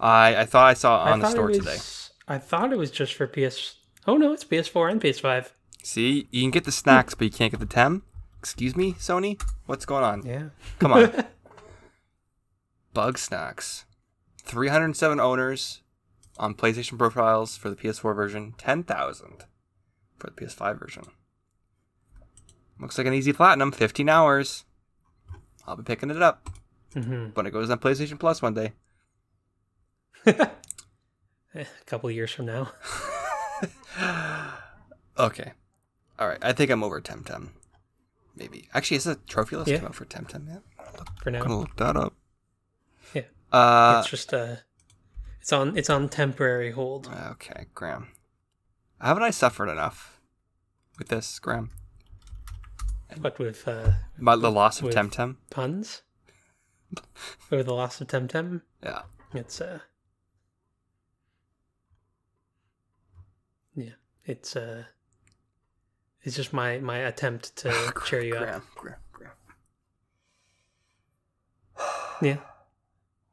I 0.00 0.40
I 0.40 0.46
thought 0.46 0.66
I 0.68 0.74
saw 0.74 1.06
it 1.06 1.10
on 1.10 1.20
I 1.20 1.24
the 1.24 1.30
store 1.30 1.50
it 1.50 1.54
today. 1.54 1.78
I 2.26 2.38
thought 2.38 2.72
it 2.72 2.78
was 2.78 2.90
just 2.90 3.14
for 3.14 3.26
PS. 3.26 3.76
Oh 4.06 4.16
no, 4.16 4.32
it's 4.32 4.44
PS4 4.44 4.90
and 4.90 5.00
PS5. 5.00 5.50
See, 5.82 6.28
you 6.30 6.42
can 6.42 6.50
get 6.50 6.64
the 6.64 6.72
snacks, 6.72 7.14
but 7.14 7.24
you 7.24 7.30
can't 7.30 7.50
get 7.50 7.60
the 7.60 7.66
Tem. 7.66 8.02
Excuse 8.38 8.76
me, 8.76 8.94
Sony. 8.94 9.40
What's 9.66 9.84
going 9.84 10.04
on? 10.04 10.24
Yeah. 10.24 10.50
Come 10.78 10.92
on. 10.92 11.12
Bugsnax. 12.94 13.84
307 14.42 15.20
owners 15.20 15.82
on 16.38 16.54
PlayStation 16.54 16.98
profiles 16.98 17.56
for 17.56 17.70
the 17.70 17.76
PS4 17.76 18.14
version, 18.16 18.54
10,000 18.58 19.44
for 20.18 20.30
the 20.30 20.32
PS5 20.32 20.78
version. 20.78 21.04
Looks 22.80 22.96
like 22.96 23.06
an 23.06 23.14
easy 23.14 23.32
platinum, 23.32 23.72
15 23.72 24.08
hours. 24.08 24.64
I'll 25.66 25.76
be 25.76 25.82
picking 25.82 26.10
it 26.10 26.22
up 26.22 26.48
hmm 26.94 27.26
when 27.34 27.46
it 27.46 27.52
goes 27.52 27.70
on 27.70 27.78
PlayStation 27.78 28.18
Plus 28.18 28.42
one 28.42 28.54
day. 28.54 28.72
A 31.54 31.66
couple 31.86 32.10
years 32.10 32.30
from 32.32 32.46
now. 32.46 32.72
Okay. 35.18 35.52
All 36.18 36.26
right. 36.28 36.38
I 36.40 36.52
think 36.54 36.70
I'm 36.70 36.82
over 36.82 36.98
Temtem. 37.00 37.50
Maybe. 38.34 38.68
Actually, 38.72 38.96
is 38.98 39.06
a 39.06 39.16
trophy 39.16 39.56
list 39.56 39.68
Yeah. 39.70 39.78
come 39.78 39.88
out 39.88 39.94
for 39.94 40.06
Temtem 40.06 40.48
yet? 40.48 40.62
For 41.22 41.28
I'm 41.28 41.32
now, 41.34 41.42
gonna 41.42 41.58
look 41.58 41.76
that 41.76 41.94
up. 41.96 42.14
Yeah. 43.12 43.22
Uh, 43.52 43.98
it's 44.00 44.10
just 44.10 44.32
uh, 44.32 44.56
it's 45.40 45.52
on 45.52 45.76
it's 45.76 45.90
on 45.90 46.08
temporary 46.08 46.70
hold. 46.70 47.08
Okay, 47.32 47.66
Graham. 47.74 48.08
Haven't 48.98 49.24
I 49.24 49.30
suffered 49.30 49.68
enough 49.68 50.20
with 50.98 51.08
this, 51.08 51.38
Graham? 51.38 51.70
But 53.18 53.38
with 53.38 53.68
uh, 53.68 53.92
My, 54.16 54.36
the 54.36 54.50
loss 54.50 54.80
of 54.80 54.88
Temtem? 54.90 55.36
puns, 55.50 56.00
with 57.50 57.66
the 57.66 57.74
loss 57.74 58.00
of 58.00 58.06
Temtem, 58.06 58.62
Yeah. 58.82 59.02
it's 59.34 59.60
uh, 59.60 59.80
yeah, 63.74 63.90
it's 64.24 64.56
uh, 64.56 64.84
it's 66.22 66.36
just 66.36 66.52
my 66.52 66.78
my 66.78 66.98
attempt 66.98 67.56
to 67.56 67.92
cheer 68.04 68.22
you 68.22 68.34
up. 68.34 68.42
Graham, 68.42 68.62
Graham, 68.76 68.98
Graham. 69.12 69.32
Yeah. 72.22 72.36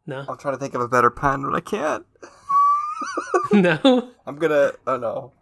No. 0.06 0.26
I'm 0.30 0.38
trying 0.38 0.54
to 0.54 0.60
think 0.60 0.74
of 0.74 0.80
a 0.82 0.88
better 0.88 1.10
pun, 1.10 1.42
but 1.44 1.54
I 1.54 1.60
can't. 1.60 2.06
no. 3.52 4.12
I'm 4.26 4.38
gonna. 4.38 4.72
Oh 4.88 4.98
no. 4.98 5.34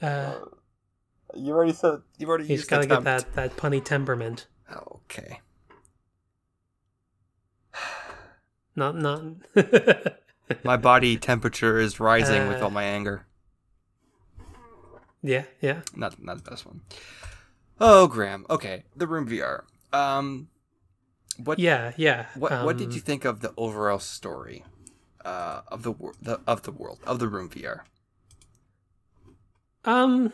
Uh, 0.00 0.34
You 1.34 1.52
already 1.52 1.72
said. 1.74 2.00
You've 2.18 2.28
already 2.30 2.44
he's 2.46 2.60
used 2.60 2.70
got 2.70 2.80
to 2.80 2.86
get 2.86 3.04
that 3.04 3.34
that 3.34 3.56
punny 3.56 3.84
temperament. 3.84 4.46
Okay. 5.04 5.40
Not 8.76 8.96
not. 8.96 9.22
My 10.64 10.76
body 10.76 11.16
temperature 11.30 11.78
is 11.78 12.00
rising 12.00 12.48
with 12.48 12.60
Uh, 12.60 12.64
all 12.64 12.70
my 12.70 12.82
anger. 12.84 13.26
Yeah, 15.24 15.44
yeah. 15.60 15.80
Not 15.96 16.22
not 16.22 16.44
the 16.44 16.50
best 16.50 16.66
one. 16.66 16.82
Oh, 17.80 18.06
Graham. 18.06 18.46
Okay, 18.48 18.84
the 18.94 19.06
Room 19.06 19.28
VR. 19.28 19.62
Um, 19.92 20.48
what 21.42 21.58
Yeah, 21.58 21.92
yeah. 21.96 22.26
what 22.36 22.64
what 22.64 22.76
did 22.76 22.88
um, 22.88 22.92
you 22.92 23.00
think 23.00 23.24
of 23.24 23.40
the 23.40 23.52
overall 23.56 23.98
story, 23.98 24.64
uh, 25.24 25.62
of 25.68 25.82
the, 25.82 25.94
the 26.22 26.40
of 26.46 26.62
the 26.62 26.70
world 26.72 27.00
of 27.04 27.18
the 27.18 27.26
Room 27.28 27.48
VR? 27.48 27.80
Um, 29.84 30.32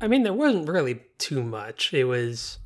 I 0.00 0.08
mean, 0.08 0.22
there 0.22 0.32
wasn't 0.32 0.68
really 0.68 1.00
too 1.18 1.42
much. 1.42 1.92
It 1.94 2.04
was, 2.04 2.58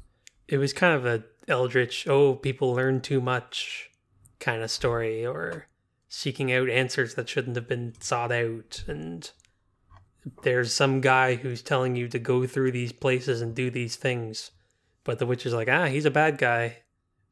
it 0.49 0.59
was 0.59 0.73
kind 0.73 0.95
of 0.95 1.07
a 1.07 1.25
eldritch. 1.47 2.07
Oh, 2.09 2.35
people 2.35 2.75
learn 2.75 3.01
too 3.01 3.21
much, 3.21 3.91
kind 4.41 4.63
of 4.63 4.71
story, 4.71 5.25
or 5.25 5.69
seeking 6.09 6.53
out 6.53 6.69
answers 6.69 7.15
that 7.15 7.29
shouldn't 7.29 7.57
have 7.57 7.69
been 7.69 7.95
sought 8.01 8.33
out. 8.33 8.85
And 8.87 9.31
there's 10.43 10.73
some 10.73 11.01
guy 11.01 11.35
who's 11.37 11.63
telling 11.63 11.97
you 11.97 12.09
to 12.09 12.19
go 12.19 12.47
through 12.47 12.73
these 12.73 12.93
places 12.93 13.41
and 13.43 13.55
do 13.55 13.71
these 13.71 13.97
things, 13.97 14.51
but 15.05 15.19
the 15.19 15.27
witch 15.27 15.47
is 15.47 15.53
like, 15.55 15.69
ah, 15.69 15.87
he's 15.87 16.05
a 16.05 16.11
bad 16.11 16.39
guy, 16.39 16.79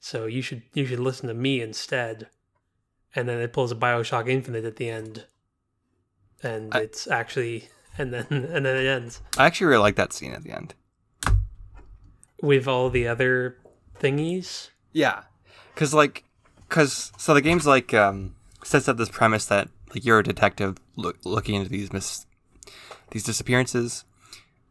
so 0.01 0.27
you 0.27 0.43
should 0.43 0.63
you 0.75 0.87
should 0.87 1.01
listen 1.01 1.29
to 1.29 1.35
me 1.35 1.61
instead. 1.61 2.29
And 3.15 3.29
then 3.29 3.41
it 3.41 3.53
pulls 3.53 3.73
a 3.73 3.77
Bioshock 3.77 4.29
Infinite 4.29 4.65
at 4.65 4.77
the 4.77 4.89
end, 4.91 5.25
and 6.43 6.75
I- 6.75 6.81
it's 6.81 7.07
actually 7.07 7.69
and 7.99 8.13
then 8.13 8.27
and 8.31 8.67
then 8.67 8.77
it 8.77 8.87
ends 8.87 9.21
I 9.39 9.47
actually 9.47 9.69
really 9.69 9.83
like 9.83 9.97
that 9.97 10.13
scene 10.13 10.33
at 10.33 10.43
the 10.43 10.51
end. 10.53 10.75
with 12.43 12.69
all 12.69 12.91
the 12.91 13.09
other 13.09 13.57
thingies. 14.01 14.69
Yeah, 14.93 15.23
because 15.75 15.95
like, 15.95 16.25
because 16.69 17.13
so 17.17 17.35
the 17.35 17.41
game's 17.41 17.67
like 17.67 17.95
um 17.95 18.35
sets 18.65 18.89
up 18.89 18.97
this 18.97 19.09
premise 19.09 19.47
that 19.47 19.69
like 19.95 20.05
you're 20.05 20.19
a 20.19 20.25
detective 20.25 20.77
look, 20.97 21.17
looking 21.25 21.55
into 21.55 21.71
these 21.71 21.93
mis 21.93 22.26
these 23.11 23.25
disappearances, 23.25 24.05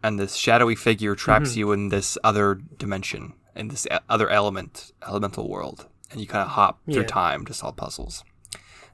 and 0.03 0.19
this 0.19 0.35
shadowy 0.35 0.75
figure 0.75 1.15
traps 1.15 1.51
mm-hmm. 1.51 1.59
you 1.59 1.71
in 1.71 1.89
this 1.89 2.17
other 2.23 2.55
dimension 2.55 3.33
in 3.55 3.69
this 3.69 3.87
e- 3.91 3.97
other 4.09 4.29
element 4.29 4.91
elemental 5.07 5.49
world, 5.49 5.87
and 6.11 6.19
you 6.19 6.27
kind 6.27 6.43
of 6.43 6.49
hop 6.49 6.79
through 6.91 7.05
time 7.05 7.45
to 7.45 7.53
solve 7.53 7.75
puzzles 7.75 8.23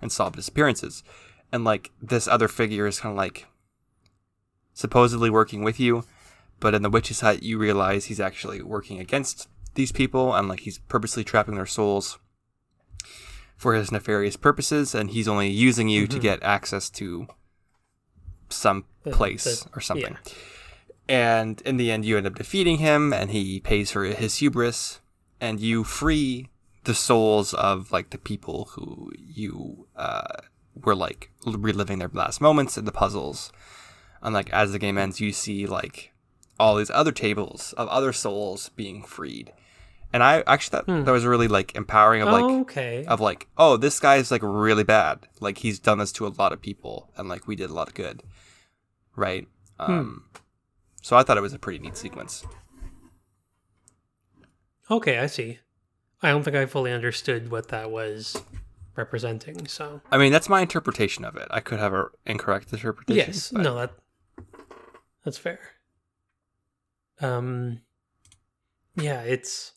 and 0.01 0.11
solve 0.11 0.35
disappearances. 0.35 1.03
And 1.51 1.63
like 1.63 1.91
this 2.01 2.27
other 2.27 2.47
figure 2.47 2.87
is 2.87 2.99
kind 2.99 3.13
of 3.13 3.17
like 3.17 3.47
supposedly 4.73 5.29
working 5.29 5.63
with 5.63 5.79
you, 5.79 6.05
but 6.59 6.73
in 6.73 6.81
the 6.81 6.89
witch's 6.89 7.21
hut, 7.21 7.43
you 7.43 7.57
realize 7.57 8.05
he's 8.05 8.19
actually 8.19 8.61
working 8.61 8.99
against 8.99 9.49
these 9.73 9.91
people 9.91 10.33
and 10.33 10.47
like 10.47 10.61
he's 10.61 10.77
purposely 10.77 11.23
trapping 11.23 11.55
their 11.55 11.65
souls 11.65 12.19
for 13.57 13.73
his 13.73 13.91
nefarious 13.91 14.35
purposes, 14.35 14.95
and 14.95 15.11
he's 15.11 15.27
only 15.27 15.49
using 15.49 15.87
you 15.87 16.07
to 16.07 16.13
mm-hmm. 16.13 16.23
get 16.23 16.43
access 16.43 16.89
to 16.89 17.27
some 18.51 18.85
place 19.09 19.67
or 19.75 19.81
something. 19.81 20.17
And 21.07 21.61
in 21.61 21.77
the 21.77 21.91
end, 21.91 22.05
you 22.05 22.17
end 22.17 22.27
up 22.27 22.35
defeating 22.35 22.77
him, 22.77 23.11
and 23.11 23.31
he 23.31 23.59
pays 23.59 23.91
for 23.91 24.05
his 24.05 24.37
hubris, 24.37 25.01
and 25.39 25.59
you 25.59 25.83
free 25.83 26.49
the 26.83 26.95
souls 26.95 27.53
of 27.53 27.91
like 27.91 28.09
the 28.09 28.17
people 28.17 28.69
who 28.73 29.11
you 29.17 29.87
uh, 29.95 30.37
were 30.83 30.95
like 30.95 31.31
reliving 31.45 31.99
their 31.99 32.09
last 32.13 32.41
moments 32.41 32.77
in 32.77 32.85
the 32.85 32.91
puzzles. 32.91 33.51
And 34.21 34.33
like 34.33 34.49
as 34.51 34.71
the 34.71 34.79
game 34.79 34.97
ends, 34.97 35.19
you 35.19 35.31
see 35.31 35.65
like 35.65 36.13
all 36.59 36.75
these 36.75 36.91
other 36.91 37.11
tables 37.11 37.73
of 37.73 37.87
other 37.87 38.13
souls 38.13 38.69
being 38.69 39.03
freed. 39.03 39.51
And 40.13 40.23
I 40.23 40.43
actually 40.45 40.81
thought 40.81 41.05
that 41.05 41.11
was 41.11 41.25
really 41.25 41.47
like 41.47 41.73
empowering 41.75 42.21
of 42.21 42.29
like 42.29 42.43
oh, 42.43 42.61
okay. 42.61 43.05
of 43.05 43.21
like, 43.21 43.47
oh, 43.57 43.77
this 43.77 43.99
guy's 43.99 44.29
like 44.29 44.41
really 44.43 44.83
bad. 44.83 45.27
Like 45.39 45.59
he's 45.59 45.79
done 45.79 45.99
this 45.99 46.11
to 46.13 46.27
a 46.27 46.35
lot 46.37 46.51
of 46.51 46.61
people, 46.61 47.09
and 47.15 47.29
like 47.29 47.47
we 47.47 47.55
did 47.55 47.69
a 47.69 47.73
lot 47.73 47.87
of 47.87 47.93
good, 47.93 48.21
right? 49.15 49.47
Um, 49.79 50.25
so 51.01 51.15
I 51.17 51.23
thought 51.23 51.37
it 51.37 51.41
was 51.41 51.53
a 51.53 51.59
pretty 51.59 51.79
neat 51.79 51.97
sequence. 51.97 52.45
okay, 54.89 55.17
I 55.19 55.25
see. 55.27 55.59
I 56.21 56.29
don't 56.29 56.43
think 56.43 56.55
I 56.55 56.65
fully 56.67 56.91
understood 56.91 57.49
what 57.49 57.69
that 57.69 57.89
was 57.89 58.39
representing. 58.95 59.65
So 59.67 60.01
I 60.11 60.17
mean, 60.17 60.31
that's 60.31 60.49
my 60.49 60.61
interpretation 60.61 61.25
of 61.25 61.35
it. 61.35 61.47
I 61.49 61.59
could 61.61 61.79
have 61.79 61.93
an 61.93 62.05
incorrect 62.25 62.71
interpretation. 62.71 63.27
yes, 63.33 63.51
but- 63.51 63.61
no, 63.61 63.75
that 63.75 63.91
that's 65.25 65.37
fair. 65.37 65.59
Um, 67.19 67.81
yeah, 68.95 69.21
it's 69.21 69.73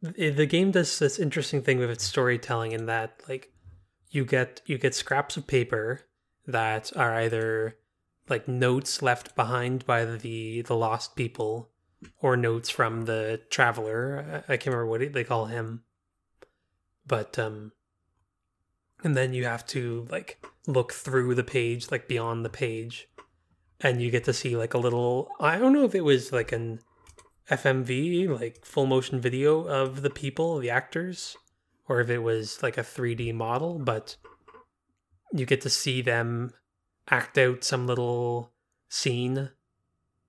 the 0.00 0.46
game 0.46 0.70
does 0.70 0.98
this 0.98 1.18
interesting 1.18 1.62
thing 1.62 1.78
with 1.78 1.90
its 1.90 2.04
storytelling 2.04 2.72
in 2.72 2.86
that 2.86 3.22
like 3.28 3.52
you 4.10 4.24
get 4.24 4.60
you 4.66 4.76
get 4.78 4.94
scraps 4.94 5.36
of 5.36 5.46
paper 5.46 6.02
that 6.46 6.92
are 6.96 7.14
either 7.14 7.76
like 8.28 8.48
notes 8.48 9.02
left 9.02 9.34
behind 9.36 9.84
by 9.86 10.04
the 10.04 10.62
the 10.62 10.76
lost 10.76 11.16
people 11.16 11.70
or 12.20 12.36
notes 12.36 12.70
from 12.70 13.02
the 13.02 13.40
traveler. 13.50 14.42
I, 14.48 14.54
I 14.54 14.56
can't 14.56 14.74
remember 14.74 14.86
what 14.86 15.12
they 15.12 15.24
call 15.24 15.46
him, 15.46 15.82
but 17.06 17.38
um, 17.38 17.72
and 19.02 19.16
then 19.16 19.32
you 19.32 19.44
have 19.44 19.66
to 19.68 20.06
like 20.10 20.44
look 20.66 20.92
through 20.92 21.34
the 21.34 21.44
page, 21.44 21.90
like 21.90 22.08
beyond 22.08 22.44
the 22.44 22.50
page, 22.50 23.08
and 23.80 24.00
you 24.00 24.10
get 24.10 24.24
to 24.24 24.32
see 24.32 24.56
like 24.56 24.74
a 24.74 24.78
little. 24.78 25.28
I 25.40 25.58
don't 25.58 25.72
know 25.72 25.84
if 25.84 25.94
it 25.94 26.04
was 26.04 26.32
like 26.32 26.52
an 26.52 26.80
FMV, 27.50 28.28
like 28.28 28.64
full 28.64 28.86
motion 28.86 29.20
video 29.20 29.64
of 29.64 30.02
the 30.02 30.10
people, 30.10 30.58
the 30.58 30.70
actors, 30.70 31.36
or 31.88 32.00
if 32.00 32.08
it 32.08 32.20
was 32.20 32.62
like 32.62 32.78
a 32.78 32.82
3D 32.82 33.34
model, 33.34 33.78
but 33.78 34.16
you 35.32 35.44
get 35.44 35.60
to 35.62 35.70
see 35.70 36.00
them 36.00 36.52
act 37.10 37.36
out 37.38 37.64
some 37.64 37.86
little 37.86 38.52
scene 38.88 39.50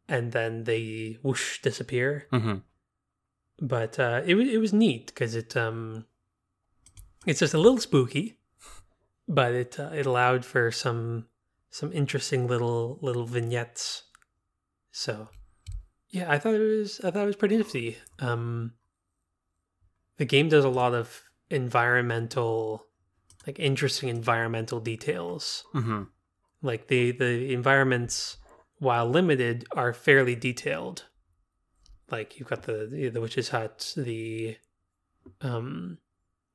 and 0.07 0.31
then 0.31 0.63
they 0.65 1.17
whoosh 1.23 1.61
disappear. 1.61 2.27
Mhm. 2.31 2.63
But 3.59 3.97
uh, 3.99 4.21
it 4.25 4.35
was 4.35 4.49
it 4.49 4.57
was 4.57 4.73
neat 4.73 5.07
because 5.07 5.35
it 5.35 5.55
um 5.55 6.05
it's 7.25 7.39
just 7.39 7.53
a 7.53 7.57
little 7.59 7.79
spooky, 7.79 8.39
but 9.27 9.53
it 9.53 9.79
uh, 9.79 9.91
it 9.93 10.05
allowed 10.05 10.45
for 10.45 10.71
some 10.71 11.27
some 11.69 11.91
interesting 11.93 12.47
little 12.47 12.99
little 13.01 13.25
vignettes. 13.25 14.03
So 14.91 15.29
yeah, 16.09 16.29
I 16.31 16.37
thought 16.37 16.55
it 16.55 16.59
was 16.59 16.99
I 17.01 17.11
thought 17.11 17.23
it 17.23 17.27
was 17.27 17.35
pretty 17.35 17.57
nifty. 17.57 17.97
Um, 18.19 18.73
the 20.17 20.25
game 20.25 20.49
does 20.49 20.65
a 20.65 20.69
lot 20.69 20.93
of 20.93 21.23
environmental, 21.49 22.85
like 23.47 23.59
interesting 23.59 24.09
environmental 24.09 24.79
details 24.79 25.63
Mhm. 25.73 26.07
Like 26.65 26.87
the 26.87 27.11
the 27.11 27.53
environments 27.53 28.37
while 28.79 29.07
limited 29.09 29.65
are 29.71 29.93
fairly 29.93 30.35
detailed 30.35 31.05
like 32.11 32.37
you've 32.39 32.49
got 32.49 32.63
the 32.63 32.87
the, 32.91 33.09
the 33.09 33.21
witch's 33.21 33.49
hut 33.49 33.93
the 33.95 34.57
um 35.41 35.97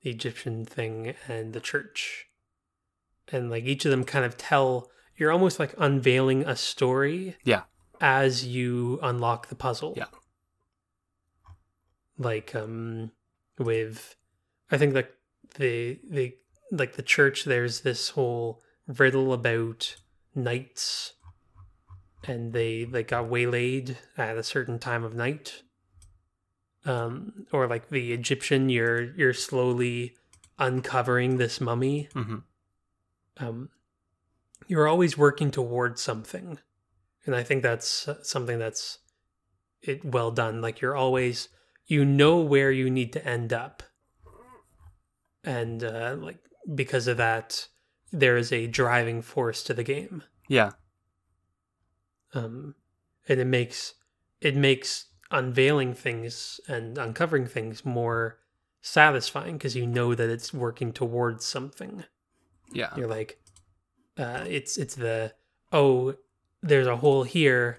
the 0.03 0.11
egyptian 0.11 0.65
thing 0.65 1.15
and 1.29 1.53
the 1.53 1.61
church 1.61 2.27
and 3.33 3.51
like 3.51 3.65
each 3.65 3.85
of 3.85 3.91
them 3.91 4.05
kind 4.05 4.25
of 4.25 4.37
tell 4.37 4.91
you're 5.17 5.33
almost 5.33 5.59
like 5.59 5.75
unveiling 5.79 6.45
a 6.47 6.57
story 6.57 7.37
Yeah. 7.45 7.63
as 8.01 8.45
you 8.47 8.99
unlock 9.03 9.49
the 9.49 9.55
puzzle 9.55 9.95
Yeah. 9.97 10.07
like 12.19 12.55
um 12.55 13.13
with 13.59 14.17
i 14.71 14.79
think 14.79 14.95
like 14.95 15.13
the 15.57 15.99
the 16.09 16.35
like 16.71 16.95
the 16.97 17.03
church 17.03 17.45
there's 17.45 17.81
this 17.81 18.11
whole 18.11 18.63
riddle 18.99 19.33
about 19.33 19.97
knights 20.35 21.15
and 22.25 22.53
they 22.53 22.85
they 22.85 23.03
got 23.03 23.29
waylaid 23.29 23.97
at 24.17 24.37
a 24.37 24.43
certain 24.43 24.79
time 24.79 25.05
of 25.05 25.15
night. 25.15 25.63
Um 26.85 27.47
or 27.53 27.67
like 27.67 27.89
the 27.91 28.13
egyptian 28.13 28.69
you're 28.69 29.15
you're 29.17 29.35
slowly 29.35 30.17
uncovering 30.59 31.37
this 31.37 31.61
mummy. 31.61 32.09
Mhm. 32.15 32.43
um 33.39 33.71
you're 34.67 34.89
always 34.89 35.17
working 35.19 35.51
towards 35.51 36.01
something. 36.03 36.59
And 37.27 37.35
i 37.37 37.43
think 37.43 37.63
that's 37.63 38.09
uh, 38.09 38.23
something 38.23 38.59
that's 38.59 38.99
it 39.83 40.05
well 40.05 40.31
done. 40.31 40.61
Like 40.61 40.81
you're 40.81 40.97
always 40.97 41.49
you 41.87 42.05
know 42.05 42.41
where 42.41 42.71
you 42.71 42.89
need 42.91 43.13
to 43.15 43.27
end 43.27 43.53
up. 43.53 43.83
And 45.45 45.83
uh 45.85 46.17
like 46.19 46.39
because 46.75 47.07
of 47.07 47.17
that 47.17 47.69
there 48.13 48.37
is 48.37 48.53
a 48.53 48.67
driving 48.67 49.23
force 49.23 49.63
to 49.65 49.75
the 49.75 49.85
game 49.85 50.23
Yeah. 50.49 50.73
um 52.35 52.75
and 53.29 53.41
it 53.41 53.47
makes 53.47 53.95
it 54.41 54.57
makes 54.57 55.07
unveiling 55.31 55.95
things 55.95 56.61
and 56.69 56.99
uncovering 56.99 57.47
things 57.47 57.85
more 57.85 58.39
satisfying 58.83 59.55
because 59.59 59.77
you 59.77 59.87
know 59.87 60.15
that 60.15 60.29
it's 60.31 60.53
working 60.53 60.93
towards 60.93 61.45
something 61.45 62.05
Yeah. 62.73 62.91
you're 62.97 63.07
like 63.09 63.39
uh 64.19 64.45
it's 64.49 64.77
it's 64.77 64.95
the 64.95 65.33
oh 65.73 66.15
there's 66.63 66.87
a 66.87 66.97
hole 66.97 67.23
here 67.25 67.79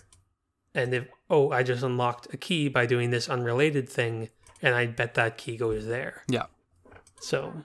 and 0.73 0.93
if 0.93 1.07
oh 1.29 1.51
i 1.51 1.63
just 1.63 1.83
unlocked 1.83 2.33
a 2.33 2.37
key 2.37 2.69
by 2.69 2.85
doing 2.85 3.09
this 3.09 3.27
unrelated 3.29 3.89
thing 3.89 4.29
and 4.61 4.75
i 4.75 4.85
bet 4.85 5.15
that 5.15 5.37
key 5.37 5.57
goes 5.57 5.87
there 5.87 6.23
Yeah. 6.29 6.45
so 7.19 7.63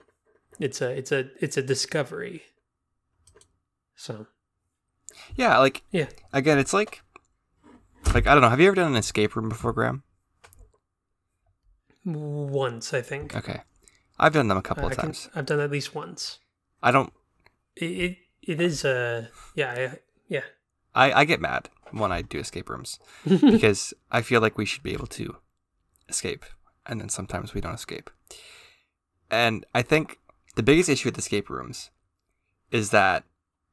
it's 0.58 0.80
a 0.80 0.90
it's 0.96 1.12
a 1.12 1.28
it's 1.40 1.56
a 1.58 1.62
discovery 1.62 2.42
so 3.96 4.26
Yeah. 5.34 5.58
Like 5.58 5.82
yeah 5.90 6.06
again, 6.32 6.58
it's 6.58 6.72
like 6.72 7.02
like 8.14 8.26
I 8.26 8.32
don't 8.34 8.42
know. 8.42 8.48
Have 8.50 8.60
you 8.60 8.68
ever 8.68 8.76
done 8.76 8.92
an 8.92 8.96
escape 8.96 9.34
room 9.36 9.48
before, 9.48 9.72
Graham? 9.72 10.02
once 12.04 12.94
i 12.94 13.02
think 13.02 13.34
Okay. 13.34 13.62
I've 14.18 14.32
done 14.32 14.46
them 14.48 14.56
a 14.58 14.62
couple 14.62 14.84
I 14.84 14.86
of 14.88 14.92
can, 14.92 15.04
times. 15.06 15.28
i've 15.34 15.46
done 15.46 15.58
at 15.60 15.70
least 15.72 15.92
once 15.94 16.38
I 16.82 16.90
don't. 16.92 17.12
it 17.74 17.84
it, 17.90 18.18
it 18.42 18.60
is 18.60 18.84
uh 18.84 19.26
yeah 19.56 19.72
I, 19.76 19.98
yeah 20.28 20.44
I, 20.94 21.12
I 21.12 21.24
get 21.24 21.40
mad 21.40 21.68
when 21.90 22.12
I 22.12 22.22
do 22.22 22.38
escape 22.38 22.68
rooms 22.70 22.98
because 23.24 23.92
I 24.10 24.22
feel 24.22 24.40
like 24.40 24.56
we 24.56 24.64
should 24.64 24.82
be 24.82 24.92
able 24.92 25.06
to 25.08 25.36
escape, 26.08 26.44
and 26.86 27.00
then 27.00 27.08
sometimes 27.10 27.52
we 27.54 27.60
don't 27.60 27.74
escape. 27.74 28.08
And 29.30 29.66
I 29.74 29.82
think 29.82 30.18
the 30.54 30.62
biggest 30.62 30.88
issue 30.88 31.08
with 31.08 31.18
escape 31.18 31.50
rooms 31.50 31.90
is 32.70 32.90
that 32.90 33.24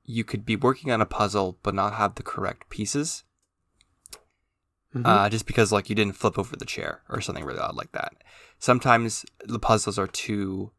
you 0.06 0.24
could 0.24 0.46
be 0.46 0.56
working 0.56 0.92
on 0.92 1.02
a 1.02 1.06
puzzle 1.06 1.58
but 1.64 1.74
not 1.74 1.94
have 1.94 2.16
the 2.16 2.24
correct 2.24 2.70
pieces, 2.70 3.24
Mhm. 4.96 5.06
uh, 5.06 5.30
just 5.30 5.46
because 5.46 5.72
like 5.72 5.90
you 5.90 5.96
didn't 5.96 6.16
flip 6.18 6.38
over 6.38 6.56
the 6.56 6.66
chair 6.66 7.02
or 7.10 7.20
something 7.22 7.44
really 7.46 7.60
odd 7.60 7.76
like 7.76 7.92
that. 7.94 8.14
Sometimes 8.60 9.26
the 9.46 9.60
puzzles 9.60 9.98
are 9.98 10.08
too 10.08 10.72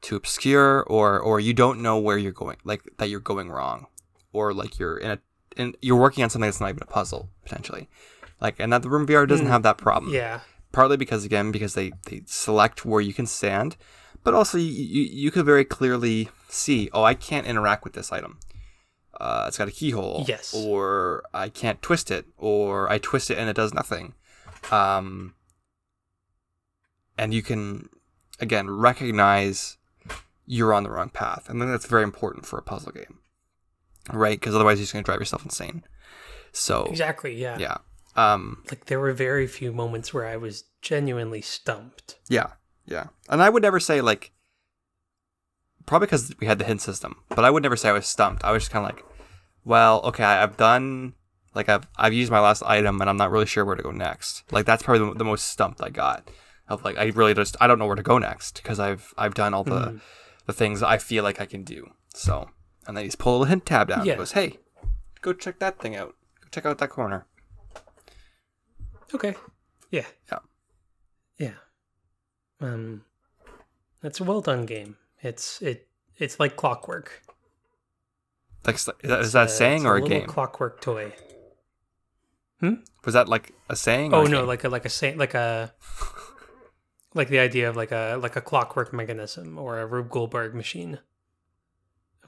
too 0.00 0.16
obscure, 0.16 0.82
or 0.84 1.18
or 1.20 1.38
you 1.40 1.54
don't 1.54 1.80
know 1.80 1.98
where 1.98 2.18
you're 2.18 2.32
going, 2.32 2.56
like 2.64 2.82
that 2.98 3.08
you're 3.08 3.20
going 3.20 3.50
wrong, 3.50 3.86
or 4.32 4.52
like 4.52 4.78
you're 4.78 4.98
in 4.98 5.10
a 5.12 5.18
and 5.56 5.76
you're 5.82 5.96
working 6.00 6.24
on 6.24 6.30
something 6.30 6.48
that's 6.48 6.60
not 6.60 6.70
even 6.70 6.82
a 6.82 6.86
puzzle 6.86 7.30
potentially. 7.44 7.88
Like 8.40 8.56
and 8.58 8.72
that 8.72 8.82
the 8.82 8.90
room 8.90 9.06
VR 9.06 9.26
doesn't 9.26 9.46
Mm. 9.46 9.50
have 9.50 9.62
that 9.62 9.78
problem 9.78 10.12
yeah 10.12 10.40
partly 10.72 10.96
because 10.96 11.24
again 11.24 11.52
because 11.52 11.74
they 11.74 11.92
they 12.06 12.22
select 12.26 12.84
where 12.84 13.00
you 13.00 13.12
can 13.12 13.26
stand 13.26 13.76
but 14.24 14.34
also 14.34 14.58
you, 14.58 14.64
you, 14.66 15.02
you 15.02 15.30
could 15.30 15.44
very 15.46 15.64
clearly 15.64 16.28
see 16.48 16.88
oh 16.92 17.02
i 17.04 17.14
can't 17.14 17.46
interact 17.46 17.84
with 17.84 17.92
this 17.94 18.12
item 18.12 18.38
uh, 19.20 19.44
it's 19.46 19.58
got 19.58 19.68
a 19.68 19.72
keyhole 19.72 20.24
Yes. 20.26 20.52
or 20.54 21.22
i 21.34 21.48
can't 21.48 21.80
twist 21.82 22.10
it 22.10 22.26
or 22.38 22.90
i 22.90 22.98
twist 22.98 23.30
it 23.30 23.38
and 23.38 23.48
it 23.48 23.54
does 23.56 23.72
nothing 23.74 24.14
um, 24.70 25.34
and 27.18 27.34
you 27.34 27.42
can 27.42 27.88
again 28.40 28.70
recognize 28.70 29.76
you're 30.46 30.72
on 30.74 30.82
the 30.82 30.90
wrong 30.90 31.08
path. 31.08 31.48
And 31.48 31.60
then 31.60 31.70
that's 31.70 31.86
very 31.86 32.02
important 32.02 32.44
for 32.46 32.58
a 32.58 32.62
puzzle 32.62 32.92
game, 32.92 33.18
right? 34.12 34.38
Because 34.38 34.54
otherwise 34.54 34.78
you're 34.78 34.84
just 34.84 34.92
going 34.92 35.04
to 35.04 35.06
drive 35.08 35.20
yourself 35.20 35.44
insane. 35.44 35.84
So 36.52 36.84
Exactly. 36.84 37.34
Yeah. 37.40 37.58
yeah, 37.58 37.76
um, 38.16 38.62
Like 38.70 38.86
there 38.86 38.98
were 39.00 39.12
very 39.12 39.46
few 39.46 39.72
moments 39.72 40.12
where 40.12 40.26
I 40.26 40.36
was 40.36 40.64
genuinely 40.80 41.40
stumped. 41.42 42.18
yeah, 42.28 42.48
yeah. 42.86 43.06
And 43.28 43.42
I 43.42 43.48
would 43.48 43.62
never 43.62 43.80
say 43.80 44.00
like, 44.00 44.32
probably 45.86 46.06
because 46.06 46.34
we 46.40 46.46
had 46.46 46.58
the 46.58 46.64
hint 46.64 46.80
system, 46.80 47.16
but 47.28 47.44
I 47.44 47.50
would 47.50 47.62
never 47.62 47.76
say 47.76 47.88
I 47.88 47.92
was 47.92 48.06
stumped. 48.06 48.44
I 48.44 48.52
was 48.52 48.62
just 48.62 48.72
kind 48.72 48.84
of 48.84 48.94
like, 48.94 49.04
well, 49.64 50.00
okay, 50.02 50.24
I- 50.24 50.42
I've 50.42 50.56
done 50.56 51.14
like 51.54 51.68
I've 51.68 51.86
I've 51.96 52.12
used 52.12 52.32
my 52.32 52.40
last 52.40 52.62
item 52.64 53.00
and 53.00 53.10
I'm 53.10 53.16
not 53.16 53.30
really 53.30 53.46
sure 53.46 53.64
where 53.64 53.76
to 53.76 53.82
go 53.82 53.90
next. 53.90 54.44
Like 54.50 54.66
that's 54.66 54.82
probably 54.82 55.08
the, 55.08 55.18
the 55.18 55.24
most 55.24 55.46
stumped 55.46 55.82
I 55.82 55.90
got. 55.90 56.28
Of 56.68 56.84
like 56.84 56.96
I 56.96 57.06
really 57.08 57.34
just 57.34 57.56
I 57.60 57.66
don't 57.66 57.78
know 57.78 57.86
where 57.86 57.96
to 57.96 58.02
go 58.02 58.18
next 58.18 58.62
because 58.62 58.80
I've 58.80 59.12
I've 59.18 59.34
done 59.34 59.52
all 59.52 59.64
the 59.64 59.70
mm-hmm. 59.70 59.96
the 60.46 60.52
things 60.52 60.82
I 60.82 60.98
feel 60.98 61.24
like 61.24 61.40
I 61.40 61.46
can 61.46 61.64
do. 61.64 61.90
So 62.14 62.48
and 62.86 62.96
then 62.96 63.04
he's 63.04 63.16
pull 63.16 63.32
a 63.32 63.38
little 63.38 63.50
hint 63.50 63.66
tab 63.66 63.88
down. 63.88 64.06
Yeah. 64.06 64.16
goes, 64.16 64.32
hey, 64.32 64.58
go 65.20 65.32
check 65.32 65.58
that 65.58 65.78
thing 65.78 65.94
out. 65.96 66.14
Go 66.40 66.48
check 66.50 66.66
out 66.66 66.78
that 66.78 66.90
corner. 66.90 67.26
Okay. 69.14 69.34
Yeah. 69.90 70.06
Yeah. 70.30 70.38
Yeah. 71.38 71.54
Um 72.62 73.04
that's 74.00 74.20
a 74.20 74.24
well 74.24 74.40
done 74.40 74.64
game. 74.66 74.96
It's 75.22 75.60
it 75.60 75.88
it's 76.16 76.40
like 76.40 76.56
clockwork. 76.56 77.22
Like 78.66 78.76
is 78.76 78.84
that, 78.86 78.96
is 79.20 79.32
that 79.32 79.46
a 79.46 79.48
saying 79.50 79.76
it's 79.78 79.84
or 79.84 79.96
a 79.96 80.00
little 80.00 80.08
game? 80.20 80.26
clockwork 80.28 80.80
toy. 80.80 81.12
Hmm? 82.60 82.74
Was 83.04 83.14
that 83.14 83.28
like 83.28 83.52
a 83.68 83.74
saying? 83.76 84.12
Or 84.14 84.18
Oh 84.22 84.26
a 84.26 84.28
no, 84.28 84.38
game? 84.40 84.46
like 84.46 84.64
a 84.64 84.68
like 84.68 84.84
a 84.84 84.88
say 84.88 85.14
like 85.16 85.34
a 85.34 85.72
like 87.14 87.28
the 87.28 87.40
idea 87.40 87.68
of 87.68 87.76
like 87.76 87.90
a 87.90 88.16
like 88.22 88.36
a 88.36 88.40
clockwork 88.40 88.92
mechanism 88.92 89.58
or 89.58 89.80
a 89.80 89.86
Rube 89.86 90.08
Goldberg 90.10 90.54
machine, 90.54 91.00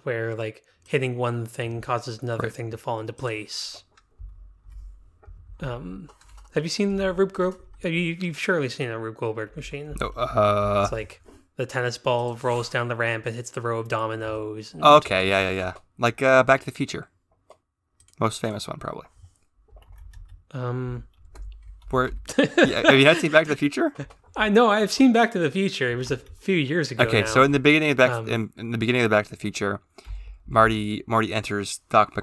where 0.02 0.34
like 0.34 0.64
hitting 0.88 1.16
one 1.16 1.46
thing 1.46 1.80
causes 1.80 2.20
another 2.22 2.44
Right. 2.44 2.52
thing 2.52 2.70
to 2.72 2.76
fall 2.76 2.98
into 3.00 3.12
place. 3.12 3.84
Um, 5.60 6.10
have 6.54 6.64
you 6.64 6.68
seen 6.68 6.96
the 6.96 7.12
Rube 7.12 7.32
Goldberg? 7.32 7.62
You, 7.92 8.16
you've 8.20 8.38
surely 8.38 8.68
seen 8.68 8.90
a 8.90 8.98
Rube 8.98 9.16
Goldberg 9.16 9.54
machine. 9.56 9.94
Uh, 10.00 10.82
It's 10.84 10.92
like 10.92 11.22
the 11.56 11.66
tennis 11.66 11.98
ball 11.98 12.36
rolls 12.42 12.68
down 12.68 12.88
the 12.88 12.96
ramp 12.96 13.26
and 13.26 13.34
hits 13.36 13.50
the 13.50 13.60
row 13.60 13.78
of 13.78 13.88
dominoes. 13.88 14.74
and- 14.74 14.82
okay, 14.82 15.28
yeah, 15.28 15.50
yeah, 15.50 15.56
yeah. 15.56 15.72
Like 15.98 16.20
uh, 16.22 16.42
Back 16.42 16.60
to 16.60 16.66
the 16.66 16.72
Future, 16.72 17.08
most 18.20 18.40
famous 18.40 18.66
one 18.66 18.78
probably. 18.78 19.06
Um, 20.52 21.04
Where 21.90 22.10
yeah, 22.38 22.82
have 22.88 22.94
you 22.98 23.04
not 23.04 23.16
seen 23.18 23.30
Back 23.32 23.44
to 23.44 23.50
the 23.50 23.56
Future? 23.56 23.92
I 24.36 24.48
know 24.48 24.68
I've 24.70 24.90
seen 24.92 25.12
Back 25.12 25.32
to 25.32 25.38
the 25.38 25.50
Future. 25.50 25.90
It 25.92 25.96
was 25.96 26.10
a 26.10 26.16
few 26.16 26.56
years 26.56 26.90
ago. 26.90 27.04
Okay, 27.04 27.20
now. 27.20 27.26
so 27.26 27.42
in 27.42 27.52
the 27.52 27.60
beginning 27.60 27.90
of 27.90 27.96
Back 27.96 28.10
Um, 28.10 28.28
in, 28.28 28.50
in 28.56 28.70
the 28.70 28.78
beginning 28.78 29.02
of 29.02 29.10
Back 29.10 29.26
to 29.26 29.30
the 29.30 29.36
Future, 29.36 29.80
Marty 30.46 31.02
Marty 31.06 31.32
enters 31.32 31.80
Doc 31.88 32.14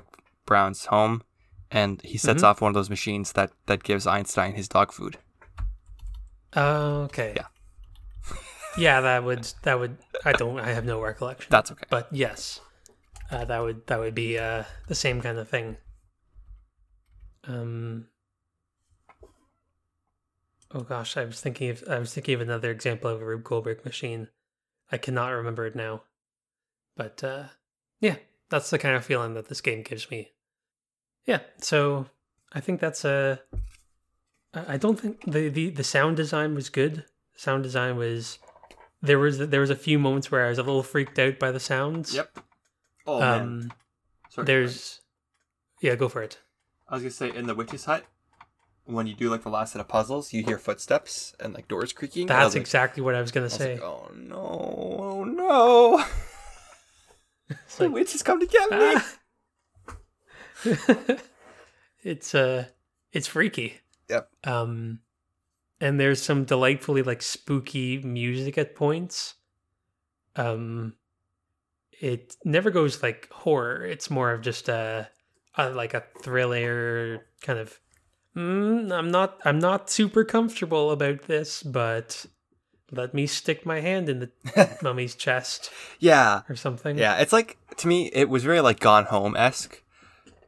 McBrown's 0.47 0.86
home, 0.86 1.24
and 1.70 2.01
he 2.03 2.18
sets 2.18 2.41
Mhm. 2.43 2.47
off 2.47 2.62
one 2.62 2.70
of 2.70 2.76
those 2.76 2.89
machines 2.89 3.32
that 3.34 3.51
that 3.68 3.84
gives 3.84 4.05
Einstein 4.07 4.53
his 4.55 4.68
dog 4.68 4.91
food. 4.91 5.18
Okay. 6.56 7.34
Yeah. 7.36 7.45
yeah, 8.78 9.02
that 9.02 9.24
would 9.24 9.52
that 9.64 9.80
would 9.80 9.97
I 10.26 10.34
don't 10.34 10.60
I 10.60 10.70
have 10.72 10.86
no 10.86 11.02
recollection. 11.02 11.47
That's 11.49 11.72
okay. 11.72 11.86
but 11.89 12.08
yes. 12.12 12.60
Uh, 13.30 13.45
that 13.45 13.60
would 13.60 13.88
that 13.88 13.99
would 13.99 14.14
be 14.16 14.38
uh, 14.38 14.64
the 14.88 14.95
same 14.95 15.22
kind 15.22 15.38
of 15.38 15.47
thing. 15.47 15.78
Um 17.45 18.08
Oh 20.74 20.82
gosh, 20.82 21.18
I 21.18 21.26
was 21.26 21.39
thinking 21.41 21.70
of 21.70 21.84
I 21.89 21.99
was 21.99 22.14
thinking 22.14 22.36
of 22.36 22.41
another 22.41 22.72
example 22.72 23.10
of 23.10 23.22
a 23.22 23.26
Rube 23.26 23.43
Goldberg 23.43 23.84
machine. 23.86 24.30
I 24.91 24.97
cannot 24.97 25.30
remember 25.30 25.66
it 25.66 25.76
now. 25.76 26.04
But 26.95 27.24
uh 27.24 27.43
yeah, 27.99 28.18
that's 28.49 28.70
the 28.70 28.80
kind 28.80 28.95
of 28.95 29.06
feeling 29.06 29.34
that 29.36 29.47
this 29.47 29.62
game 29.62 29.84
gives 29.84 30.10
me. 30.12 30.32
Yeah, 31.26 31.39
so 31.60 32.08
I 32.52 32.60
think 32.60 32.80
that's 32.80 33.06
a 33.06 33.41
I 34.54 34.78
don't 34.78 34.99
think 34.99 35.22
the, 35.26 35.47
the, 35.49 35.70
the 35.70 35.84
sound 35.84 36.18
design 36.18 36.56
was 36.56 36.70
good. 36.70 37.06
Sound 37.36 37.64
design 37.64 37.95
was 37.95 38.38
there 39.02 39.18
was 39.20 39.38
there 39.38 39.62
was 39.62 39.70
a 39.70 39.76
few 39.76 39.97
moments 39.97 40.30
where 40.32 40.45
I 40.45 40.49
was 40.49 40.58
a 40.60 40.64
little 40.64 40.84
freaked 40.84 41.18
out 41.20 41.39
by 41.39 41.52
the 41.52 41.60
sounds. 41.60 42.14
Yep. 42.14 42.39
Oh 43.08 43.22
Um, 43.22 43.72
Sorry. 44.30 44.45
there's 44.45 45.02
yeah, 45.82 45.95
go 45.95 46.08
for 46.10 46.22
it. 46.22 46.39
I 46.88 46.95
was 46.95 47.04
gonna 47.04 47.12
say 47.12 47.34
in 47.36 47.47
the 47.47 47.56
witch's 47.56 47.86
hut, 47.86 48.06
when 48.86 49.08
you 49.08 49.16
do 49.16 49.30
like 49.30 49.43
the 49.43 49.49
last 49.49 49.72
set 49.74 49.80
of 49.82 49.88
puzzles, 49.88 50.34
you 50.34 50.43
hear 50.43 50.58
footsteps 50.60 51.34
and 51.39 51.54
like 51.54 51.68
doors 51.70 51.93
creaking. 51.93 52.28
That's 52.28 52.54
like- 52.54 52.62
exactly 52.62 53.02
what 53.02 53.16
I 53.16 53.22
was 53.22 53.32
gonna 53.32 53.45
I 53.45 53.47
was 53.47 53.54
say. 53.54 53.74
like, 53.76 53.84
oh 53.84 54.12
no, 54.16 54.97
oh 54.99 55.24
no! 55.24 56.04
It's 57.49 57.78
the 57.78 57.86
like, 57.86 57.93
witch 57.93 58.12
has 58.14 58.24
come 58.24 58.39
to 58.39 58.45
get 58.45 58.70
me. 58.72 58.78
ah. 58.80 59.18
it's 62.04 62.34
uh, 62.36 62.66
it's 63.12 63.28
freaky. 63.28 63.80
Yep. 64.12 64.30
Um, 64.43 64.99
and 65.80 65.99
there's 65.99 66.22
some 66.22 66.43
delightfully 66.45 67.01
like 67.01 67.22
spooky 67.24 67.97
music 68.03 68.57
at 68.59 68.76
points. 68.76 69.34
Um, 70.36 70.93
it 71.99 72.36
never 72.45 72.70
goes 72.72 73.01
like 73.01 73.30
horror. 73.32 73.84
It's 73.86 74.09
more 74.09 74.32
of 74.32 74.41
just 74.41 74.70
a, 74.70 75.09
a 75.57 75.70
like 75.72 75.93
a 75.93 76.03
thriller 76.22 77.26
kind 77.41 77.57
of. 77.59 77.80
Mm, 78.36 78.91
I'm 78.93 79.12
not. 79.12 79.39
I'm 79.43 79.59
not 79.59 79.89
super 79.89 80.24
comfortable 80.24 80.91
about 80.91 81.24
this, 81.24 81.64
but 81.64 82.26
let 82.91 83.14
me 83.14 83.26
stick 83.28 83.66
my 83.66 83.80
hand 83.82 84.07
in 84.09 84.20
the 84.20 84.78
mummy's 84.82 85.16
chest 85.16 85.70
Yeah, 85.99 86.41
or 86.49 86.55
something. 86.55 86.97
yeah. 86.97 87.18
It's 87.18 87.34
like 87.34 87.57
to 87.78 87.88
me, 87.88 88.09
it 88.14 88.30
was 88.30 88.43
very 88.43 88.62
like 88.62 88.80
Gone 88.80 89.05
Home 89.05 89.36
esque, 89.36 89.82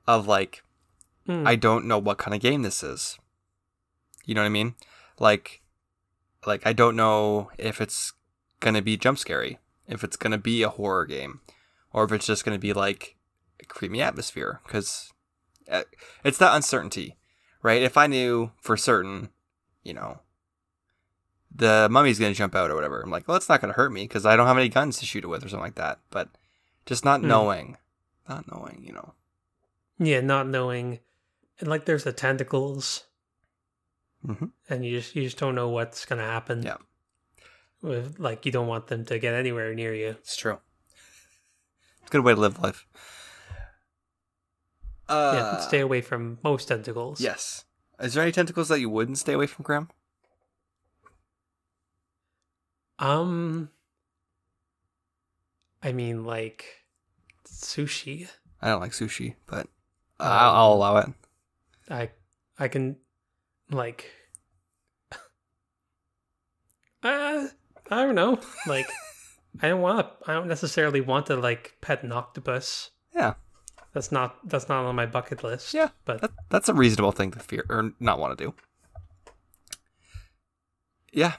of 0.07 0.28
like 0.28 0.61
Hmm. 1.26 1.47
I 1.47 1.55
don't 1.55 1.86
know 1.86 1.99
what 1.99 2.18
kind 2.18 2.36
of 2.36 2.41
game 2.41 2.64
this 2.64 2.84
is. 2.84 3.18
You 4.26 4.36
know 4.36 4.41
what 4.41 4.47
I 4.47 4.49
mean? 4.49 4.76
Like, 5.19 5.61
like 6.45 6.65
I 6.65 6.74
don't 6.74 6.95
know 6.95 7.51
if 7.57 7.82
it's 7.82 8.13
gonna 8.59 8.82
be 8.82 8.97
jump 8.97 9.17
scary, 9.17 9.59
if 9.88 10.03
it's 10.03 10.17
gonna 10.17 10.38
be 10.38 10.63
a 10.63 10.69
horror 10.69 11.05
game, 11.05 11.41
or 11.91 12.03
if 12.05 12.11
it's 12.11 12.26
just 12.26 12.45
gonna 12.45 12.59
be 12.59 12.74
like 12.74 13.15
a 13.61 13.65
creamy 13.65 14.01
atmosphere. 14.01 14.61
Because 14.65 15.11
it's 16.24 16.38
that 16.38 16.55
uncertainty, 16.55 17.17
right? 17.61 17.82
If 17.82 17.97
I 17.97 18.07
knew 18.07 18.51
for 18.61 18.78
certain, 18.78 19.30
you 19.84 19.93
know, 19.93 20.19
the 21.55 21.88
mummy's 21.91 22.19
gonna 22.19 22.34
jump 22.34 22.55
out 22.55 22.71
or 22.71 22.76
whatever, 22.76 23.01
I'm 23.01 23.11
like, 23.11 23.28
well, 23.28 23.38
it's 23.38 23.49
not 23.49 23.61
gonna 23.61 23.74
hurt 23.74 23.91
me 23.91 24.03
because 24.03 24.26
I 24.26 24.36
don't 24.36 24.47
have 24.47 24.57
any 24.57 24.69
guns 24.69 24.99
to 24.99 25.05
shoot 25.05 25.24
it 25.24 25.28
with 25.28 25.45
or 25.45 25.49
something 25.49 25.63
like 25.63 25.76
that. 25.76 25.99
But 26.09 26.30
just 26.86 27.05
not 27.05 27.21
Hmm. 27.21 27.28
knowing, 27.28 27.78
not 28.28 28.51
knowing, 28.51 28.84
you 28.86 28.93
know. 28.93 29.13
Yeah, 29.99 30.21
not 30.21 30.47
knowing, 30.47 30.99
and 31.59 31.69
like 31.69 31.86
there's 31.86 32.03
the 32.03 32.11
tentacles, 32.11 33.03
hmm 34.26 34.45
and 34.69 34.86
you 34.86 34.97
just 34.99 35.15
you 35.15 35.24
just 35.24 35.38
don't 35.38 35.55
know 35.55 35.69
what's 35.69 36.05
gonna 36.05 36.24
happen. 36.24 36.63
Yeah. 36.63 36.78
With 37.82 38.19
like 38.19 38.45
you 38.45 38.51
don't 38.51 38.67
want 38.67 38.88
them 38.88 39.05
to 39.05 39.19
get 39.19 39.34
anywhere 39.34 39.74
near 39.74 39.93
you. 39.93 40.09
It's 40.09 40.36
true. 40.38 40.59
It's 42.01 42.09
a 42.09 42.11
good 42.11 42.24
way 42.24 42.34
to 42.34 42.39
live 42.39 42.61
life. 42.61 42.86
Uh, 45.09 45.32
yeah, 45.34 45.57
stay 45.57 45.80
away 45.82 45.99
from 46.01 46.39
most 46.43 46.67
tentacles. 46.67 47.19
Yes. 47.19 47.65
Is 47.99 48.13
there 48.13 48.24
any 48.24 48.32
tentacles 48.32 48.69
that 48.69 48.80
you 48.80 48.89
wouldn't 48.89 49.17
stay 49.17 49.34
away 49.34 49.47
from, 49.47 49.63
Graham? 49.63 49.89
Um. 52.99 53.69
I 55.82 55.91
mean, 55.91 56.24
like 56.24 56.86
sushi. 57.45 58.30
I 58.61 58.69
don't 58.69 58.80
like 58.80 58.93
sushi, 58.93 59.36
but 59.45 59.67
uh, 60.19 60.24
Um, 60.24 60.32
I'll, 60.32 60.55
I'll 60.55 60.74
allow 60.74 60.97
it. 60.97 61.09
I 61.89 62.09
I 62.57 62.69
can 62.69 62.95
like. 63.74 64.09
Uh, 67.03 67.47
I 67.91 68.03
don't 68.05 68.15
know. 68.15 68.39
Like, 68.65 68.88
I 69.61 69.67
don't 69.67 69.82
want 69.82 70.07
to. 70.07 70.32
I 70.32 70.34
don't 70.36 70.47
necessarily 70.47 71.01
want 71.01 71.26
to 71.26 71.36
like 71.36 71.76
pet 71.82 72.01
an 72.01 72.13
octopus. 72.13 72.91
Yeah, 73.13 73.34
That's 73.93 74.09
not. 74.09 74.38
That's 74.47 74.69
not 74.69 74.86
on 74.86 74.95
my 74.95 75.05
bucket 75.05 75.43
list. 75.43 75.74
Yeah, 75.74 75.89
but 76.05 76.21
that, 76.21 76.32
that's 76.49 76.69
a 76.69 76.74
reasonable 76.74 77.11
thing 77.11 77.32
to 77.32 77.39
fear 77.39 77.65
or 77.69 77.91
not 77.99 78.19
want 78.19 78.38
to 78.38 78.45
do. 78.45 78.53
Yeah, 81.11 81.34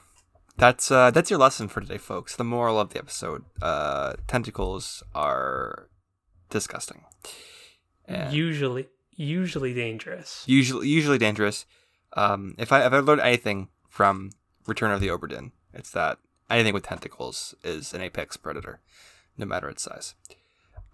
that's 0.56 0.90
uh, 0.90 1.10
that's 1.10 1.30
your 1.30 1.38
lesson 1.38 1.68
for 1.68 1.80
today, 1.80 1.98
folks. 1.98 2.36
The 2.36 2.44
moral 2.44 2.78
of 2.78 2.90
the 2.90 2.98
episode: 2.98 3.44
uh, 3.62 4.14
tentacles 4.28 5.02
are 5.14 5.88
disgusting, 6.50 7.04
and 8.06 8.32
usually 8.32 8.88
usually 9.16 9.74
dangerous. 9.74 10.44
usually 10.46 10.88
usually 10.88 11.18
dangerous. 11.18 11.66
Um, 12.14 12.54
if 12.58 12.72
I 12.72 12.86
if 12.86 12.92
I 12.92 12.98
learned 13.00 13.20
anything 13.20 13.68
from 13.88 14.30
Return 14.66 14.90
of 14.90 15.00
the 15.00 15.08
Obra 15.08 15.28
Dinn, 15.28 15.52
it's 15.72 15.90
that 15.90 16.18
anything 16.50 16.74
with 16.74 16.84
tentacles 16.84 17.54
is 17.62 17.92
an 17.92 18.00
apex 18.00 18.36
predator, 18.36 18.80
no 19.36 19.46
matter 19.46 19.68
its 19.68 19.82
size. 19.82 20.14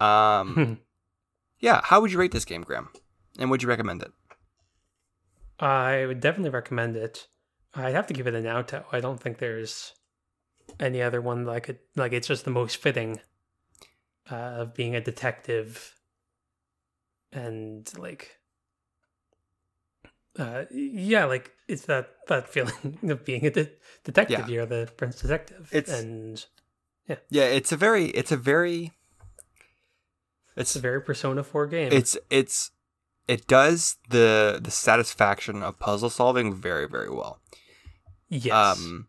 Um, 0.01 0.81
yeah, 1.61 1.81
how 1.85 2.01
would 2.01 2.13
you 2.13 2.19
rate 2.19 2.33
this 2.33 2.45
game, 2.45 2.63
Graham? 2.63 2.89
And 3.39 3.51
would 3.51 3.63
you 3.63 3.69
recommend 3.69 4.03
it? 4.03 4.13
I 5.59 6.07
would 6.07 6.21
definitely 6.21 6.51
recommend 6.51 6.97
it. 6.97 7.29
I'd 7.75 7.95
have 7.95 8.07
to 8.09 8.15
give 8.15 8.27
it 8.27 8.35
a 8.35 8.41
Naoto. 8.41 8.85
I 8.91 9.01
don't 9.01 9.21
think 9.21 9.39
there's 9.39 9.93
any 10.81 11.03
other 11.03 11.21
one 11.21 11.45
that 11.45 11.53
I 11.53 11.61
could 11.61 11.79
like. 11.97 12.13
It's 12.13 12.29
just 12.29 12.45
the 12.45 12.51
most 12.51 12.79
fitting 12.79 13.21
uh, 14.31 14.35
of 14.35 14.75
being 14.75 14.97
a 14.97 15.01
detective, 15.01 15.95
and 17.33 17.89
like, 17.99 18.40
uh, 20.39 20.65
yeah, 20.71 21.25
like 21.25 21.51
it's 21.69 21.83
that 21.87 22.11
that 22.29 22.49
feeling 22.49 22.99
of 23.11 23.25
being 23.25 23.45
a 23.47 23.51
de- 23.51 23.71
detective. 24.05 24.41
Yeah. 24.41 24.47
You're 24.49 24.67
the 24.67 24.91
prince 24.97 25.21
detective, 25.21 25.69
It's- 25.73 26.01
and 26.01 26.45
Yeah, 27.09 27.17
yeah. 27.31 27.45
it's 27.45 27.73
a 27.73 27.77
very 27.77 28.07
it's 28.11 28.33
a 28.33 28.37
very 28.37 28.93
it's 30.57 30.57
it's 30.57 30.77
a 30.77 30.81
very 30.81 31.01
Persona 31.03 31.43
Four 31.43 31.67
game. 31.67 31.93
it's 31.93 32.17
it's 32.31 32.71
it 33.29 33.47
does 33.47 33.97
the 34.09 34.59
the 34.63 34.71
satisfaction 34.71 35.63
of 35.63 35.79
puzzle 35.79 36.11
solving 36.11 36.55
very 36.55 36.87
very 36.89 37.11
well. 37.11 37.41
yes, 38.29 38.53
Um 38.79 39.09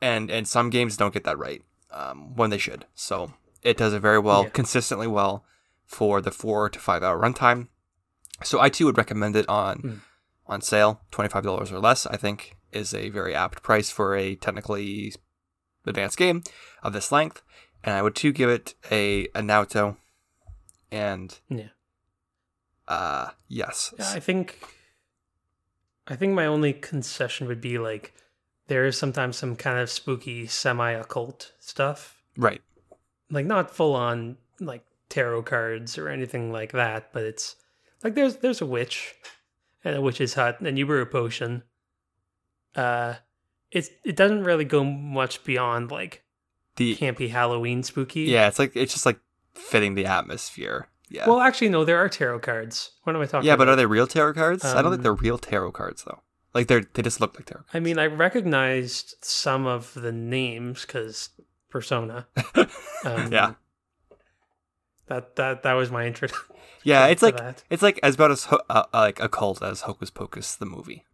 and 0.00 0.30
and 0.30 0.46
some 0.46 0.70
games 0.70 0.96
don't 0.96 1.14
get 1.14 1.24
that 1.24 1.38
right 1.38 1.62
um 1.90 2.34
when 2.36 2.50
they 2.50 2.58
should. 2.58 2.84
So 2.94 3.32
it 3.62 3.76
does 3.76 3.92
it 3.92 4.00
very 4.00 4.18
well, 4.18 4.44
Yeah. 4.44 4.50
consistently 4.50 5.06
well 5.06 5.44
for 5.86 6.20
the 6.20 6.30
4 6.30 6.68
to 6.70 6.78
5 6.78 7.02
hour 7.02 7.18
runtime. 7.20 7.68
So 8.42 8.60
I 8.60 8.68
too 8.68 8.86
would 8.86 8.98
recommend 8.98 9.36
it 9.36 9.48
on 9.48 9.78
Mm. 9.78 10.00
on 10.46 10.60
sale, 10.62 11.00
$25 11.12 11.72
or 11.72 11.78
less, 11.78 12.06
I 12.06 12.16
think 12.16 12.56
is 12.72 12.94
a 12.94 13.08
very 13.10 13.34
apt 13.34 13.62
price 13.62 13.90
for 13.90 14.14
a 14.16 14.34
technically 14.36 15.14
advanced 15.86 16.16
game 16.18 16.42
of 16.82 16.92
this 16.92 17.10
length. 17.12 17.42
And 17.84 17.94
I 17.96 18.02
would 18.02 18.14
too 18.14 18.32
give 18.32 18.50
it 18.50 18.74
a 18.90 19.24
a 19.34 19.40
Naoto 19.42 19.96
and 20.90 21.38
yeah. 21.48 21.68
uh 22.86 23.30
yes. 23.48 23.92
Yeah, 23.98 24.12
I 24.14 24.20
think 24.20 24.58
I 26.06 26.16
think 26.16 26.34
my 26.34 26.46
only 26.46 26.72
concession 26.72 27.46
would 27.46 27.60
be 27.60 27.78
like 27.78 28.14
there 28.68 28.84
is 28.86 28.98
sometimes 28.98 29.36
some 29.36 29.56
kind 29.56 29.78
of 29.78 29.90
spooky 29.90 30.46
semi 30.46 30.92
occult 30.92 31.52
stuff. 31.58 32.22
Right. 32.36 32.62
Like 33.30 33.46
not 33.46 33.70
full 33.74 33.94
on 33.94 34.36
like 34.60 34.84
tarot 35.08 35.42
cards 35.44 35.96
or 35.98 36.08
anything 36.08 36.52
like 36.52 36.72
that, 36.72 37.12
but 37.12 37.22
it's 37.24 37.56
like 38.04 38.14
there's 38.14 38.36
there's 38.36 38.60
a 38.60 38.66
witch 38.66 39.14
and 39.84 39.96
a 39.96 40.00
witch's 40.00 40.34
hut 40.34 40.60
and 40.60 40.78
you 40.78 40.86
brew 40.86 41.02
a 41.02 41.06
potion. 41.06 41.62
Uh 42.74 43.14
it's 43.70 43.90
it 44.04 44.16
doesn't 44.16 44.44
really 44.44 44.64
go 44.64 44.84
much 44.84 45.44
beyond 45.44 45.90
like 45.90 46.22
The 46.76 46.96
campy 46.96 47.30
Halloween 47.30 47.82
spooky. 47.82 48.22
yeah, 48.22 48.48
it's 48.48 48.58
like 48.58 48.74
it's 48.76 48.92
just 48.92 49.06
like 49.06 49.18
fitting 49.54 49.94
the 49.94 50.06
atmosphere. 50.06 50.88
Yeah. 51.10 51.28
Well 51.28 51.40
actually 51.40 51.70
no, 51.70 51.84
there 51.84 51.98
are 51.98 52.08
tarot 52.08 52.40
cards. 52.40 52.92
What 53.04 53.16
am 53.16 53.22
I 53.22 53.26
talking 53.26 53.46
yeah, 53.46 53.54
about? 53.54 53.66
but 53.66 53.72
are 53.72 53.76
they 53.76 53.86
real 53.86 54.06
tarot 54.06 54.34
cards? 54.34 54.64
I 54.64 54.74
don't 54.82 54.90
think 54.92 55.00
Um, 55.00 55.02
they're 55.02 55.14
real 55.14 55.38
tarot 55.38 55.72
cards 55.72 56.04
though. 56.04 56.22
Like 56.54 56.66
they're 56.66 56.84
they 56.94 57.02
just 57.02 57.20
look 57.20 57.34
like 57.34 57.46
tarot. 57.46 57.62
Cards. 57.62 57.70
I 57.74 57.80
mean, 57.80 57.98
I 57.98 58.06
recognized 58.06 59.16
some 59.22 59.66
of 59.66 59.92
the 59.94 60.12
names 60.12 60.82
because 60.82 61.30
Persona. 61.70 62.26
Um, 63.04 63.32
Yeah. 63.32 63.54
That 65.08 65.36
that 65.36 65.62
that 65.62 65.72
was 65.74 65.90
my 65.90 66.06
interest. 66.06 66.34
Yeah, 66.84 67.06
it's 67.08 67.22
like 67.22 67.36
that. 67.36 67.64
it's 67.68 67.82
like 67.82 67.98
as 68.02 68.14
about 68.14 68.30
as 68.30 68.44
ho- 68.44 68.60
uh, 68.70 68.84
uh, 68.94 68.98
like 69.00 69.20
occult 69.20 69.62
as 69.62 69.82
Hocus 69.82 70.10
Pocus 70.10 70.54
the 70.54 70.64
movie, 70.64 71.04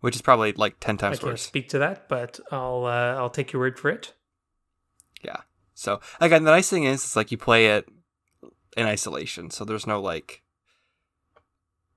which 0.00 0.14
is 0.14 0.22
probably 0.22 0.52
like 0.52 0.78
ten 0.80 0.96
I 0.96 0.98
times 0.98 1.18
can't 1.18 1.32
worse. 1.32 1.42
speak 1.42 1.68
to 1.70 1.78
that, 1.78 2.08
but 2.08 2.38
I'll 2.52 2.84
uh, 2.84 3.14
I'll 3.16 3.30
take 3.30 3.52
your 3.52 3.60
word 3.60 3.78
for 3.78 3.88
it. 3.90 4.12
Yeah. 5.24 5.38
So 5.72 5.98
again, 6.20 6.44
the 6.44 6.50
nice 6.52 6.68
thing 6.68 6.84
is, 6.84 7.02
it's 7.02 7.16
like 7.16 7.32
you 7.32 7.38
play 7.38 7.66
it 7.68 7.88
in 8.76 8.86
isolation, 8.86 9.50
so 9.50 9.64
there's 9.64 9.86
no 9.86 10.00
like, 10.00 10.42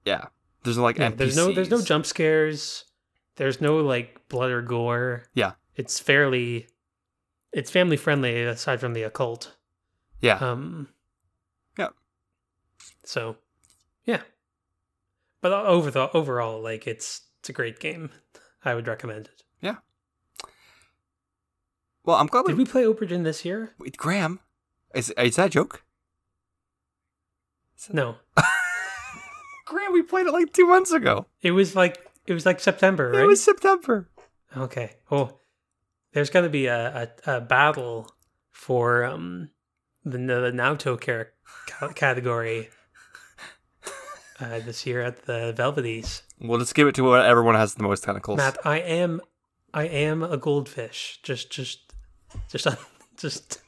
yeah, 0.05 0.27
there's 0.63 0.77
no 0.77 0.83
like 0.83 0.97
Yeah, 0.97 1.11
NPCs. 1.11 1.17
there's 1.17 1.35
no 1.35 1.51
there's 1.53 1.69
no 1.69 1.81
jump 1.81 2.05
scares. 2.05 2.85
There's 3.35 3.59
no 3.61 3.77
like 3.77 4.27
blood 4.29 4.51
or 4.51 4.61
gore. 4.61 5.25
Yeah. 5.35 5.51
It's 5.75 5.99
fairly 5.99 6.67
it's 7.51 7.69
family 7.69 7.97
friendly 7.97 8.41
aside 8.43 8.79
from 8.79 8.93
the 8.93 9.03
occult. 9.03 9.56
Yeah, 10.21 10.35
Um 10.37 10.89
Yeah. 11.77 11.89
So 13.03 13.37
yeah. 14.05 14.21
But 15.41 15.51
over 15.53 15.91
the 15.91 16.11
overall 16.11 16.61
like 16.61 16.87
it's 16.87 17.21
it's 17.39 17.49
a 17.49 17.53
great 17.53 17.79
game. 17.79 18.09
I 18.65 18.75
would 18.75 18.87
recommend 18.87 19.27
it. 19.27 19.43
Yeah. 19.61 19.75
Well, 22.03 22.17
I'm 22.17 22.27
glad 22.27 22.45
we, 22.45 22.51
Did 22.53 22.57
we 22.57 22.65
play 22.65 22.83
Aubergine 22.83 23.23
this 23.23 23.45
year? 23.45 23.73
wait, 23.79 23.97
Graham. 23.97 24.39
Is 24.95 25.09
is 25.11 25.35
that 25.35 25.47
a 25.47 25.49
joke? 25.49 25.83
No. 27.91 28.15
Graham, 29.65 29.93
we 29.93 30.01
played 30.01 30.25
it 30.25 30.31
like 30.31 30.53
two 30.53 30.65
months 30.65 30.91
ago. 30.91 31.27
It 31.41 31.51
was 31.51 31.75
like 31.75 31.99
it 32.25 32.33
was 32.33 32.45
like 32.45 32.59
September, 32.59 33.11
right? 33.11 33.23
It 33.23 33.25
was 33.25 33.43
September. 33.43 34.09
Okay. 34.55 34.95
Oh, 35.11 35.39
there's 36.13 36.29
going 36.29 36.43
to 36.43 36.49
be 36.49 36.65
a, 36.67 37.09
a, 37.25 37.37
a 37.37 37.41
battle 37.41 38.09
for 38.51 39.03
um 39.03 39.49
the, 40.11 40.17
the 40.17 40.51
Naoto 40.51 40.99
car- 40.99 41.93
category 41.93 42.69
uh, 44.39 44.59
this 44.59 44.85
year 44.85 45.01
at 45.01 45.25
the 45.25 45.53
Velveties. 45.55 46.23
Well, 46.39 46.59
let's 46.59 46.73
give 46.73 46.87
it 46.87 46.95
to 46.95 47.03
whatever 47.03 47.43
one 47.43 47.55
has 47.55 47.75
the 47.75 47.83
most 47.83 48.03
tentacles. 48.03 48.37
Matt, 48.37 48.57
I 48.65 48.79
am 48.79 49.21
I 49.73 49.83
am 49.83 50.23
a 50.23 50.37
goldfish. 50.37 51.19
Just 51.23 51.51
just 51.51 51.93
just 52.49 52.67
just 53.17 53.61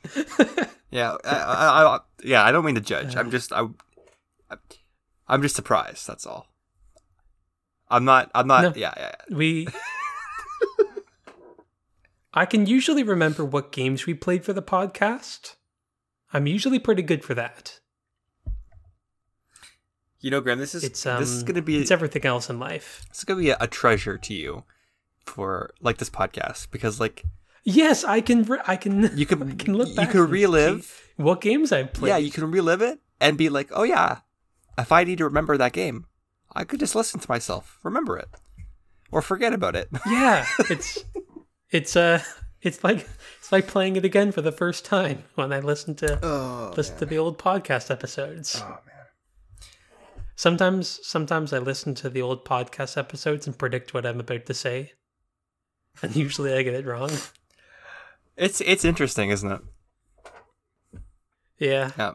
Yeah, 0.91 1.17
I, 1.23 1.35
I, 1.35 1.95
I, 1.95 1.99
yeah. 2.23 2.43
I 2.43 2.51
don't 2.51 2.65
mean 2.65 2.75
to 2.75 2.81
judge. 2.81 3.15
Uh. 3.15 3.19
I'm 3.19 3.31
just 3.31 3.51
I, 3.53 3.67
I'm 5.27 5.41
just 5.41 5.55
surprised. 5.55 6.07
That's 6.07 6.25
all. 6.25 6.47
I'm 7.89 8.05
not. 8.05 8.31
I'm 8.33 8.47
not. 8.47 8.63
No. 8.63 8.73
Yeah, 8.75 8.93
yeah. 8.97 9.11
yeah. 9.29 9.35
we 9.35 9.67
I 12.33 12.45
can 12.45 12.65
usually 12.67 13.03
remember 13.03 13.43
what 13.43 13.71
games 13.71 14.05
we 14.05 14.13
played 14.13 14.45
for 14.45 14.53
the 14.53 14.61
podcast. 14.61 15.55
I'm 16.33 16.47
usually 16.47 16.79
pretty 16.79 17.01
good 17.01 17.23
for 17.23 17.33
that. 17.35 17.79
You 20.21 20.31
know, 20.31 20.41
Graham, 20.41 20.59
this 20.59 20.75
is 20.75 20.83
It's 20.83 21.05
um 21.05 21.19
this 21.19 21.29
is 21.29 21.43
gonna 21.43 21.61
be 21.61 21.77
it's 21.79 21.91
everything 21.91 22.25
else 22.25 22.49
in 22.49 22.59
life. 22.59 23.05
It's 23.09 23.23
gonna 23.23 23.39
be 23.39 23.49
a, 23.51 23.57
a 23.59 23.67
treasure 23.67 24.17
to 24.17 24.33
you 24.33 24.63
for 25.25 25.71
like 25.81 25.97
this 25.97 26.09
podcast 26.09 26.71
because 26.71 26.99
like 26.99 27.23
Yes, 27.63 28.03
I 28.03 28.21
can. 28.21 28.43
Re- 28.43 28.61
I 28.65 28.77
can. 28.77 29.15
you 29.17 29.25
can 29.25 29.43
I 29.51 29.55
can 29.55 29.75
look 29.77 29.89
you 29.89 30.07
can 30.07 30.29
relive. 30.29 31.13
what 31.17 31.41
games 31.41 31.71
I've 31.71 31.93
played. 31.93 32.09
Yeah, 32.09 32.17
you 32.17 32.31
can 32.31 32.49
relive 32.49 32.81
it 32.81 32.99
and 33.19 33.37
be 33.37 33.49
like, 33.49 33.69
oh 33.73 33.83
yeah, 33.83 34.19
if 34.77 34.91
I 34.91 35.03
need 35.03 35.17
to 35.19 35.25
remember 35.25 35.57
that 35.57 35.73
game, 35.73 36.05
I 36.53 36.63
could 36.63 36.79
just 36.79 36.95
listen 36.95 37.19
to 37.19 37.29
myself, 37.29 37.79
remember 37.83 38.17
it, 38.17 38.29
or 39.11 39.21
forget 39.21 39.53
about 39.53 39.75
it. 39.75 39.89
yeah. 40.07 40.45
It's 40.69 41.03
it's 41.69 41.95
uh 41.95 42.21
it's 42.61 42.83
like 42.83 43.07
it's 43.39 43.51
like 43.51 43.67
playing 43.67 43.95
it 43.95 44.05
again 44.05 44.31
for 44.31 44.41
the 44.41 44.51
first 44.51 44.85
time 44.85 45.23
when 45.35 45.53
I 45.53 45.59
listen 45.59 45.95
to 45.95 46.19
oh, 46.23 46.73
listen 46.75 46.97
to 46.97 47.05
the 47.05 47.17
old 47.17 47.37
podcast 47.37 47.91
episodes. 47.91 48.61
oh 48.63 48.69
man. 48.69 48.95
Sometimes 50.35 50.99
sometimes 51.03 51.51
I 51.51 51.59
listen 51.59 51.95
to 51.95 52.09
the 52.09 52.21
old 52.21 52.45
podcast 52.45 52.97
episodes 52.97 53.45
and 53.45 53.57
predict 53.57 53.93
what 53.93 54.05
I'm 54.05 54.19
about 54.19 54.45
to 54.45 54.53
say, 54.53 54.93
and 56.01 56.15
usually 56.15 56.53
I 56.53 56.63
get 56.63 56.73
it 56.73 56.85
wrong. 56.85 57.11
It's 58.37 58.61
it's 58.61 58.85
interesting, 58.85 59.29
isn't 59.31 59.51
it? 59.51 59.61
Yeah, 61.57 61.91
Yeah, 61.97 62.13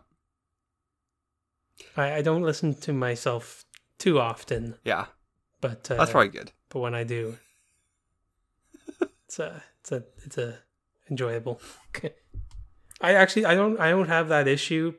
I, 1.97 2.14
I 2.14 2.22
don't 2.22 2.42
listen 2.42 2.74
to 2.80 2.92
myself 2.95 3.66
too 3.99 4.18
often, 4.18 4.76
yeah. 4.84 5.07
but 5.61 5.90
uh, 5.90 5.97
That's 5.97 6.12
probably 6.12 6.30
good. 6.30 6.53
but 6.70 6.80
when 6.80 6.95
I 6.95 7.05
do, 7.05 7.36
it's 9.26 9.38
a 9.38 9.62
it's 9.85 9.93
a 9.93 10.05
it's 10.24 10.39
a 10.39 10.59
enjoyable. 11.11 11.61
I 13.01 13.12
actually 13.14 13.45
I 13.45 13.55
don't 13.55 13.78
I 13.78 13.91
don't 13.91 14.09
have 14.09 14.28
that 14.28 14.49
issue. 14.49 14.95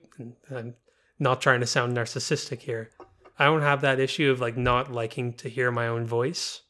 I'm 0.51 0.75
not 1.17 1.41
trying 1.41 1.61
to 1.61 1.65
sound 1.65 1.97
narcissistic 1.97 2.59
here. 2.59 2.91
I 3.39 3.45
don't 3.45 3.61
have 3.63 3.81
that 3.81 3.99
issue 3.99 4.29
of 4.29 4.39
like 4.39 4.55
not 4.55 4.91
liking 4.91 5.33
to 5.33 5.49
hear 5.49 5.71
my 5.71 5.87
own 5.87 6.05
voice. 6.05 6.61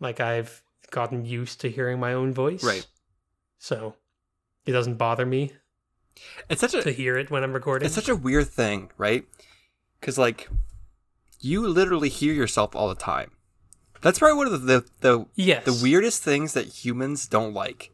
Like 0.00 0.18
I've 0.18 0.62
gotten 0.90 1.26
used 1.26 1.60
to 1.60 1.70
hearing 1.70 2.00
my 2.00 2.14
own 2.14 2.32
voice, 2.32 2.64
Right. 2.64 2.86
So 3.58 3.96
it 4.64 4.72
doesn't 4.72 4.94
bother 4.94 5.26
me 5.26 5.52
It's 6.48 6.60
such 6.60 6.74
a 6.74 6.82
to 6.82 6.92
hear 6.92 7.18
it 7.18 7.30
when 7.30 7.44
I'm 7.44 7.52
recording. 7.52 7.86
It's 7.86 7.94
such 7.94 8.08
a 8.08 8.16
weird 8.16 8.48
thing, 8.48 8.90
right? 8.96 9.24
Because 10.00 10.16
like, 10.16 10.48
you 11.40 11.66
literally 11.66 12.08
hear 12.08 12.32
yourself 12.32 12.74
all 12.74 12.88
the 12.88 12.94
time. 12.94 13.32
That's 14.02 14.18
probably 14.18 14.36
one 14.36 14.46
of 14.46 14.52
the 14.52 14.58
the 14.58 14.84
the, 15.00 15.26
yes, 15.34 15.64
the 15.64 15.78
weirdest 15.82 16.22
things 16.22 16.52
that 16.54 16.66
humans 16.66 17.26
don't 17.26 17.52
like. 17.54 17.90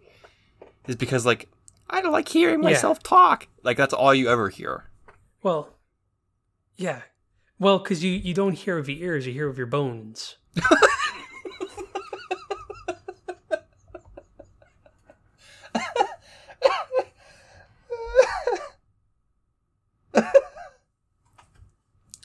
Is 0.86 0.96
because 0.96 1.24
like 1.24 1.48
I 1.88 2.00
don't 2.02 2.12
like 2.12 2.28
hearing 2.28 2.62
Yeah. 2.62 2.70
myself 2.70 3.02
talk. 3.02 3.48
Like 3.62 3.76
that's 3.76 3.94
all 3.94 4.14
you 4.14 4.28
ever 4.28 4.48
hear. 4.48 4.90
Well, 5.42 5.70
yeah. 6.76 7.02
Well, 7.58 7.78
because 7.78 8.02
you, 8.02 8.10
you 8.10 8.34
don't 8.34 8.54
hear 8.54 8.76
with 8.76 8.88
your 8.88 8.98
ears, 8.98 9.26
you 9.26 9.32
hear 9.32 9.46
with 9.48 9.56
your 9.58 9.68
bones. 9.68 10.36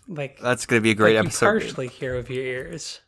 like, 0.07 0.39
That's 0.39 0.65
gonna 0.65 0.81
be 0.81 0.91
a 0.91 0.95
great 0.95 1.15
like 1.15 1.25
episode. 1.25 1.45
You 1.45 1.59
partially 1.61 1.87
hear 1.87 2.15
with 2.15 2.29
your 2.29 2.43
ears. 2.43 3.01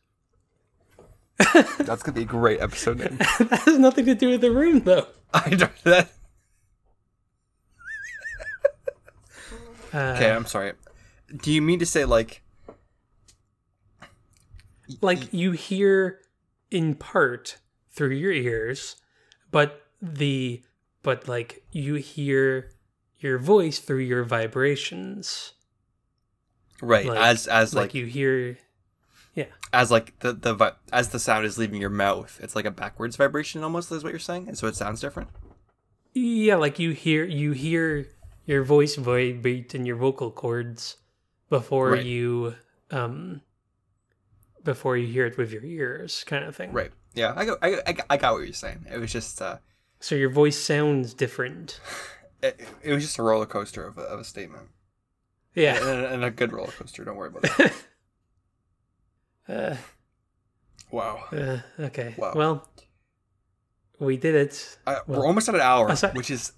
That's 1.79 2.03
gonna 2.03 2.15
be 2.15 2.23
a 2.23 2.25
great 2.25 2.59
episode 2.61 2.99
name. 2.99 3.17
that 3.39 3.61
has 3.65 3.79
nothing 3.79 4.05
to 4.05 4.15
do 4.15 4.29
with 4.29 4.41
the 4.41 4.51
room, 4.51 4.81
though. 4.81 5.07
I 5.33 5.49
don't 5.49 5.83
that. 5.83 6.11
Uh, 9.93 10.13
Okay, 10.15 10.29
I'm 10.31 10.45
sorry. 10.45 10.73
Do 11.35 11.51
you 11.51 11.61
mean 11.61 11.79
to 11.79 11.85
say 11.85 12.05
like 12.05 12.41
like 15.01 15.31
you 15.33 15.51
hear 15.51 16.19
in 16.71 16.95
part 16.95 17.57
through 17.91 18.15
your 18.15 18.31
ears, 18.31 18.95
but 19.51 19.83
the 20.01 20.63
but 21.03 21.27
like 21.27 21.63
you 21.71 21.95
hear 21.95 22.71
your 23.19 23.37
voice 23.37 23.79
through 23.79 23.99
your 23.99 24.23
vibrations. 24.23 25.53
right 26.81 27.05
Like- 27.05 27.17
as 27.19 27.47
as 27.47 27.73
Like, 27.73 27.85
like, 27.89 27.93
you 27.95 28.05
hear, 28.05 28.57
as 29.73 29.91
like 29.91 30.17
the 30.19 30.33
the 30.33 30.75
as 30.91 31.09
the 31.09 31.19
sound 31.19 31.45
is 31.45 31.57
leaving 31.57 31.79
your 31.81 31.89
mouth, 31.89 32.39
it's 32.41 32.55
like 32.55 32.65
a 32.65 32.71
backwards 32.71 33.15
vibration 33.15 33.63
almost 33.63 33.91
is 33.91 34.03
what 34.03 34.11
you're 34.11 34.19
saying, 34.19 34.47
and 34.47 34.57
so 34.57 34.67
it 34.67 34.75
sounds 34.75 34.99
different. 35.01 35.29
yeah, 36.13 36.55
like 36.55 36.79
you 36.79 36.91
hear 36.91 37.23
you 37.25 37.51
hear 37.51 38.07
your 38.45 38.63
voice 38.63 38.95
vibrate 38.95 39.75
in 39.75 39.85
your 39.85 39.95
vocal 39.95 40.31
cords 40.31 40.97
before 41.49 41.91
Right. 41.91 42.05
you 42.05 42.55
um 42.91 43.41
before 44.63 44.97
you 44.97 45.07
hear 45.07 45.25
it 45.25 45.37
with 45.37 45.51
your 45.51 45.63
ears, 45.63 46.23
kind 46.25 46.43
of 46.45 46.55
thing. 46.55 46.71
Right. 46.71 46.91
Yeah, 47.13 47.33
I 47.35 47.45
got 47.45 47.57
I, 47.61 47.75
I, 47.87 47.95
I 48.11 48.17
got 48.17 48.33
what 48.33 48.43
you're 48.45 48.53
saying. 48.53 48.85
It 48.91 48.97
was 48.99 49.11
just 49.11 49.41
uh 49.41 49.57
So 49.99 50.15
your 50.15 50.29
voice 50.29 50.57
sounds 50.57 51.13
different. 51.13 51.79
it, 52.43 52.59
it 52.83 52.93
was 52.93 53.03
just 53.03 53.17
a 53.19 53.23
roller 53.23 53.45
coaster 53.45 53.85
of 53.85 53.97
a, 53.97 54.01
of 54.01 54.19
a 54.19 54.23
statement. 54.23 54.67
Yeah. 55.55 55.75
And, 55.77 56.05
and 56.05 56.23
a 56.23 56.31
good 56.31 56.53
roller 56.53 56.71
coaster, 56.71 57.03
don't 57.03 57.15
worry 57.17 57.29
about 57.29 57.59
it. 57.59 57.73
uh, 59.49 59.75
Wow. 60.91 61.23
uh, 61.31 61.57
okay. 61.79 62.15
Wow. 62.17 62.33
Well, 62.35 62.69
we 63.99 64.17
did 64.17 64.35
it. 64.35 64.77
Well, 64.87 65.03
we're 65.07 65.25
almost 65.25 65.49
at 65.49 65.55
an 65.55 65.61
hour, 65.61 65.93
which 66.13 66.31
is 66.31 66.53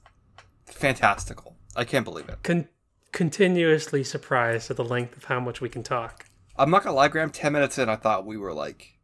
fantastical. 0.65 1.55
I 1.75 1.83
can't 1.85 2.05
believe 2.05 2.29
it. 2.29 2.41
Con- 2.43 2.67
continuously 3.11 4.03
surprised 4.03 4.69
at 4.71 4.77
the 4.77 4.85
length 4.85 5.17
of 5.17 5.25
how 5.25 5.39
much 5.39 5.59
we 5.61 5.69
can 5.69 5.83
talk. 5.83 6.25
I'm 6.57 6.69
not 6.69 6.83
gonna 6.83 6.95
lie, 6.95 7.07
Graham. 7.07 7.29
Ten 7.31 7.53
minutes 7.53 7.77
in, 7.77 7.89
I 7.89 7.95
thought 7.95 8.25
we 8.25 8.37
were 8.37 8.53
like 8.53 8.97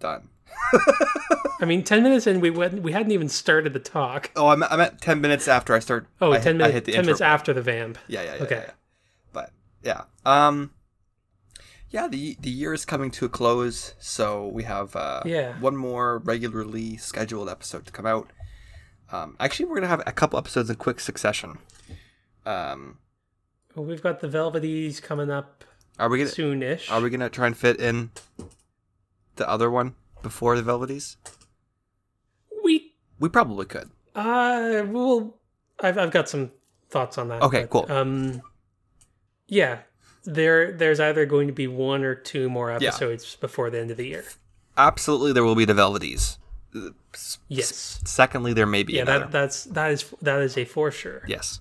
done. 0.00 0.28
I 1.60 1.64
mean, 1.64 1.84
10 1.84 2.02
minutes 2.02 2.26
in, 2.26 2.40
we 2.40 2.50
went, 2.50 2.82
we 2.82 2.90
hadn't 2.92 3.12
even 3.12 3.28
started 3.28 3.72
the 3.72 3.78
talk. 3.78 4.30
Oh, 4.34 4.48
I'm, 4.48 4.62
I'm 4.64 4.80
at 4.80 5.00
ten 5.00 5.20
minutes 5.20 5.46
after 5.48 5.74
I 5.74 5.78
start. 5.78 6.06
Oh, 6.20 6.32
I, 6.32 6.38
10 6.38 6.42
hit- 6.42 6.48
I 6.48 6.52
minutes, 6.58 6.74
hit 6.74 6.84
the 6.86 6.92
10 6.92 6.98
intro 7.00 7.06
minutes 7.06 7.20
after 7.20 7.52
the 7.52 7.62
vamp. 7.62 7.98
Yeah, 8.08 8.22
yeah, 8.22 8.34
yeah. 8.36 8.42
Okay. 8.42 8.54
yeah, 8.56 8.62
yeah. 8.62 8.70
But 9.32 9.50
yeah, 9.82 10.02
um, 10.26 10.72
yeah, 11.92 12.08
the 12.08 12.36
the 12.40 12.50
year 12.50 12.72
is 12.74 12.84
coming 12.84 13.10
to 13.12 13.26
a 13.26 13.28
close, 13.28 13.94
so 14.00 14.48
we 14.48 14.64
have 14.64 14.96
uh, 14.96 15.22
Yeah. 15.24 15.58
one 15.60 15.76
more 15.76 16.18
regularly 16.18 16.96
scheduled 16.96 17.48
episode 17.48 17.86
to 17.86 17.92
come 17.92 18.06
out. 18.06 18.32
Um, 19.12 19.36
actually, 19.38 19.66
we're 19.66 19.76
gonna 19.76 19.86
have 19.88 20.02
a 20.06 20.12
couple 20.12 20.38
episodes 20.38 20.68
in 20.70 20.76
quick 20.76 20.98
succession. 20.98 21.58
Um, 22.44 22.98
Well, 23.76 23.84
we've 23.86 24.02
got 24.02 24.20
the 24.20 24.28
Velveties 24.28 24.98
coming 25.00 25.30
up 25.30 25.64
are 25.98 26.08
we 26.08 26.18
gonna 26.18 26.30
soonish. 26.30 26.90
are 26.90 27.00
we 27.00 27.10
gonna 27.10 27.28
try 27.30 27.46
and 27.46 27.56
fit 27.56 27.78
in 27.78 28.10
the 29.36 29.48
other 29.48 29.70
one 29.70 29.94
before 30.22 30.56
the 30.56 30.62
Velveties? 30.62 31.16
We, 32.64 32.94
We 33.18 33.28
probably 33.28 33.66
could. 33.66 33.90
uh, 34.14 34.84
well, 34.88 35.38
I've, 35.80 35.98
I've 35.98 36.10
got 36.10 36.28
some 36.28 36.50
thoughts 36.90 37.18
on 37.18 37.28
that. 37.28 37.42
Okay, 37.42 37.66
cool. 37.70 37.86
Um, 37.90 38.40
yeah, 39.48 39.80
there, 40.24 40.72
there's 40.72 41.00
either 41.00 41.26
going 41.26 41.46
to 41.48 41.52
be 41.52 41.66
one 41.66 42.04
or 42.04 42.14
two 42.14 42.48
more 42.50 42.70
Yeah. 42.70 42.88
episodes 42.88 43.36
before 43.36 43.70
the 43.70 43.80
end 43.80 43.90
of 43.90 43.96
the 43.96 44.06
year. 44.06 44.24
Absolutely, 44.76 45.32
there 45.32 45.44
will 45.44 45.54
be 45.54 45.64
the 45.64 45.74
Velveties. 45.74 46.38
Uh, 46.74 46.90
s- 47.12 47.38
Yes. 47.48 48.00
Secondly, 48.04 48.52
there 48.52 48.66
may 48.66 48.82
be 48.82 48.94
Yeah, 48.94 49.02
another. 49.02 49.18
that, 49.24 49.32
that's, 49.32 49.64
that 49.64 49.90
is, 49.90 50.04
that 50.22 50.40
is 50.40 50.56
a 50.56 50.64
for 50.64 50.90
sure. 50.90 51.22
Yes. 51.26 51.60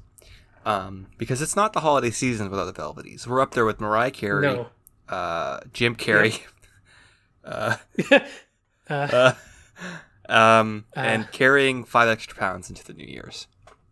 Um, 0.65 1.07
because 1.17 1.41
it's 1.41 1.55
not 1.55 1.73
the 1.73 1.79
holiday 1.81 2.11
season 2.11 2.49
without 2.49 2.65
the 2.65 2.71
Velveties. 2.71 3.27
We're 3.27 3.41
up 3.41 3.53
there 3.53 3.65
with 3.65 3.81
Mariah 3.81 4.11
Carey, 4.11 4.43
No. 4.47 4.67
uh, 5.09 5.59
Jim 5.73 5.95
Carrey, 5.95 6.41
uh, 7.43 7.77
Uh, 8.89 9.33
uh, 10.29 10.31
um, 10.31 10.85
and 10.95 11.31
carrying 11.31 11.83
five 11.85 12.09
extra 12.09 12.37
pounds 12.37 12.69
into 12.69 12.83
the 12.85 12.93
New 12.93 13.05
Year's. 13.05 13.47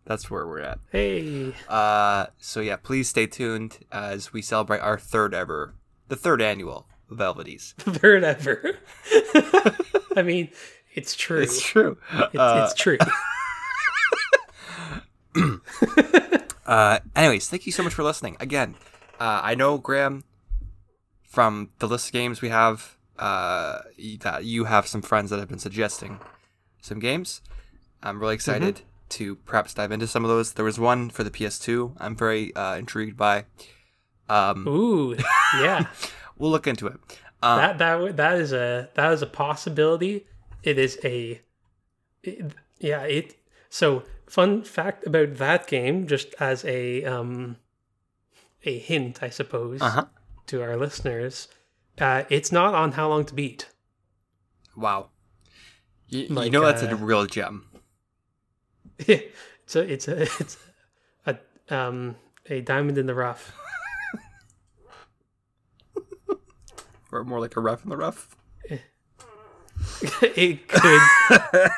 That's 0.09 0.31
where 0.31 0.47
we're 0.47 0.61
at. 0.61 0.79
hey. 0.91 1.53
Uh, 1.67 2.25
so 2.39 2.61
yeah, 2.61 2.77
please 2.77 3.07
stay 3.07 3.27
tuned 3.27 3.77
as 3.91 4.33
we 4.33 4.41
celebrate 4.41 4.79
our 4.79 4.97
third 4.97 5.35
ever, 5.35 5.75
the 6.07 6.15
third 6.15 6.41
annual 6.41 6.87
Velveties. 7.11 7.75
third 7.77 8.23
ever. 8.23 8.79
I 10.15 10.23
mean, 10.23 10.49
it's 10.95 11.15
true. 11.15 11.41
It's 11.41 11.61
true. 11.61 11.99
It's, 12.11 12.35
Uh, 12.35 12.61
it's 12.65 12.73
true. 12.73 12.97
Uh, 16.65 16.99
anyways, 17.15 17.49
thank 17.49 17.65
you 17.65 17.71
so 17.71 17.81
much 17.81 17.93
for 17.95 18.03
listening. 18.03 18.37
Again, 18.39 18.75
uh, 19.19 19.41
I 19.43 19.55
know 19.55 19.79
Graham 19.79 20.23
from 21.23 21.69
the 21.79 21.87
list 21.87 22.07
of 22.09 22.13
games 22.13 22.41
we 22.43 22.49
have 22.49 22.95
uh, 23.17 23.79
that 24.19 24.45
you 24.45 24.65
have 24.65 24.85
some 24.85 25.01
friends 25.01 25.31
that 25.31 25.39
have 25.39 25.49
been 25.49 25.57
suggesting 25.57 26.19
some 26.79 26.99
games. 26.99 27.41
I'm 28.03 28.19
really 28.19 28.35
excited 28.35 28.81
to 29.09 29.35
perhaps 29.35 29.73
dive 29.73 29.91
into 29.91 30.07
some 30.07 30.23
of 30.23 30.29
those. 30.29 30.53
There 30.53 30.65
was 30.65 30.79
one 30.79 31.09
for 31.09 31.23
the 31.23 31.31
PS2. 31.31 31.95
I'm 31.97 32.15
very 32.15 32.55
uh, 32.55 32.75
intrigued 32.75 33.17
by. 33.17 33.45
Um, 34.27 34.67
Ooh, 34.67 35.15
yeah. 35.59 35.87
we'll 36.37 36.51
look 36.51 36.67
into 36.67 36.87
it. 36.87 36.99
Uh, 37.41 37.55
that 37.57 37.77
that 37.77 38.17
that 38.17 38.37
is 38.37 38.51
a 38.51 38.89
that 38.95 39.13
is 39.13 39.21
a 39.21 39.27
possibility. 39.27 40.27
It 40.63 40.77
is 40.77 40.99
a 41.03 41.41
it- 42.23 42.53
yeah. 42.79 43.03
It 43.03 43.35
so 43.69 44.03
fun 44.27 44.63
fact 44.63 45.05
about 45.07 45.35
that 45.35 45.67
game, 45.67 46.07
just 46.07 46.33
as 46.39 46.65
a 46.65 47.03
um 47.05 47.57
a 48.63 48.77
hint, 48.77 49.23
I 49.23 49.29
suppose, 49.29 49.81
uh 49.81 49.89
huh. 49.89 50.05
to 50.47 50.61
our 50.61 50.75
listeners. 50.75 51.47
Uh, 51.97 52.23
it's 52.29 52.51
not 52.51 52.73
on 52.73 52.93
How 52.93 53.09
Long 53.09 53.25
to 53.25 53.33
Beat. 53.33 53.67
Wow. 54.75 55.09
You, 56.07 56.21
you 56.43 56.49
know 56.49 56.61
that's 56.61 56.81
a 56.81 56.91
uh, 56.91 56.95
real 56.95 57.25
gem. 57.25 57.65
it's 59.07 59.75
a 59.75 59.79
it's 59.91 60.07
a 60.07 60.21
it's 60.21 60.57
a 61.25 61.37
um 61.69 62.15
a 62.47 62.61
diamond 62.61 62.97
in 62.97 63.05
the 63.05 63.15
rough. 63.15 63.51
Or 67.11 67.23
more 67.23 67.39
like 67.39 67.55
a 67.55 67.59
rough 67.59 67.83
in 67.83 67.89
the 67.89 67.97
rough. 67.97 68.35
it 70.21 70.67
could 70.67 71.01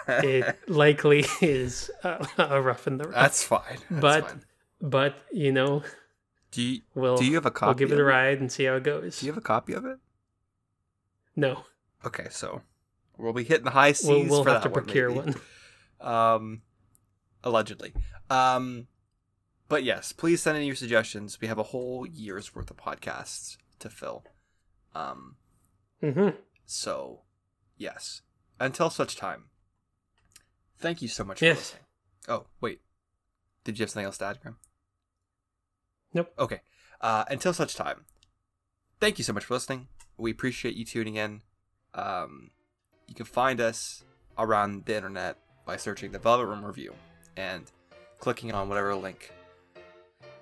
it 0.07 0.59
likely 0.67 1.26
is 1.39 1.89
a, 2.03 2.28
a 2.38 2.61
rough 2.61 2.86
in 2.86 2.97
the 2.97 3.05
rough. 3.05 3.15
That's 3.15 3.43
fine. 3.43 3.78
That's 3.89 4.01
but 4.01 4.28
fine. 4.30 4.41
but 4.82 5.15
you 5.32 5.53
know 5.53 5.84
do 6.51 6.61
you, 6.61 6.82
we'll 6.95 7.15
do 7.17 7.24
you 7.24 7.36
have 7.36 7.45
a 7.45 7.51
copy? 7.51 7.67
we'll 7.67 7.89
give 7.89 7.97
it 7.97 8.01
a 8.01 8.03
ride 8.03 8.39
and 8.41 8.51
see 8.51 8.65
how 8.65 8.74
it 8.76 8.84
goes. 8.84 9.19
Do 9.22 9.26
you 9.26 9.32
have 9.32 9.38
a 9.38 9.41
copy 9.45 9.72
of 9.74 9.86
it? 9.86 9.99
no, 11.36 11.63
Okay, 12.05 12.28
so 12.30 12.61
we'll 13.17 13.32
be 13.32 13.45
hitting 13.45 13.63
the 13.63 13.72
high 13.72 13.93
seas 13.93 14.07
we'll, 14.09 14.28
we'll 14.28 14.43
for 14.43 14.49
have 14.49 14.63
that 14.63 14.69
to 14.69 14.74
one, 14.74 14.84
procure 14.84 15.09
maybe. 15.11 15.34
one. 16.01 16.13
Um, 16.13 16.61
allegedly. 17.43 17.93
Um, 18.29 18.87
but 19.69 19.83
yes, 19.83 20.11
please 20.11 20.41
send 20.41 20.57
in 20.57 20.63
your 20.65 20.75
suggestions. 20.75 21.39
We 21.41 21.47
have 21.47 21.57
a 21.57 21.63
whole 21.63 22.05
year's 22.05 22.53
worth 22.53 22.69
of 22.71 22.77
podcasts 22.77 23.57
to 23.79 23.89
fill. 23.89 24.23
Um, 24.93 25.35
hmm 26.01 26.29
so 26.65 27.21
yes, 27.77 28.21
until 28.59 28.89
such 28.89 29.15
time. 29.15 29.45
Thank 30.77 31.01
you 31.01 31.07
so 31.07 31.23
much 31.23 31.39
for 31.39 31.45
Yes. 31.45 31.57
listening. 31.57 31.83
Oh 32.27 32.45
wait, 32.59 32.81
did 33.63 33.77
you 33.79 33.83
have 33.83 33.89
something 33.91 34.05
else 34.05 34.17
to 34.19 34.25
add, 34.25 34.41
Graham? 34.41 34.57
Nope. 36.13 36.33
Okay. 36.37 36.61
Uh, 36.99 37.23
until 37.29 37.53
such 37.53 37.75
time, 37.75 38.05
thank 38.99 39.17
you 39.17 39.23
so 39.23 39.33
much 39.33 39.45
for 39.45 39.53
listening. 39.55 39.87
We 40.17 40.31
appreciate 40.31 40.75
you 40.75 40.85
tuning 40.85 41.15
in. 41.15 41.41
Um, 41.93 42.51
you 43.07 43.15
can 43.15 43.25
find 43.25 43.59
us 43.59 44.03
around 44.37 44.85
the 44.85 44.95
internet 44.95 45.37
by 45.65 45.77
searching 45.77 46.11
the 46.11 46.19
Velvet 46.19 46.45
Room 46.45 46.63
Review 46.65 46.93
and 47.41 47.71
clicking 48.19 48.51
on 48.53 48.69
whatever 48.69 48.93
link 48.95 49.31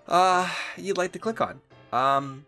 uh, 0.08 0.50
you'd 0.76 0.98
like 0.98 1.12
to 1.12 1.20
click 1.20 1.40
on. 1.40 1.62
Um, 1.94 2.46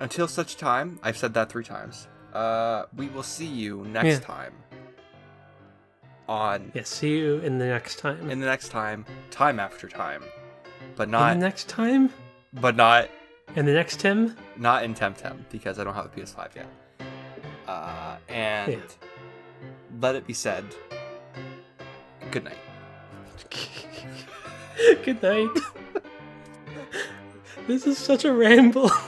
until 0.00 0.26
such 0.26 0.56
time, 0.56 0.98
I've 1.02 1.18
said 1.18 1.34
that 1.34 1.50
three 1.50 1.62
times. 1.62 2.08
Uh, 2.32 2.84
we 2.96 3.08
will 3.08 3.22
see 3.22 3.44
you 3.46 3.84
next 3.84 4.06
Yeah. 4.06 4.18
time 4.20 4.54
on 6.28 6.72
Yeah, 6.74 6.84
see 6.84 7.18
you 7.18 7.36
in 7.40 7.58
the 7.58 7.66
next 7.66 7.98
time. 7.98 8.30
in 8.30 8.40
the 8.40 8.46
next 8.46 8.68
time, 8.70 9.04
time 9.30 9.60
after 9.60 9.88
time, 9.88 10.22
but 10.96 11.04
In 11.04 11.10
not 11.10 11.34
the 11.34 11.38
next 11.40 11.68
time? 11.68 12.10
but 12.54 12.76
not 12.76 13.08
in 13.54 13.66
the 13.66 13.72
next 13.74 14.00
Tim? 14.00 14.34
not 14.56 14.84
in 14.84 14.94
Temtem 14.94 15.36
because 15.50 15.78
I 15.78 15.84
don't 15.84 15.94
have 15.94 16.06
a 16.06 16.08
PS5 16.08 16.56
yet. 16.56 16.66
Uh, 17.68 18.16
and 18.28 18.72
Yeah. 18.72 18.78
let 20.00 20.14
it 20.14 20.26
be 20.26 20.32
said. 20.32 20.64
Good 22.30 22.44
night. 22.44 22.58
Good 25.04 25.22
night. 25.22 25.50
this 27.66 27.86
is 27.86 27.98
such 27.98 28.24
a 28.24 28.32
ramble. 28.32 28.90